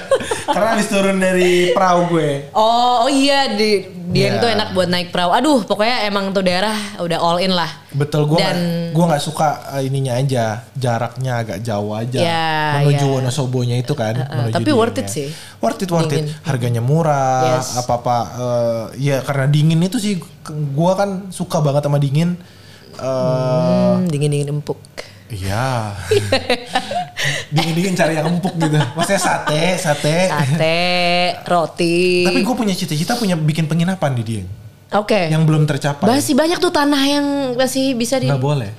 Karena 0.55 0.69
habis 0.73 0.87
turun 0.87 1.19
dari 1.19 1.75
perahu 1.75 2.07
gue. 2.09 2.55
oh, 2.55 3.03
oh 3.03 3.11
iya 3.11 3.51
di 3.51 3.99
Dieng 4.11 4.39
Iya. 4.39 4.43
tuh 4.43 4.49
enak 4.49 4.69
buat 4.71 4.87
naik 4.87 5.11
perahu. 5.11 5.31
Aduh, 5.31 5.63
pokoknya 5.63 6.03
emang 6.05 6.31
tuh 6.31 6.43
daerah 6.43 6.75
udah 6.99 7.19
all 7.19 7.39
in 7.39 7.51
lah. 7.51 7.71
Betul, 7.91 8.27
gue 8.27 8.39
Dan- 8.39 8.59
nggak 8.91 8.91
gue 8.91 9.05
nggak 9.07 9.23
suka 9.23 9.49
eh, 9.75 9.87
ininya 9.87 10.19
aja, 10.19 10.45
jaraknya 10.73 11.33
agak 11.39 11.59
jauh 11.61 11.95
aja. 11.95 12.19
Ya, 12.19 12.55
menuju 12.81 13.07
ya. 13.07 13.13
Wonosobonya 13.13 13.77
itu 13.77 13.95
kan. 13.95 14.19
menuju 14.19 14.51
tapi 14.53 14.71
worth 14.71 14.99
it 14.99 15.07
sih. 15.07 15.31
Worth 15.59 15.79
it, 15.81 15.91
worth 15.91 16.11
it. 16.11 16.27
Dingin. 16.27 16.43
Harganya 16.43 16.83
murah, 16.83 17.63
Yes. 17.63 17.75
apa 17.77 17.93
apa. 17.97 18.17
ya 18.99 19.19
karena 19.21 19.47
dingin 19.47 19.79
itu 19.79 19.99
sih, 19.99 20.19
gue 20.51 20.93
kan 20.95 21.31
suka 21.31 21.59
banget 21.59 21.83
sama 21.83 21.99
dingin. 21.99 22.35
Eh, 22.99 23.07
Hmm, 23.95 24.07
dingin-dingin 24.07 24.51
empuk. 24.53 24.79
Iya. 25.31 25.95
Dingin-dingin 27.51 27.95
cari 27.95 28.15
yang 28.15 28.27
empuk 28.29 28.55
gitu. 28.55 28.77
Maksudnya 28.93 29.21
sate, 29.21 29.63
sate. 29.77 30.17
Sate, 30.27 30.79
roti. 31.45 32.27
Tapi 32.27 32.41
gue 32.41 32.55
punya 32.57 32.75
cita-cita 32.75 33.15
punya 33.15 33.35
bikin 33.35 33.67
penginapan 33.67 34.13
di 34.13 34.23
Dieng. 34.23 34.49
Oke. 34.91 35.31
Yang 35.31 35.43
belum 35.47 35.63
tercapai. 35.65 36.07
Masih 36.09 36.35
banyak 36.35 36.59
tuh 36.59 36.71
tanah 36.71 37.03
yang 37.05 37.27
masih 37.55 37.95
bisa 37.95 38.19
di. 38.19 38.27
Nggak 38.27 38.43
boleh. 38.43 38.71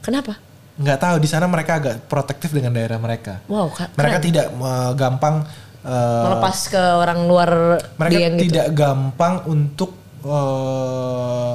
Kenapa? 0.00 0.40
Nggak 0.78 0.98
tahu 0.98 1.16
di 1.18 1.28
sana 1.28 1.44
mereka 1.44 1.76
agak 1.76 2.06
protektif 2.06 2.50
dengan 2.50 2.72
daerah 2.72 2.96
mereka. 2.96 3.42
Wow, 3.44 3.68
ka- 3.68 3.90
Mereka 3.92 4.16
keren. 4.16 4.24
tidak 4.24 4.46
eh, 4.48 4.92
gampang 4.94 5.34
eh, 5.82 6.22
melepas 6.24 6.56
ke 6.68 6.82
orang 6.94 7.20
luar 7.26 7.50
mereka 7.98 8.14
Dieng 8.14 8.34
gitu. 8.38 8.44
tidak 8.48 8.66
gampang 8.72 9.34
untuk 9.44 9.90
eh, 10.22 11.54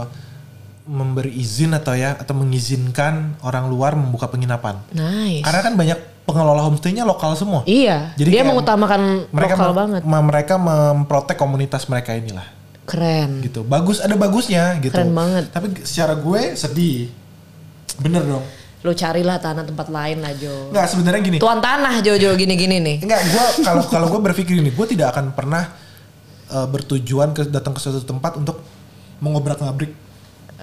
memberi 0.83 1.31
izin 1.31 1.71
atau 1.71 1.91
ya 1.91 2.13
atau 2.13 2.33
mengizinkan 2.33 3.39
orang 3.39 3.67
luar 3.67 3.93
membuka 3.93 4.27
penginapan. 4.27 4.79
Nice. 4.89 5.41
Karena 5.41 5.61
kan 5.61 5.73
banyak 5.73 5.99
pengelola 6.23 6.59
homestay-nya 6.61 7.03
lokal 7.03 7.33
semua. 7.33 7.63
Iya, 7.63 8.11
Jadi 8.13 8.29
dia 8.29 8.43
mengutamakan 8.43 9.27
mereka 9.29 9.55
lokal 9.55 9.71
banget. 9.73 10.01
me- 10.03 10.23
mereka 10.23 10.55
memprotek 10.55 11.35
komunitas 11.35 11.87
mereka 11.87 12.11
inilah 12.11 12.47
Keren. 12.83 13.39
gitu 13.39 13.63
bagus 13.63 13.99
ada 13.99 14.11
bagusnya 14.13 14.75
gitu 14.77 14.91
Keren 14.91 15.11
banget. 15.11 15.47
tapi 15.49 15.71
secara 15.81 16.15
gue 16.15 16.51
sedih 16.53 17.07
bener 17.97 18.23
dong 18.23 18.43
Lu 18.83 18.91
carilah 18.91 19.39
tanah 19.39 19.63
tempat 19.63 19.87
lain 19.87 20.19
lah 20.19 20.31
Jo. 20.33 20.67
nggak 20.67 20.85
sebenarnya 20.85 21.21
gini 21.23 21.37
Tuan 21.39 21.59
tanah 21.59 22.03
Jojo 22.03 22.35
gini-gini 22.35 22.79
nih. 22.79 22.97
nggak 22.99 23.21
gue 23.25 23.45
kalau 23.61 23.83
kalau 23.85 24.07
gue 24.09 24.21
berpikir 24.21 24.59
gini 24.59 24.67
gue 24.69 24.87
tidak 24.89 25.11
akan 25.11 25.31
pernah 25.31 25.63
eh, 26.49 26.67
bertujuan 26.67 27.31
ke 27.31 27.47
datang 27.47 27.71
ke 27.71 27.79
suatu 27.79 27.99
tempat 27.99 28.35
untuk 28.35 28.59
mengobrak 29.19 29.63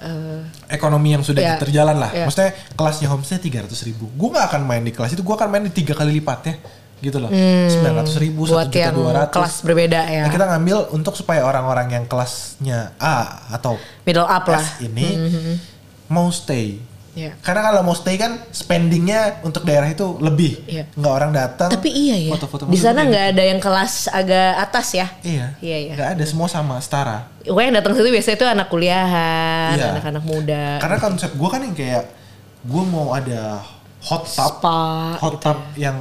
Eh, 0.01 0.41
ekonomi 0.67 1.13
yang 1.13 1.21
sudah 1.21 1.39
Iya. 1.39 1.55
terjalan 1.61 1.93
lah 1.93 2.09
Iya. 2.09 2.25
maksudnya 2.25 2.57
kelasnya 2.73 3.05
homestay 3.05 3.37
tiga 3.37 3.61
ratus 3.61 3.85
ribu 3.85 4.09
gue 4.09 4.29
nggak 4.33 4.49
akan 4.49 4.61
main 4.65 4.81
di 4.81 4.89
kelas 4.89 5.13
itu 5.13 5.21
gue 5.21 5.29
akan 5.31 5.45
main 5.45 5.61
di 5.61 5.69
tiga 5.69 5.93
kali 5.93 6.09
lipatnya 6.11 6.57
gitu 6.97 7.17
loh 7.17 7.29
sembilan 7.29 8.01
ratus 8.01 8.17
ribu 8.17 8.41
Hmm, 8.43 8.65
satu 8.65 8.73
juta 8.73 8.89
dua 8.91 9.11
ratus 9.15 9.33
kelas 9.33 9.55
berbeda 9.61 10.01
ya. 10.05 10.21
Nah, 10.25 10.29
kita 10.29 10.45
ngambil 10.47 10.77
untuk 10.91 11.13
supaya 11.13 11.41
orang-orang 11.41 11.87
yang 11.91 12.05
kelasnya 12.05 12.97
A 12.97 13.45
atau 13.53 13.77
Middle 14.01 14.25
up 14.25 14.45
lah. 14.45 14.57
S 14.59 14.81
ini 14.81 15.05
mau 16.07 16.29
stay. 16.29 16.81
Iya. 17.11 17.35
Karena 17.39 17.61
kalau 17.61 17.81
mau 17.83 17.91
stay 17.91 18.15
kan 18.15 18.39
spendingnya 18.49 19.43
untuk 19.43 19.61
daerah 19.61 19.85
itu 19.85 20.15
lebih. 20.17 20.63
Iya. 20.63 20.87
Nggak 20.93 21.13
orang 21.13 21.31
datang. 21.31 21.69
Tapi 21.69 21.89
iya 21.89 22.15
ya. 22.17 22.31
Foto-foto 22.31 22.63
Di 22.65 22.79
sana 22.79 23.03
nggak 23.03 23.25
ada 23.35 23.43
yang 23.43 23.59
kelas 23.59 24.07
agak 24.07 24.51
atas 24.57 24.87
ya. 24.93 25.07
gitu. 25.19 25.27
Iya. 25.29 25.47
Iya, 25.59 25.77
iya. 25.77 25.93
Nggak 25.93 26.09
ada 26.15 26.23
semua 26.23 26.47
sama 26.47 26.79
setara. 26.79 27.27
Pokoknya 27.41 27.67
yang 27.67 27.77
datang 27.77 27.93
situ 27.93 28.09
biasanya 28.09 28.37
itu 28.37 28.47
anak 28.47 28.67
kuliahan, 28.69 29.73
Iya. 29.75 29.87
anak-anak 29.91 30.23
muda. 30.23 30.65
Karena 30.79 30.97
konsep 30.97 31.31
gue 31.31 31.49
kan 31.49 31.61
yang 31.61 31.75
kayak 31.75 32.03
gue 32.61 32.83
mau 32.85 33.11
ada 33.11 33.59
hot 34.01 34.23
tub, 34.25 34.53
Spa. 34.57 35.17
hot 35.17 35.35
tub 35.37 35.59
yang 35.75 35.97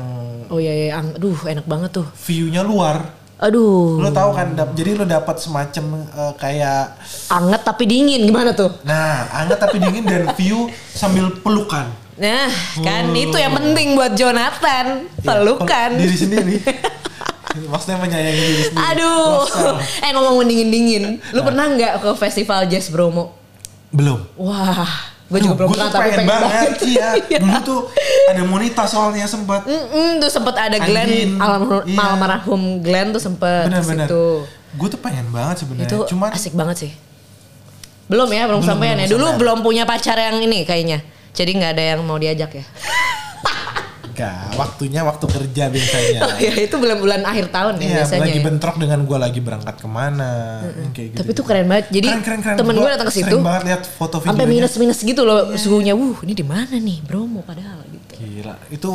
Oh 0.46 0.58
iya, 0.58 0.72
iya. 0.88 0.98
aduh 0.98 1.36
enak 1.44 1.64
banget 1.64 1.90
tuh. 1.92 2.06
view-nya 2.22 2.62
luar. 2.62 3.19
Aduh. 3.40 3.96
Lo 3.96 4.12
tahu 4.12 4.30
kan, 4.30 4.52
dap- 4.52 4.76
jadi 4.76 4.94
lo 4.94 5.04
dapat 5.04 5.40
semacam 5.40 5.84
eh, 6.04 6.32
kayak 6.36 7.00
Anget 7.26 7.64
tapi 7.64 7.84
dingin 7.84 8.20
gimana 8.22 8.52
tuh? 8.52 8.68
nah 8.84 9.24
hangat 9.32 9.56
tapi 9.56 9.80
dingin 9.80 10.04
dan 10.04 10.28
view 10.36 10.68
sambil 10.92 11.32
pelukan. 11.34 11.88
Nah, 12.20 12.52
kan 12.84 13.08
itu 13.16 13.32
yang 13.32 13.56
penting 13.56 13.96
buat 13.96 14.12
Jonathan. 14.12 15.08
Ya, 15.08 15.24
Pelukan. 15.24 15.90
pel- 15.96 15.98
diri 15.98 16.12
sendiri. 16.14 16.54
Maksudnya 17.50 17.96
menyayangi 17.98 18.42
diri 18.44 18.62
sendiri. 18.68 18.86
Aduh. 18.92 19.40
Lifestyle. 19.42 19.80
eh 20.04 20.10
ngomong 20.12 20.44
dingin-dingin. 20.44 21.02
Nah. 21.16 21.32
Lu 21.32 21.40
pernah 21.40 21.64
nggak 21.66 21.92
ke 21.98 22.10
festival 22.14 22.68
Jazz 22.68 22.92
Bromo? 22.92 23.32
Belum. 23.88 24.20
Wah, 24.36 24.86
gue 25.30 25.38
juga 25.46 25.54
belum 25.62 25.68
pernah 25.70 25.88
tapi 25.94 26.10
pengen, 26.10 26.26
banget. 26.26 26.70
Iya. 26.82 27.08
Iya. 27.30 27.38
Dulu 27.38 27.58
tuh 27.62 27.80
ada 28.26 28.42
Monita 28.42 28.84
soalnya 28.90 29.30
sempat. 29.30 29.62
Mm-mm, 29.62 30.18
tuh 30.18 30.30
sempet 30.30 30.54
ada 30.58 30.76
Glenn, 30.82 31.38
almarhum, 31.38 31.82
iya. 31.86 31.98
almarhum 32.02 32.62
Glenn 32.82 33.14
tuh 33.14 33.22
sempet 33.22 33.70
ke 33.70 33.70
Benar-benar. 33.70 34.06
situ. 34.10 34.24
Gue 34.74 34.88
tuh 34.90 34.98
pengen 34.98 35.30
banget 35.30 35.62
sebenarnya. 35.62 35.86
Itu 35.86 35.98
Cuman 36.10 36.34
asik 36.34 36.54
banget 36.58 36.76
sih. 36.86 36.92
Belum 38.10 38.26
ya, 38.26 38.50
belum, 38.50 38.58
Belum, 38.58 38.70
sampean 38.74 38.98
ya. 38.98 39.06
Dulu 39.06 39.38
belum 39.38 39.62
punya 39.62 39.86
pacar 39.86 40.18
yang 40.18 40.42
ini 40.42 40.66
kayaknya. 40.66 40.98
Jadi 41.30 41.50
nggak 41.62 41.72
ada 41.78 41.84
yang 41.94 42.00
mau 42.02 42.18
diajak 42.18 42.50
ya. 42.50 42.64
Enggak, 44.20 44.52
waktunya 44.54 45.00
waktu 45.00 45.24
kerja 45.26 45.64
biasanya. 45.66 46.20
Oh 46.28 46.36
ya 46.36 46.52
itu 46.52 46.76
bulan-bulan 46.76 47.24
akhir 47.24 47.48
tahun 47.48 47.74
ya 47.76 47.80
Iya, 47.80 47.94
biasanya. 48.04 48.20
lagi 48.20 48.36
ya. 48.36 48.44
bentrok 48.44 48.76
dengan 48.76 49.00
gue 49.02 49.18
lagi 49.18 49.40
berangkat 49.40 49.76
ke 49.76 49.88
mana, 49.88 50.30
kayak 50.92 51.08
gitu. 51.08 51.16
Tapi 51.16 51.30
itu 51.32 51.42
keren 51.42 51.66
banget. 51.66 51.86
Jadi 51.88 52.06
Keren, 52.06 52.22
keren, 52.22 52.40
keren. 52.42 52.56
temen 52.60 52.74
gue 52.76 52.90
datang 52.90 53.08
ke 53.08 53.14
situ. 53.14 53.36
Banget 53.40 53.62
lihat 53.64 53.82
foto 53.88 54.16
videonya. 54.18 54.36
Sampai 54.36 54.46
minus-minus 54.46 54.98
gitu 55.00 55.22
loh 55.24 55.40
suhunya. 55.56 55.92
Wuh, 55.92 56.20
ini 56.22 56.32
di 56.32 56.44
mana 56.44 56.76
nih? 56.76 57.00
Bromo 57.00 57.40
padahal 57.40 57.80
gitu. 57.88 58.12
Gila, 58.20 58.54
itu 58.68 58.90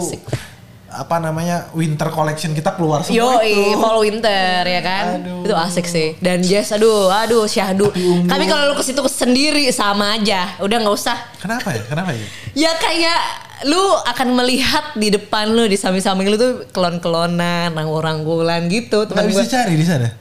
apa 0.96 1.20
namanya 1.20 1.68
winter 1.72 2.08
collection 2.08 2.52
kita 2.52 2.72
keluar 2.72 3.04
Yo, 3.06 3.28
semua 3.28 3.43
itu. 3.43 3.78
fall 3.78 3.98
winter 4.00 4.62
ya 4.64 4.80
kan. 4.80 5.04
Aduh. 5.20 5.43
Itu 5.43 5.54
asik 5.54 5.86
sih. 5.86 6.16
Dan 6.18 6.39
Jess 6.39 6.72
aduh, 6.72 7.08
aduh 7.08 7.46
syahdu. 7.46 7.91
Tapi 8.26 8.43
kalau 8.46 8.72
lu 8.72 8.74
ke 8.74 8.82
situ 8.82 9.00
sendiri 9.06 9.70
sama 9.70 10.16
aja. 10.16 10.56
Udah 10.58 10.78
nggak 10.78 10.96
usah. 10.96 11.16
Kenapa 11.38 11.72
ya? 11.72 11.82
Kenapa 11.84 12.10
ya? 12.12 12.26
Ya 12.56 12.72
kayak 12.76 13.20
lu 13.64 13.80
akan 14.02 14.36
melihat 14.36 14.93
di 14.93 15.10
depan 15.10 15.48
lu 15.48 15.66
di 15.66 15.76
samping-samping 15.76 16.28
lu 16.28 16.36
tuh 16.36 16.52
kelon-kelonan, 16.72 17.72
rangkul-rangkulan 17.72 18.68
gitu. 18.68 19.06
Temen 19.06 19.28
bisa 19.28 19.41
gua. 19.41 19.52
cari 19.52 19.74
di 19.76 19.86
sana. 19.86 20.08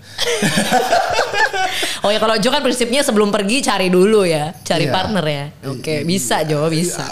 Oh 2.05 2.13
ya 2.13 2.21
kalau 2.21 2.37
Jo 2.37 2.53
kan 2.53 2.61
prinsipnya 2.61 3.01
sebelum 3.01 3.33
pergi 3.33 3.65
cari 3.65 3.89
dulu 3.89 4.29
ya, 4.29 4.53
cari 4.61 4.85
Iya. 4.85 4.93
partner 4.93 5.25
ya. 5.25 5.45
Oke, 5.73 6.05
bisa 6.05 6.45
Jo, 6.45 6.69
bisa. 6.69 7.01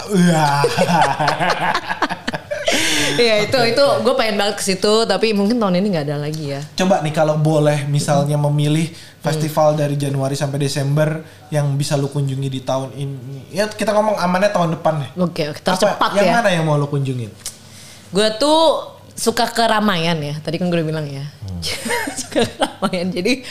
Iya 3.17 3.35
itu 3.45 3.59
itu 3.75 3.85
gue 4.01 4.13
pengen 4.17 4.35
banget 4.39 4.55
ke 4.59 4.63
situ 4.63 4.93
tapi 5.05 5.33
mungkin 5.35 5.59
tahun 5.59 5.79
ini 5.79 5.87
nggak 5.93 6.05
ada 6.09 6.17
lagi 6.17 6.53
ya. 6.55 6.61
Coba 6.77 7.01
nih 7.05 7.13
kalau 7.13 7.35
boleh 7.37 7.85
misalnya 7.87 8.37
memilih 8.37 8.89
festival 9.23 9.79
dari 9.79 9.95
Januari 9.95 10.35
sampai 10.35 10.59
Desember 10.59 11.23
yang 11.47 11.79
bisa 11.79 11.95
lu 11.95 12.11
kunjungi 12.11 12.49
di 12.51 12.59
tahun 12.59 12.91
ini. 12.97 13.55
Ya 13.55 13.71
kita 13.71 13.95
ngomong 13.95 14.19
amannya 14.19 14.51
tahun 14.51 14.75
depan 14.79 14.93
deh. 14.99 15.09
Oke, 15.23 15.43
oke, 15.47 15.63
tercepat 15.63 16.11
Apa, 16.11 16.19
yang 16.19 16.27
ya. 16.27 16.33
mana 16.43 16.49
yang 16.51 16.63
mau 16.67 16.75
lu 16.75 16.91
kunjungin? 16.91 17.31
Gue 18.11 18.27
tuh 18.35 18.93
suka 19.15 19.47
keramaian 19.49 20.19
ya. 20.19 20.35
Tadi 20.43 20.59
kan 20.59 20.67
gue 20.67 20.77
udah 20.83 20.87
bilang 20.87 21.07
ya. 21.07 21.23
suka 22.19 22.43
keramaian. 22.43 23.07
Jadi 23.15 23.47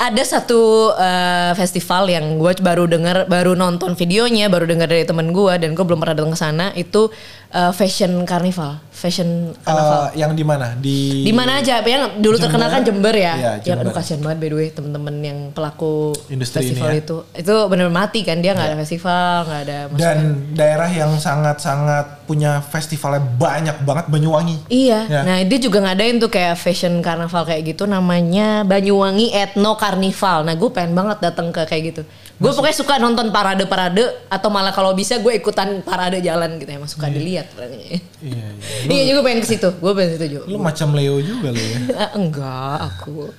ada 0.00 0.22
satu 0.24 0.92
eh, 0.96 1.52
festival 1.60 2.08
yang 2.08 2.40
gue 2.40 2.52
baru 2.64 2.88
dengar, 2.88 3.28
baru 3.28 3.52
nonton 3.52 3.92
videonya, 3.92 4.48
baru 4.48 4.64
dengar 4.64 4.88
dari 4.88 5.04
temen 5.04 5.28
gue 5.28 5.54
dan 5.60 5.76
gue 5.76 5.84
belum 5.84 6.00
pernah 6.00 6.16
datang 6.16 6.32
ke 6.32 6.40
sana. 6.40 6.66
Itu 6.72 7.12
eh, 7.50 7.72
fashion 7.72 8.22
carnival, 8.22 8.78
fashion 8.90 9.52
carnival. 9.58 10.08
Eh, 10.08 10.18
yang 10.18 10.32
di 10.32 10.42
mana? 10.42 10.74
Di 10.74 11.22
di 11.22 11.32
mana 11.32 11.58
aja? 11.58 11.78
Yang 11.78 12.16
dulu 12.16 12.34
Jember? 12.34 12.44
terkenal 12.46 12.68
kan 12.68 12.82
Jember 12.82 13.10
ya. 13.12 13.34
Iya, 13.34 13.52
yang 13.64 13.78
aduh 13.78 13.90
Jember. 13.90 13.94
kasihan 13.96 14.20
banget 14.20 14.38
by 14.38 14.46
the 14.46 14.56
way 14.56 14.68
temen-temen 14.68 15.14
yang 15.20 15.38
pelaku 15.50 16.14
Industri 16.28 16.62
ini 16.62 16.78
festival 16.78 16.88
ya. 16.88 16.96
itu. 16.96 17.16
Itu 17.34 17.54
bener 17.66 17.88
mati 17.88 18.20
kan 18.22 18.38
dia 18.38 18.52
nggak 18.52 18.68
ada 18.68 18.78
festival, 18.78 19.36
nggak 19.44 19.60
ada 19.62 19.78
maksudnya. 19.86 20.06
dan 20.06 20.18
daerah 20.52 20.88
yang 20.88 21.12
sangat-sangat 21.16 22.06
punya 22.24 22.62
festivalnya 22.62 23.18
banyak 23.18 23.76
banget 23.80 24.06
Banyuwangi. 24.06 24.56
Iya, 24.66 25.00
Ya. 25.04 25.20
nah 25.22 25.36
dia 25.40 25.58
juga 25.58 25.82
ngadain 25.82 26.16
tuh 26.16 26.28
kayak 26.28 26.54
fashion 26.54 27.00
carnival 27.00 27.42
kayak 27.42 27.66
gitu 27.66 27.84
namanya 27.84 28.62
Banyuwangi 28.62 29.32
Ethno 29.32 29.74
Carnival. 29.74 30.42
Nah 30.42 30.54
gue 30.54 30.70
pengen 30.70 30.94
banget 30.94 31.18
datang 31.20 31.50
ke 31.50 31.62
kayak 31.64 31.82
gitu. 31.90 32.02
Gue 32.40 32.48
pokoknya 32.56 32.72
suka 32.72 32.96
nonton 32.96 33.28
parade-parade 33.28 34.24
atau 34.32 34.48
malah 34.48 34.72
kalau 34.72 34.96
bisa 34.96 35.20
gue 35.20 35.36
ikutan 35.36 35.84
parade 35.84 36.24
jalan 36.24 36.56
gitu 36.56 36.72
ya, 36.72 36.76
emang 36.80 36.88
suka 36.88 37.12
dilihat. 37.12 37.52
Iya, 37.52 37.92
iya. 38.24 38.48
Iya 38.96 39.02
juga 39.12 39.20
pengen 39.28 39.44
ke 39.44 39.48
situ, 39.52 39.68
gue 39.76 39.92
pengen 39.92 40.08
ke 40.08 40.14
situ 40.16 40.26
juga. 40.40 40.44
Lu 40.48 40.56
macam 40.56 40.88
Leo 40.96 41.20
juga 41.20 41.52
lu 41.52 41.60
ya. 41.60 41.78
Ah, 42.00 42.10
enggak 42.20 42.76
aku. 42.80 43.28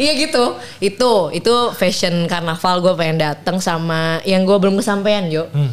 Iya 0.00 0.12
gitu, 0.18 0.56
itu 0.82 1.10
itu 1.30 1.54
fashion 1.78 2.26
carnival 2.26 2.80
gue 2.82 2.94
pengen 2.96 3.22
datang 3.22 3.62
sama 3.62 4.18
yang 4.26 4.42
gue 4.48 4.56
belum 4.56 4.80
kesampaian 4.80 5.28
Jo. 5.30 5.46
Hmm. 5.52 5.70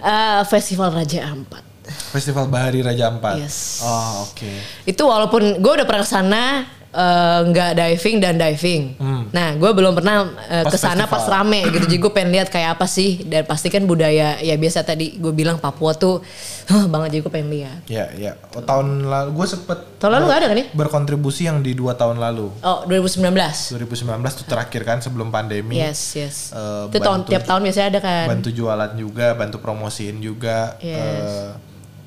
Eh, 0.00 0.42
Festival 0.48 0.90
Raja 0.90 1.28
Ampat. 1.28 1.62
Festival 1.86 2.50
Bahari 2.50 2.82
Raja 2.82 3.12
Ampat. 3.12 3.38
Yes. 3.38 3.78
Oh, 3.84 4.26
oke. 4.26 4.50
itu 4.88 5.02
walaupun 5.06 5.60
gue 5.62 5.72
udah 5.76 5.86
pernah 5.86 6.02
ke 6.02 6.10
sana 6.10 6.42
eh, 6.90 7.40
nggak 7.44 7.70
diving 7.74 8.16
dan 8.18 8.34
diving. 8.34 8.82
Nah, 9.26 9.52
gue 9.52 9.70
belum 9.70 9.92
pernah 9.92 10.26
eh, 10.46 10.62
Pas 10.62 10.70
ke 10.70 10.78
sana 10.78 11.04
festival. 11.04 11.10
pas 11.10 11.24
rame 11.28 11.60
gitu. 11.66 11.84
Jadi 11.84 11.96
gue 11.98 12.10
pengen 12.10 12.30
lihat 12.32 12.48
kayak 12.48 12.78
apa 12.78 12.86
sih. 12.86 13.22
Dan 13.22 13.42
pasti 13.44 13.68
kan 13.68 13.82
budaya 13.82 14.38
ya 14.38 14.54
biasa 14.54 14.82
tadi 14.82 15.16
gue 15.16 15.30
bilang 15.30 15.56
Papua 15.56 15.92
tuh 15.92 16.22
huh, 16.66 16.84
banget. 16.86 17.18
Jadi 17.18 17.20
gue 17.22 17.32
pengen 17.32 17.50
lihat. 17.50 17.78
Ya, 17.86 18.08
ya. 18.12 18.32
Oh, 18.52 18.62
tahun 18.62 19.04
lalu 19.04 19.28
gue 19.34 19.46
sempet 19.46 19.78
Tahun 19.96 20.12
lalu 20.12 20.24
nggak 20.26 20.38
ada 20.38 20.46
kan 20.46 20.56
ya? 20.56 20.66
berkontribusi 20.72 21.42
yang 21.44 21.60
di 21.60 21.72
dua 21.72 21.94
tahun 21.94 22.16
lalu. 22.16 22.52
Oh 22.60 22.84
2019. 22.84 23.32
2019 23.32 24.12
tuh 24.36 24.46
terakhir 24.46 24.82
kan 24.84 24.98
sebelum 25.00 25.28
pandemi. 25.28 25.76
Yes 25.76 26.14
yes. 26.14 26.36
Eh, 26.52 26.92
itu 26.92 26.98
tahun 26.98 27.24
bantu- 27.24 27.30
tiap 27.32 27.42
tahun 27.44 27.60
biasanya 27.64 27.88
ada 27.92 28.00
kan. 28.00 28.26
Bantu 28.28 28.48
jualan 28.50 28.92
juga, 28.94 29.26
bantu 29.34 29.56
promosiin 29.58 30.20
juga. 30.20 30.76
Yes. 30.80 30.96
Eh, 30.96 31.50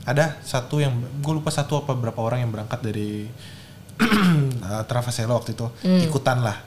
ada 0.06 0.42
satu 0.42 0.82
yang 0.82 0.94
gue 1.22 1.34
lupa 1.34 1.54
satu 1.54 1.82
apa 1.82 1.94
berapa 1.94 2.18
orang 2.18 2.42
yang 2.42 2.50
berangkat 2.50 2.82
dari 2.82 3.30
eh, 4.70 4.84
Travaselo 4.88 5.36
waktu 5.36 5.54
itu 5.54 5.68
Hmm. 5.84 6.02
ikutan 6.02 6.40
lah. 6.40 6.58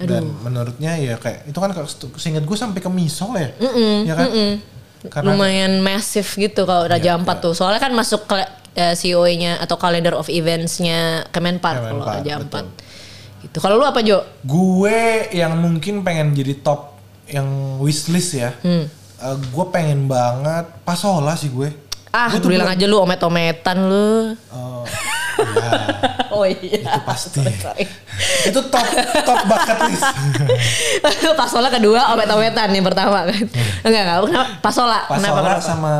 Dan 0.00 0.24
menurutnya 0.40 0.96
ya 0.96 1.20
kayak 1.20 1.44
itu 1.44 1.58
kan 1.60 1.76
seingat 2.16 2.48
gue 2.48 2.56
sampai 2.56 2.80
ke 2.80 2.88
Misol 2.88 3.36
ya, 3.36 3.52
ya 4.00 4.14
kan? 4.16 4.28
Karena 5.12 5.32
Lumayan 5.32 5.80
masif 5.80 6.36
gitu 6.36 6.64
kalau 6.64 6.88
Raja 6.88 7.12
Iya, 7.12 7.20
Ampat 7.20 7.40
tuh. 7.40 7.52
Soalnya 7.52 7.80
kan 7.80 7.92
masuk 7.92 8.24
ke 8.24 8.36
eh, 8.76 8.96
COE-nya 8.96 9.60
atau 9.60 9.76
calendar 9.76 10.16
of 10.16 10.32
events-nya 10.32 11.28
Kemenpar 11.28 11.76
kalau 11.78 12.00
Kemenpar, 12.00 12.14
Raja 12.16 12.32
betul. 12.32 12.44
Ampat. 12.48 12.64
Gitu. 13.40 13.56
Kalau 13.60 13.76
lu 13.76 13.84
apa 13.84 14.00
Jo? 14.00 14.24
gue 14.40 15.00
yang 15.32 15.52
mungkin 15.56 16.00
pengen 16.00 16.32
jadi 16.32 16.56
top 16.60 16.96
yang 17.28 17.48
wishlist 17.76 18.36
ya. 18.36 18.56
Hmm. 18.60 18.88
Eh, 19.20 19.36
gue 19.52 19.64
pengen 19.68 20.08
banget 20.08 20.64
Pasola 20.80 21.36
sih 21.36 21.52
gue. 21.52 21.68
Ah, 22.08 22.32
Gue 22.32 22.56
bilang 22.56 22.66
aja 22.66 22.88
lu 22.88 22.96
omet-ometan 22.98 23.76
lu. 23.84 24.32
Eh, 24.32 24.82
ya, 25.38 25.72
Oh 26.30 26.44
iya. 26.46 26.80
itu 26.80 27.00
pasti. 27.04 27.42
itu 28.48 28.60
top 28.70 28.86
top 29.26 29.40
bucket 29.44 29.78
list. 29.90 30.06
Pasola 31.40 31.68
kedua, 31.68 32.14
omet-ometan 32.14 32.70
yang 32.70 32.86
pertama 32.86 33.26
kan. 33.26 33.44
Enggak, 33.84 34.02
enggak. 34.06 34.18
Kenapa? 34.30 34.48
Pasola. 34.62 34.98
Kenapa? 35.06 35.20
Pasola 35.20 35.40
kenapa? 35.42 35.62
sama 35.62 35.92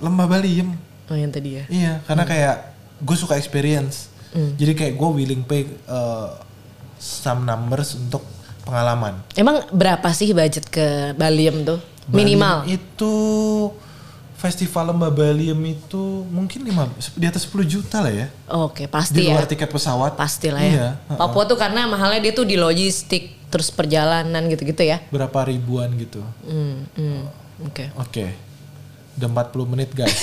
Lembah 0.00 0.26
Baliem. 0.28 0.68
Oh 1.06 1.16
yang 1.16 1.30
tadi 1.30 1.60
ya. 1.60 1.64
Iya, 1.70 1.92
karena 2.06 2.24
kayak 2.26 2.56
gue 3.02 3.16
suka 3.16 3.34
experience. 3.36 4.10
Jadi 4.36 4.72
kayak 4.76 4.94
gue 5.00 5.08
willing 5.16 5.42
pay 5.48 5.64
uh, 5.88 6.36
some 7.00 7.48
numbers 7.48 7.96
untuk 7.96 8.20
pengalaman. 8.68 9.16
Emang 9.32 9.64
berapa 9.72 10.12
sih 10.12 10.36
budget 10.36 10.68
ke 10.68 11.16
Baliem 11.16 11.64
tuh? 11.64 11.80
Minimal. 12.12 12.68
Itu 12.68 13.14
festival 14.36 14.92
Lembah 14.92 15.08
Baliem 15.08 15.56
itu 15.72 16.22
mungkin 16.28 16.60
lima 16.62 16.86
di 17.16 17.24
atas 17.24 17.48
10 17.48 17.64
juta 17.64 18.04
lah 18.04 18.12
ya. 18.12 18.28
Oke, 18.52 18.84
Di 18.84 18.92
pasti 18.92 19.20
ya. 19.24 19.32
luar 19.32 19.48
tiket 19.48 19.72
pesawat. 19.72 20.12
Pasti 20.14 20.52
lah 20.52 20.60
ya. 20.62 20.72
Iya. 21.08 21.16
Papua 21.16 21.48
tuh 21.48 21.56
karena 21.56 21.88
mahalnya 21.88 22.20
dia 22.20 22.32
tuh 22.36 22.44
di 22.44 22.60
logistik, 22.60 23.48
terus 23.48 23.72
perjalanan 23.72 24.44
gitu-gitu 24.52 24.84
ya. 24.84 25.00
Berapa 25.08 25.48
ribuan 25.48 25.88
gitu. 25.96 26.20
Hmm, 26.44 26.84
hmm. 26.94 27.20
Oke. 27.72 27.84
Oke. 27.96 28.24
Udah 29.16 29.28
40 29.48 29.72
menit 29.72 29.90
guys. 29.96 30.20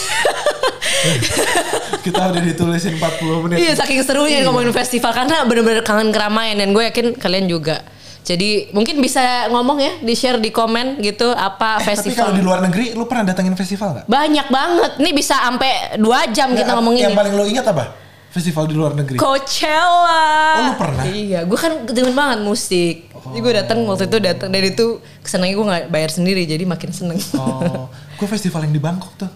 Kita 2.06 2.32
udah 2.32 2.42
ditulisin 2.42 2.96
40 3.02 3.44
menit. 3.50 3.58
Iya 3.60 3.74
saking 3.82 4.02
serunya 4.06 4.46
ngomongin 4.46 4.72
festival 4.76 5.12
karena 5.12 5.42
bener-bener 5.48 5.82
kangen 5.82 6.14
keramaian 6.14 6.56
dan 6.60 6.70
gue 6.72 6.84
yakin 6.86 7.18
kalian 7.18 7.50
juga. 7.50 7.82
Jadi 8.24 8.72
mungkin 8.72 8.98
bisa 8.98 9.20
ngomong 9.48 9.78
ya 9.78 9.94
di 10.00 10.16
share 10.16 10.40
di 10.40 10.48
komen 10.48 10.98
gitu 10.98 11.28
apa 11.30 11.76
Eh, 11.78 11.84
tapi 11.84 11.90
festival. 11.92 12.20
kalau 12.24 12.34
di 12.34 12.42
luar 12.42 12.60
negeri 12.64 12.86
lu 12.92 13.04
pernah 13.04 13.28
datengin 13.28 13.52
festival 13.54 13.92
nggak? 13.94 14.06
Banyak 14.08 14.48
banget. 14.48 14.92
Ini 14.98 15.12
bisa 15.12 15.36
sampai 15.38 15.72
dua 15.98 16.24
jam 16.28 16.50
kita 16.50 16.64
Nggak, 16.64 16.76
ngomongin. 16.78 17.04
Yang 17.06 17.20
paling 17.20 17.34
lu 17.34 17.44
ingat 17.46 17.68
apa? 17.68 17.84
Festival 18.30 18.66
di 18.66 18.74
luar 18.74 18.92
negeri. 18.94 19.20
Coachella. 19.20 20.26
Oh, 20.56 20.64
lu 20.66 20.74
pernah? 20.74 21.04
Iya, 21.06 21.40
gue 21.44 21.54
kan 21.56 21.86
demen 21.86 22.14
banget 22.14 22.40
musik. 22.42 22.96
Jadi 23.14 23.40
gue 23.40 23.54
datang 23.54 23.78
waktu 23.86 24.06
itu 24.06 24.18
datang 24.18 24.50
dan 24.50 24.64
itu 24.64 24.86
kesenangnya 25.20 25.54
gue 25.54 25.66
nggak 25.66 25.84
bayar 25.88 26.10
sendiri 26.10 26.42
jadi 26.44 26.64
makin 26.64 26.90
seneng. 26.90 27.20
Oh, 27.36 27.86
gue 27.92 28.28
festival 28.28 28.64
yang 28.64 28.74
di 28.74 28.82
Bangkok 28.82 29.14
tuh. 29.16 29.30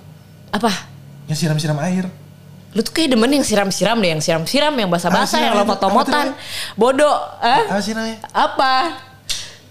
Apa? 0.49 0.71
Yang 1.27 1.43
siram-siram 1.43 1.77
air. 1.79 2.07
Lu 2.75 2.83
tuh 2.83 2.93
kayak 2.93 3.15
demen 3.15 3.31
yang 3.31 3.45
siram-siram 3.47 3.97
deh, 3.99 4.11
yang 4.11 4.21
siram-siram, 4.21 4.73
yang 4.75 4.89
basah-basah, 4.91 5.39
sih 5.39 5.41
yang 5.41 5.55
lompat-lompatan. 5.55 6.35
Bodoh, 6.75 7.15
eh? 7.39 7.63
Apa 7.69 7.79
sih 7.79 7.95
namanya? 7.95 8.17
Apa? 8.29 8.73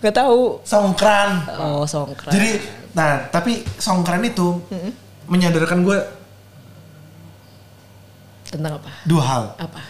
Gak 0.00 0.14
tahu. 0.16 0.60
Songkran. 0.64 1.44
Oh, 1.60 1.84
songkran. 1.84 2.32
Jadi, 2.32 2.60
nah 2.96 3.28
tapi 3.28 3.60
songkran 3.76 4.24
itu 4.24 4.60
menyadarkan 5.26 5.84
gue 5.84 5.98
Tentang 8.46 8.78
apa? 8.78 8.90
dua 9.04 9.22
hal. 9.22 9.44
Apa? 9.58 9.80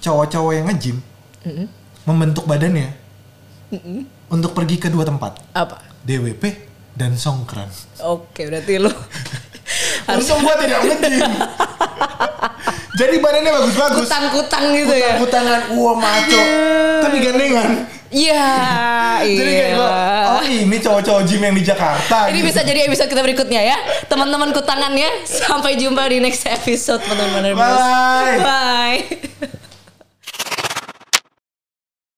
Cowok-cowok 0.00 0.52
yang 0.54 0.66
nge-gym 0.70 0.98
membentuk 2.04 2.44
badannya 2.46 2.92
untuk 4.30 4.54
pergi 4.54 4.76
ke 4.78 4.88
dua 4.88 5.04
tempat. 5.04 5.40
Apa? 5.52 5.80
DWP 6.06 6.42
dan 6.94 7.18
songkran. 7.18 7.66
Oke, 8.00 8.46
berarti 8.46 8.78
lu 8.78 8.88
Untung 10.08 10.40
gue 10.42 10.54
tidak 10.64 10.80
nge-gym. 10.86 11.30
Jadi 13.00 13.14
badannya 13.18 13.52
bagus-bagus. 13.58 14.06
kutang-kutang 14.06 14.64
gitu 14.70 14.94
ya. 14.94 15.18
Kutang-kutangan, 15.18 15.60
wah 15.74 15.96
maco. 15.98 16.42
Tapi 17.02 17.16
gandengan. 17.18 17.70
Iya, 18.14 18.46
Jadi 19.26 19.52
kayak 19.58 19.70
iya. 19.74 19.90
oh 20.38 20.44
ini 20.46 20.76
cowok-cowok 20.78 21.22
gym 21.26 21.42
yang 21.42 21.56
di 21.58 21.64
Jakarta. 21.66 22.30
Ini 22.30 22.38
gitu. 22.38 22.46
bisa 22.54 22.60
jadi 22.62 22.86
episode 22.86 23.10
kita 23.10 23.22
berikutnya 23.26 23.60
ya. 23.74 23.78
Teman-temanku 24.06 24.62
tangannya. 24.62 25.26
Sampai 25.26 25.74
jumpa 25.74 26.06
di 26.06 26.22
next 26.22 26.46
episode 26.46 27.02
teman-teman. 27.02 27.58
Bye. 27.58 28.38
Bye. 28.38 29.60